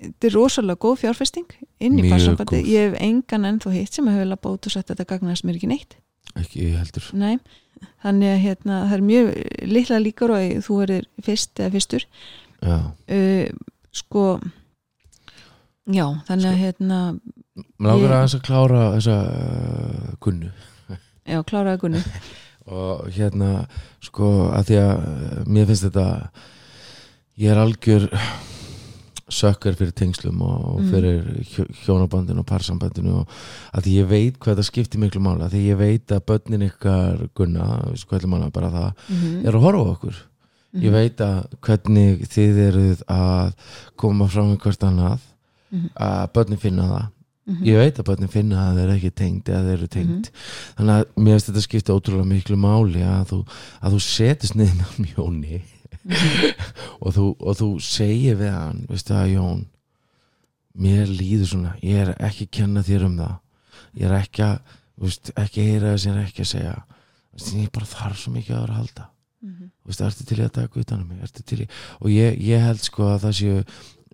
þetta 0.00 0.28
er 0.28 0.36
rosalega 0.36 0.80
góð 0.80 1.02
fjárfesting 1.04 1.50
inn 1.80 1.98
í 2.00 2.06
góð. 2.08 2.62
ég 2.64 2.90
hef 2.90 2.96
engan 3.00 3.48
ennþá 3.48 3.72
hitt 3.74 3.96
sem 3.96 4.08
hefur 4.08 4.30
lappa 4.30 4.52
út 4.54 4.68
og 4.68 4.76
að 4.76 4.92
þetta 4.92 5.08
gagnaðist 5.12 5.46
mér 5.46 5.58
ekki 5.58 5.70
neitt 5.70 5.96
ekki 6.38 6.70
heldur. 6.76 7.08
Nei, 7.18 7.38
þannig 8.04 8.30
að 8.34 8.42
hérna, 8.44 8.78
það 8.86 8.96
er 8.98 9.04
mjög 9.08 9.30
litla 9.74 9.98
líkur 10.04 10.34
og 10.34 10.40
að 10.44 10.62
þú 10.68 10.78
erir 10.86 11.08
fyrst 11.26 11.60
eða 11.60 11.74
fyrstur. 11.76 12.06
Já, 12.60 12.76
uh, 13.16 13.76
sko 13.96 14.24
já, 15.90 16.04
þannig 16.28 16.50
að 16.52 16.60
hérna 16.60 16.98
langar 17.80 18.04
Ég- 18.04 18.14
aðeins 18.18 18.36
að 18.38 18.44
klára 18.46 18.82
þessa 18.98 19.16
uh, 19.30 20.12
kunnu. 20.22 20.50
Já, 21.30 21.40
kláraði 21.46 21.80
Gunni 21.84 22.00
og 22.74 23.08
hérna 23.14 23.50
sko 24.02 24.30
að 24.54 24.70
því 24.70 24.78
að 24.80 24.94
uh, 25.10 25.42
mér 25.46 25.68
finnst 25.68 25.84
þetta 25.86 26.06
ég 27.40 27.52
er 27.52 27.60
algjör 27.62 28.06
sökkar 29.30 29.74
fyrir 29.78 29.92
tengslum 29.96 30.40
og, 30.42 30.80
Mm. 30.80 30.90
fyrir 30.90 31.44
hjó, 31.50 31.64
hjónabandinu 31.84 32.38
og 32.42 32.46
parsambandinu 32.46 33.14
og 33.20 33.28
að 33.74 33.82
því 33.86 33.92
ég 34.02 34.08
veit 34.08 34.38
hvað 34.38 34.56
það 34.60 34.68
skiptir 34.70 35.00
miklu 35.00 35.20
mála 35.22 35.48
því 35.50 35.60
ég 35.70 35.76
veit 35.78 36.06
að 36.16 36.24
börnin 36.26 36.66
ykkar 36.70 37.28
gunna, 37.34 37.66
sko 37.96 38.16
ætlum 38.18 38.32
hana 38.38 38.50
bara 38.50 38.70
það 38.70 38.92
mm 39.08 39.46
er 39.46 39.52
að 39.52 39.60
horfa 39.60 39.94
okkur. 39.96 40.16
Ég 40.74 40.92
veit 40.92 41.16
að 41.18 41.46
hvernig 41.60 42.20
þið 42.30 42.58
eruð 42.68 43.00
að 43.08 43.54
koma 43.96 44.28
fram 44.28 44.52
með 44.54 44.60
hvert 44.60 44.84
annað 44.86 45.18
Mhm. 45.72 45.88
að 45.96 46.32
börnin 46.32 46.58
finna 46.60 46.82
það. 46.82 47.06
Mhm. 47.50 47.64
ég 47.66 47.76
veit 47.78 47.96
að 47.98 48.04
börnin 48.06 48.28
finna 48.30 48.56
að 48.70 48.76
þeir 48.76 48.84
eru 48.84 48.96
ekki 48.98 49.10
tengd 49.14 49.44
eða 49.44 49.64
þeir 49.66 49.72
eru 49.78 49.86
tengd. 49.88 50.30
Þannig 50.78 50.94
að 50.94 51.04
mér 51.16 51.32
finnst 51.34 51.48
þetta 51.50 51.62
skipta 51.66 51.94
ótrúlega 51.96 52.26
miklu 52.28 52.56
máli 52.56 53.02
að 53.02 53.26
þú, 53.30 53.38
að 53.82 53.92
þú 53.92 54.00
setist 54.00 54.54
niður 54.54 54.76
með 54.78 55.14
mjóni 55.16 55.62
og, 57.04 57.12
þú, 57.14 57.26
og 57.38 57.58
þú 57.60 57.68
segir 57.84 58.38
við 58.40 58.54
hann 58.54 58.82
veistu 58.90 59.14
að 59.16 59.34
Jón 59.34 59.62
mér 60.80 61.10
líður 61.10 61.50
svona, 61.50 61.76
ég 61.84 62.04
er 62.04 62.12
ekki 62.22 62.46
að 62.46 62.52
kenna 62.60 62.84
þér 62.86 63.06
um 63.08 63.16
það. 63.18 63.36
Ég 63.98 64.06
er 64.06 64.16
ekki 64.20 64.44
að 64.46 64.76
veist, 65.00 65.32
ekki 65.34 65.62
að 65.62 65.70
heyra 65.70 65.92
það 65.92 66.02
sem 66.02 66.12
ég 66.12 66.18
er 66.20 66.28
ekki 66.28 66.44
að 66.44 66.50
segja. 66.52 66.74
Veist, 67.30 67.54
ég 67.56 67.72
bara 67.74 67.90
þarf 67.90 68.20
svo 68.20 68.34
mikið 68.34 68.56
að 68.56 68.62
vera 68.64 68.74
að 68.76 68.80
halda. 68.80 69.06
Mhm. 69.40 69.70
Þú 69.70 69.90
veist, 69.92 70.04
ertu 70.06 70.26
til 70.28 70.40
að 70.44 70.52
taka 70.58 70.80
utan 70.80 71.00
um 71.00 71.08
mig? 71.08 71.70
Og 72.00 72.10
ég, 72.10 72.38
ég 72.38 72.66
held 72.66 72.82
sko 72.84 73.08
að 73.10 73.22
það 73.26 73.36
séu 73.40 73.64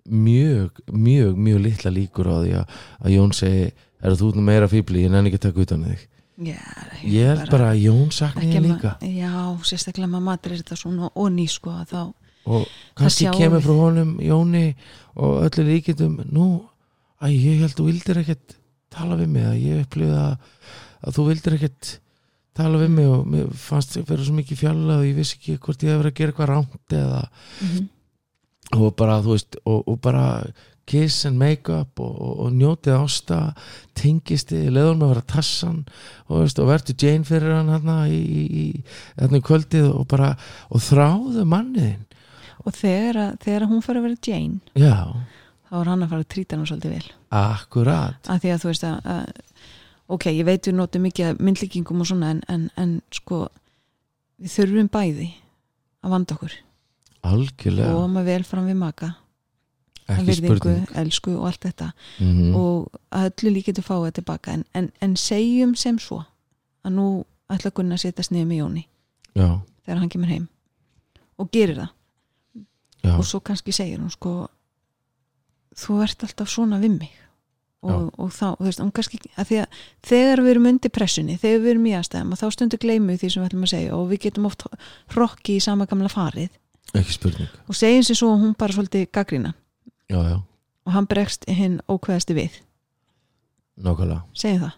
mjög, 0.07 0.83
mjög, 0.87 1.35
mjög 1.35 1.61
litla 1.61 1.91
líkur 1.91 2.31
á 2.31 2.35
því 2.39 2.53
að, 2.61 2.77
að 3.03 3.15
Jón 3.17 3.33
segi 3.35 3.65
er 4.01 4.15
þú 4.15 4.29
meira 4.39 4.69
fíbli, 4.71 5.03
ég 5.03 5.11
nenni 5.11 5.29
ekki 5.29 5.41
að 5.41 5.49
taka 5.49 5.65
utan 5.65 5.83
um 5.83 5.91
þig 5.91 6.05
Já, 6.37 6.59
ég 7.01 7.31
held 7.31 7.49
bara 7.49 7.71
að 7.73 7.79
Jón 7.81 8.11
ekki 8.13 8.47
ég 8.53 8.61
líka 8.61 8.91
Já, 9.01 9.31
sérstaklega 9.65 10.09
maður 10.11 10.25
matur 10.27 10.53
þetta 10.53 10.75
svona 10.77 11.09
og 11.15 11.31
ný 11.33 11.47
sko 11.49 11.71
að 11.73 11.93
þá 11.93 12.01
og 12.47 12.67
kannski 12.95 13.31
kemur 13.33 13.63
frá 13.65 13.73
honum 13.75 14.11
Jóni 14.23 14.65
og 15.17 15.41
öllu 15.47 15.65
líkitum 15.67 16.19
nú, 16.31 16.45
að 17.19 17.33
ég 17.33 17.63
held 17.63 17.73
þú 17.75 17.87
vildir 17.89 18.21
ekkert 18.21 18.53
tala 18.93 19.17
við 19.19 19.31
mig, 19.33 19.47
að 19.49 19.57
ég 19.65 19.81
upplifði 19.83 20.19
að, 20.21 20.37
að 21.01 21.17
þú 21.17 21.25
vildir 21.31 21.57
ekkert 21.57 21.89
tala 22.57 22.79
við 22.81 22.93
mig 22.99 23.09
og 23.11 23.25
mér 23.33 23.49
fannst 23.57 23.97
ég 23.97 24.05
vera 24.07 24.23
svo 24.29 24.37
mikið 24.37 24.61
fjalla 24.61 24.99
og 25.01 25.05
ég 25.09 25.17
vissi 25.17 25.35
ekki 25.41 25.57
hvort 25.65 25.83
ég 25.85 25.91
hefur 25.93 26.11
að 26.11 26.17
gera 26.21 26.31
eitthvað 26.35 26.51
rámt 26.53 26.97
eða 27.01 27.23
Mhm. 27.65 27.89
og 28.77 28.95
bara 28.99 29.19
þú 29.25 29.33
veist 29.35 29.57
og, 29.65 29.83
og 29.87 29.99
bara 30.01 30.23
kiss 30.87 31.25
and 31.27 31.39
make 31.39 31.71
up 31.73 31.99
og, 31.99 32.13
og, 32.15 32.33
og 32.45 32.53
njótið 32.55 32.95
ásta 32.97 33.39
tengist 33.97 34.53
þið, 34.53 34.67
leður 34.75 34.99
með 34.99 35.07
að 35.07 35.13
vera 35.13 35.25
tassan 35.33 35.79
og, 36.27 36.35
veist, 36.41 36.61
og 36.61 36.69
verður 36.71 36.99
Jane 37.03 37.27
fyrir 37.27 37.57
hann 37.57 37.71
hérna 37.73 37.97
í, 38.11 38.19
í, 38.19 38.43
í 38.71 39.39
í 39.39 39.41
kvöldið 39.49 39.89
og 39.91 40.05
bara 40.11 40.35
og 40.71 40.83
þráðu 40.85 41.43
manniðin 41.49 42.05
og 42.63 42.75
þegar, 42.75 43.35
þegar 43.43 43.67
hún 43.71 43.83
fyrir 43.83 44.01
að 44.01 44.07
vera 44.09 44.23
Jane 44.29 44.79
já, 44.79 44.95
þá 45.67 45.75
er 45.81 45.91
hann 45.91 46.05
að 46.05 46.13
fara 46.13 46.23
að 46.23 46.31
trýta 46.33 46.57
hann 46.57 46.67
svolítið 46.69 46.95
vel. 46.95 47.11
Akkurat. 47.37 48.31
Að 48.31 48.43
því 48.43 48.53
að 48.53 48.63
þú 48.63 48.71
veist 48.71 48.87
að, 48.87 49.11
að 49.11 49.75
ok, 50.15 50.29
ég 50.31 50.47
veit 50.47 50.69
við 50.69 50.77
notum 50.77 51.07
mikið 51.07 51.43
myndlíkingum 51.43 52.03
og 52.03 52.09
svona 52.09 52.31
en, 52.35 52.41
en, 52.51 52.65
en 52.79 52.97
sko 53.13 53.43
við 54.39 54.53
þurfum 54.55 54.91
bæði 54.93 55.29
að 56.05 56.13
vanda 56.15 56.37
okkur. 56.37 56.57
Algjörlega, 57.27 57.95
og 57.97 58.11
maður 58.13 58.29
vel 58.31 58.43
fram 58.47 58.69
við 58.69 58.79
maka 58.79 59.15
virðingu, 60.07 60.73
elsku 61.01 61.35
og 61.35 61.49
allt 61.51 61.67
þetta. 61.67 61.91
Mm 62.23 62.55
og 62.57 62.99
að 63.11 63.29
öllu 63.31 63.53
líkið 63.57 63.79
þú 63.79 63.85
fáið 63.87 64.13
tilbaka. 64.19 64.55
En, 64.57 64.63
en, 64.73 64.89
en 65.03 65.15
segjum 65.19 65.75
sem 65.75 65.99
svo 65.99 66.21
að 66.87 66.95
nú 66.95 67.07
ætla 67.51 67.71
Gunnar 67.75 67.99
að 67.99 68.07
setjast 68.07 68.33
niður 68.33 68.49
með 68.49 68.61
Jóni 68.61 68.83
já, 69.37 69.47
þegar 69.85 70.01
hann 70.01 70.11
kemur 70.11 70.31
heim 70.31 70.47
og 71.37 71.51
gerir 71.53 71.79
það. 71.81 71.93
Já, 73.05 73.13
og 73.13 73.23
svo 73.27 73.39
kannski 73.45 73.75
segir 73.75 74.01
hún 74.01 74.11
sko 74.11 74.33
þú 75.77 76.01
ert 76.03 76.25
alltaf 76.25 76.49
svona 76.51 76.79
við 76.81 76.97
mig. 76.97 77.15
Og, 77.87 78.07
og 78.17 78.31
þá, 78.33 78.57
þú 78.57 78.65
veist, 78.65 78.79
hún 78.81 78.91
kannski 78.91 79.19
að 79.37 79.51
að 79.61 79.83
þegar 80.09 80.41
við 80.41 80.51
erum 80.55 80.65
undir 80.71 80.91
pressunni 80.91 81.35
þegar 81.37 81.61
við 81.61 81.71
erum 81.75 81.85
í 81.87 81.93
aðstæðum 81.95 82.31
og 82.33 82.39
þá 82.41 82.47
stundu 82.55 82.79
gleymu 82.81 83.15
því 83.15 83.29
sem 83.29 83.43
við 83.43 83.51
ætlum 83.51 83.67
að 83.67 83.71
segja 83.71 83.91
og 83.95 84.07
við 84.09 84.21
getum 84.25 84.47
oft 84.49 84.65
rokki 85.13 85.59
í 85.59 85.63
sama 85.63 85.85
gamla 85.87 86.09
farið. 86.11 86.49
Ekki 86.97 87.13
spurning. 87.13 87.53
Og 87.69 87.77
segjum 87.77 88.03
sér 88.07 88.17
svo 88.17 88.31
að 88.33 88.41
hún 88.43 88.57
bara 88.57 88.75
svolítið 88.75 89.05
gaggrína 89.13 89.53
já, 90.11 90.19
já, 90.23 90.37
og 90.87 90.95
hann 90.95 91.07
bregst 91.09 91.47
hinn 91.49 91.79
ókveðasti 91.87 92.37
við. 92.37 92.59
Nákvæmlega. 93.77 94.23
Segjum 94.33 94.67
það. 94.67 94.75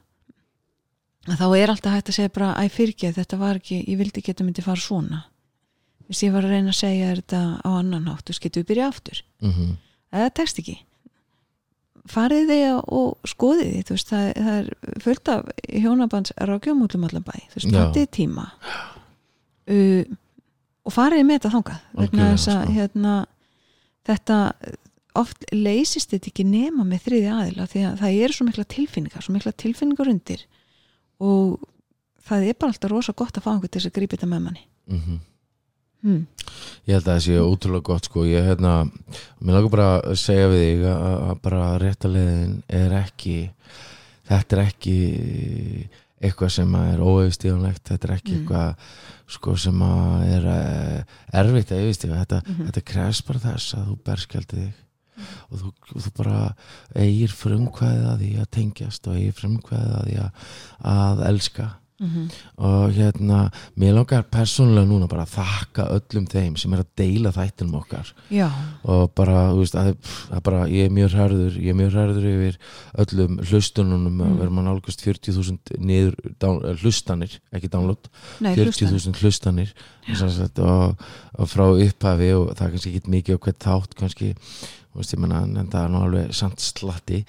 Að 1.30 1.42
þá 1.42 1.48
er 1.60 1.72
alltaf 1.74 1.94
hægt 1.94 2.10
að 2.10 2.18
segja 2.18 2.32
bara 2.36 2.54
æ 2.58 2.64
fyrirgeð, 2.74 3.18
þetta 3.20 3.38
var 3.40 3.60
ekki, 3.60 3.84
ég 3.86 4.00
vildi 4.00 4.22
að 4.24 4.32
þetta 4.32 4.48
myndi 4.48 4.66
fara 4.66 4.82
svona. 4.82 5.20
Hvis 6.10 6.24
ég 6.26 6.34
var 6.34 6.48
að 6.48 6.56
reyna 6.56 6.74
að 6.74 6.80
segja 6.80 7.12
þetta 7.20 7.42
á 7.62 7.70
annan 7.70 8.08
hátt, 8.10 8.26
þú 8.26 8.36
við 8.64 8.70
byrja 8.72 8.88
aftur? 8.90 9.22
Mm 9.44 9.78
eða 10.16 10.30
tekst 10.40 10.62
ekki. 10.62 10.78
Farið 12.10 12.48
þið 12.50 12.64
og 12.96 13.28
skoðið 13.28 13.74
þú 13.86 13.96
veist, 13.98 14.10
það, 14.14 14.30
það 14.38 14.60
er 14.60 15.02
fullt 15.04 15.32
af 15.34 15.50
hjónabands 15.68 16.34
rákjum 16.50 16.84
út 16.86 16.96
um 16.98 17.06
allan 17.06 17.26
bæ 17.28 17.36
þú 17.36 17.60
veist, 17.60 17.74
það 17.76 18.00
er 18.02 18.12
tíma. 18.16 18.46
Uh, 19.70 20.04
og 20.88 20.96
farið 20.96 21.26
með 21.28 21.40
þetta 21.40 21.54
þangað 21.54 21.82
þess 22.16 22.50
að 22.50 22.62
sko. 22.64 22.76
hérna, 22.80 23.16
þetta 24.10 24.38
oft 25.16 25.46
leysist 25.52 26.12
þetta 26.14 26.28
ekki 26.32 26.46
nema 26.46 26.84
með 26.86 27.02
þriði 27.08 27.30
aðila 27.34 27.66
því 27.68 27.84
að 27.90 28.00
það 28.04 28.20
eru 28.24 28.34
svo 28.34 28.46
mikla 28.46 28.64
tilfinningar 28.76 29.24
svo 29.26 29.34
mikla 29.34 29.52
tilfinningar 29.52 30.08
undir 30.12 30.44
og 31.20 31.58
það 32.30 32.46
er 32.50 32.54
bara 32.60 32.72
alltaf 32.74 32.92
rosa 32.92 33.14
gott 33.18 33.38
að 33.38 33.44
fá 33.44 33.52
einhvern 33.54 33.70
til 33.74 33.82
þess 33.82 33.90
að 33.90 33.98
grípa 33.98 34.16
þetta 34.18 34.28
með 34.30 34.44
manni 34.46 34.64
-hmm. 34.90 35.20
hmm. 36.04 36.28
Ég 36.88 36.94
held 36.94 37.08
að 37.08 37.14
það 37.14 37.24
sé 37.26 37.40
ótrúlega 37.40 37.84
gott 37.90 38.06
sko 38.06 38.26
ég 38.26 38.44
hérna, 38.46 38.90
mér 39.42 39.54
langar 39.56 39.70
bara 39.72 40.02
að 40.02 40.16
segja 40.16 40.48
við 40.50 40.62
þig 40.66 40.86
að, 40.94 41.40
bara 41.42 41.78
réttaleðin 41.78 42.64
er 42.70 42.92
ekki 43.04 43.50
þetta 44.30 44.56
er 44.58 44.62
ekki 44.68 44.98
eitthvað 46.22 46.50
sem 46.52 46.76
er 46.76 47.00
óeifstíðanlegt 47.00 47.84
þetta 47.90 48.08
er 48.08 48.14
ekki 48.18 48.34
Mm. 48.34 48.40
eitthvað 48.40 48.76
sko 49.28 49.56
sem 49.56 49.82
er 49.82 50.46
eh, 50.46 51.04
erfitt 51.34 51.72
að 51.72 51.82
yfirstíða 51.86 52.20
þetta, 52.26 52.42
Mhm. 52.46 52.66
þetta 52.68 52.82
krefst 52.92 53.26
bara 53.28 53.40
þess 53.40 53.74
að 53.78 53.86
þú 53.88 53.98
berskjaldi 54.06 54.56
þig 54.58 54.74
og 55.50 55.64
þú, 55.64 55.74
þú 55.96 56.14
bara 56.22 56.40
eigir 56.96 57.36
frumkvæðið 57.36 58.08
að 58.14 58.24
því 58.24 58.32
að 58.40 58.50
tengjast 58.58 59.10
og 59.10 59.20
eigir 59.20 59.38
frumkvæðið 59.40 59.94
að 60.00 60.10
því 60.10 60.18
að, 60.24 60.50
að 60.96 61.28
elska. 61.34 61.70
Mm 62.00 62.30
og 62.60 62.92
hérna, 62.92 63.50
mér 63.80 63.94
langar 63.96 64.26
persónulega 64.32 64.88
núna 64.88 65.08
bara 65.08 65.24
að 65.24 65.38
þakka 65.38 65.86
öllum 65.96 66.26
þeim 66.28 66.58
sem 66.60 66.74
er 66.76 66.82
að 66.84 66.90
deila 67.00 67.32
þættinum 67.32 67.78
okkar. 67.80 68.12
Já, 68.32 68.50
og 68.84 69.14
bara, 69.16 69.46
þú 69.54 69.62
veist, 69.62 69.78
að, 69.80 69.94
að 70.36 70.42
bara 70.44 70.66
ég 70.68 70.90
er 70.90 70.96
mjög 70.96 71.16
hræður, 71.16 71.56
ég 71.56 71.72
er 71.72 71.78
mjög 71.80 71.94
hræður 71.96 72.28
yfir 72.34 72.58
öllum 73.04 73.40
hlustununum. 73.46 74.18
Mm. 74.20 74.36
Vera 74.42 74.56
mann 74.58 74.72
álgast 74.72 75.06
40.000 75.06 75.80
niður 75.80 76.18
down, 76.44 76.60
eh, 76.68 76.76
hlustanir, 76.84 77.38
ekki 77.56 77.72
download. 77.72 78.12
Nei, 78.44 78.52
hlusta 78.58 78.90
40.000 78.90 79.24
hlustanir. 79.24 79.74
og, 80.10 81.08
og 81.40 81.48
frá 81.48 81.66
upphafi 81.70 82.30
og 82.34 82.52
það 82.58 82.66
er 82.66 82.76
kannski 82.76 82.94
ekki 82.98 83.16
mikið 83.16 83.40
á 83.40 83.44
hvert 83.46 83.64
þátt 83.64 83.98
kannski, 84.00 84.34
þú 85.00 85.04
veist, 85.06 85.16
ég 85.16 85.22
menna 85.24 85.44
en 85.48 85.70
það 85.72 85.84
er 85.86 85.92
nú 85.94 86.00
alveg 86.04 86.32
samt 86.36 86.60
slatti. 86.60 87.22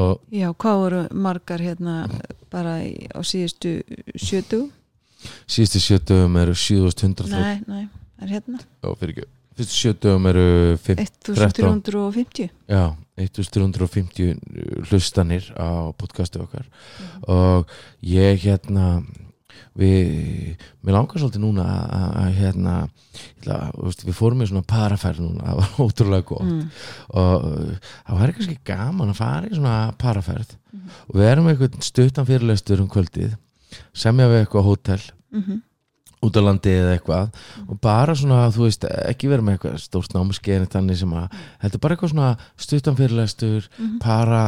Og 0.00 0.22
Já, 0.32 0.48
hvað 0.56 0.78
voru 0.80 1.00
margar 1.12 1.60
hérna 1.60 1.96
bara 2.52 2.78
í, 2.80 2.94
á 3.12 3.20
síðustu 3.20 3.82
sjötu? 4.16 4.70
síðustu 5.44 5.82
sjötugum 5.82 6.38
eru 6.40 6.54
7100 6.56 7.28
Nei, 7.30 7.60
nei, 7.68 7.82
er 8.24 8.32
hérna. 8.32 8.62
Já, 8.80 8.88
fyrir 8.96 9.12
ekki. 9.12 9.28
Fyrstu 9.52 9.76
sjötugum 9.76 10.30
eru 10.30 10.46
5, 10.80 11.04
1350 11.36 12.48
já, 12.72 12.84
1350 13.20 14.88
hlustanir 14.88 15.50
á 15.60 15.92
podcastu 15.92 16.40
okkar. 16.46 16.64
Og 17.28 17.68
ég 18.00 18.40
hérna 18.46 19.02
við, 19.78 20.56
mér 20.84 20.96
langar 20.96 21.20
svolítið 21.22 21.42
núna 21.44 21.66
að, 21.66 22.28
hérna 22.38 22.74
ætla, 23.40 23.58
veist, 23.78 24.04
við 24.06 24.16
fórum 24.18 24.42
í 24.44 24.48
svona 24.50 24.66
paraferð 24.68 25.22
núna 25.24 25.46
það 25.48 25.60
var 25.62 25.72
ótrúlega 25.86 26.28
gott 26.32 26.48
mm. 26.48 26.62
og 27.22 27.46
það 28.08 28.20
væri 28.22 28.36
kannski 28.38 28.58
gaman 28.72 29.12
að 29.14 29.20
fara 29.22 29.48
í 29.50 29.54
svona 29.56 29.76
paraferð 30.02 30.58
Mhm. 30.72 30.88
og 31.08 31.16
við 31.20 31.26
erum 31.28 31.48
eitthvað 31.50 31.74
stuttan 31.84 32.24
fyrirlestur 32.24 32.80
um 32.80 32.86
kvöldið 32.88 33.34
semja 33.92 34.24
við 34.30 34.38
eitthvað 34.46 34.64
hótel 34.70 35.02
Mm 35.32 35.60
út 36.22 36.38
á 36.38 36.42
landi 36.42 36.70
eða 36.70 36.92
eitthvað. 36.96 37.40
Og 37.66 37.80
bara 37.82 38.14
svona, 38.18 38.44
þú 38.54 38.66
veist, 38.66 38.86
ekki 39.10 39.30
vera 39.32 39.44
með 39.44 39.56
eitthvað 39.56 39.80
stórt 39.82 40.14
námskeið 40.14 40.68
þannig 40.72 41.00
sem 41.00 41.16
að 41.18 41.36
heldur 41.64 41.82
bara 41.82 41.96
eitthvað 41.96 42.12
svona 42.14 42.30
stuttanfyrirlestur 42.66 43.68
para, 44.02 44.42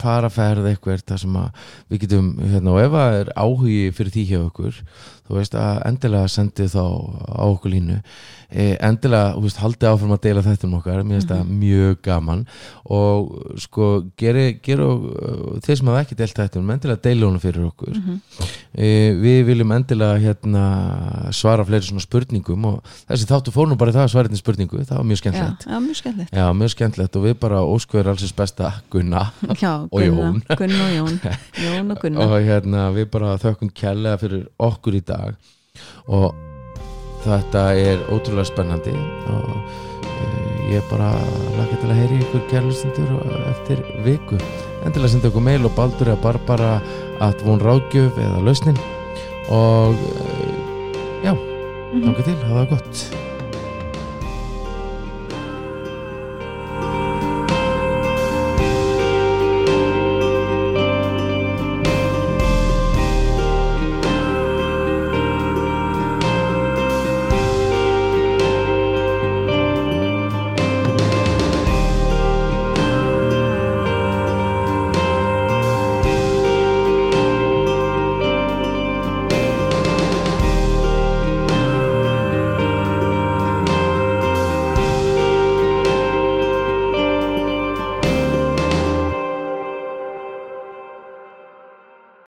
paraferð 0.00 0.70
eitthvað 0.72 1.06
það 1.06 1.22
sem 1.24 1.40
að 1.40 1.64
við 1.92 2.04
getum, 2.04 2.32
hérna, 2.42 2.74
og 2.74 2.82
ef 2.82 2.96
það 2.96 3.18
er 3.20 3.32
áhugi 3.44 3.80
fyrir 3.96 4.14
því 4.16 4.26
hjá 4.32 4.40
okkur 4.42 4.82
þú 5.30 5.38
veist, 5.38 5.56
að 5.56 5.80
endilega 5.90 6.28
sendi 6.34 6.66
þá 6.70 6.82
á 6.82 7.44
okkur 7.46 7.74
línu. 7.74 7.98
E, 8.50 8.64
endilega, 8.82 9.36
þú 9.36 9.44
veist, 9.46 9.60
haldið 9.62 9.88
áfram 9.92 10.14
að 10.16 10.22
deila 10.26 10.42
þetta 10.42 10.66
um 10.66 10.76
okkar, 10.80 11.02
mér 11.06 11.20
finnst 11.20 11.30
það 11.30 11.52
mjög 11.60 12.00
gaman. 12.06 12.40
Og 12.90 13.28
sko 13.62 13.90
geri, 14.18 14.46
geri 14.64 14.82
og 14.82 15.60
þeir 15.62 15.78
sem 15.78 15.90
hafa 15.92 16.02
ekki 16.02 16.18
deilt 16.18 16.40
þetta 16.40 16.58
um 16.58 16.72
endilega 16.74 17.04
deila 17.04 17.28
honum 17.28 17.42
fyrir 17.42 17.68
okkur. 17.68 18.00
E, 18.74 18.90
við 19.20 19.44
viljum 19.52 19.74
endilega 19.76 20.18
hérna 20.24 20.64
svara 21.36 21.66
fleiri 21.66 21.86
svona 21.86 22.02
spurningum 22.02 22.66
og 22.72 22.92
þessi 23.06 23.28
þáttu 23.30 23.54
fór 23.54 23.70
nú 23.70 23.78
bara 23.78 23.94
það 23.94 24.08
að 24.08 24.12
svara 24.16 24.30
þetta 24.30 24.42
spurningu, 24.42 24.82
það 24.88 24.98
var 24.98 25.06
mjög 25.06 25.20
já, 25.20 25.22
skemmtilegt. 25.22 25.66
já, 25.70 25.78
mjög 25.86 26.00
skemmtilegt. 26.00 26.34
Já, 26.40 26.46
mjög 26.58 26.74
skemmtilegt. 26.74 27.18
Og 27.20 27.26
við 27.28 27.36
bara 27.46 27.62
óskverðum 27.66 28.14
allsins 28.14 28.34
besta 28.36 28.72
Gunna 28.90 29.24
já, 29.60 29.72
Og 29.94 30.02
Jón. 30.02 30.42
Gunna, 30.58 30.82
og 30.86 30.94
Jón. 30.96 31.20
Jón 31.60 31.94
og 31.94 32.02
Gunna. 32.02 32.24
Og 32.26 32.36
hérna 32.46 32.88
við 32.94 33.08
bara 33.12 33.36
þökkum 33.40 33.70
kærlega 33.74 34.18
fyrir 34.20 34.46
okkur 34.58 34.98
í 34.98 35.02
dag 35.06 35.19
og 36.08 36.34
þetta 37.24 37.64
er 37.76 38.02
ótrúlega 38.08 38.48
spennandi 38.48 38.94
og 39.32 39.50
uh, 39.50 40.72
ég 40.72 40.86
bara 40.90 41.12
laka 41.58 41.80
til 41.82 41.90
að 41.90 42.00
heyri 42.00 42.20
ykkur 42.24 42.46
kærlustundur 42.52 43.36
eftir 43.52 43.82
viku. 44.06 44.40
Endilega 44.86 45.12
senda 45.12 45.28
okkur 45.28 45.44
mail 45.44 45.68
og 45.68 45.76
baldur 45.76 46.12
eða 46.12 46.22
barbara 46.24 46.72
at 47.20 47.42
von 47.44 47.60
ráðgjöf 47.60 48.16
eða 48.16 48.44
lausnin. 48.46 48.78
Og 49.50 49.94
uh, 49.94 51.24
já, 51.24 51.34
Mhm. 51.90 52.02
þannig 52.06 52.24
til, 52.24 52.36
hafa 52.46 52.60
það 52.60 52.68
gott 52.70 53.29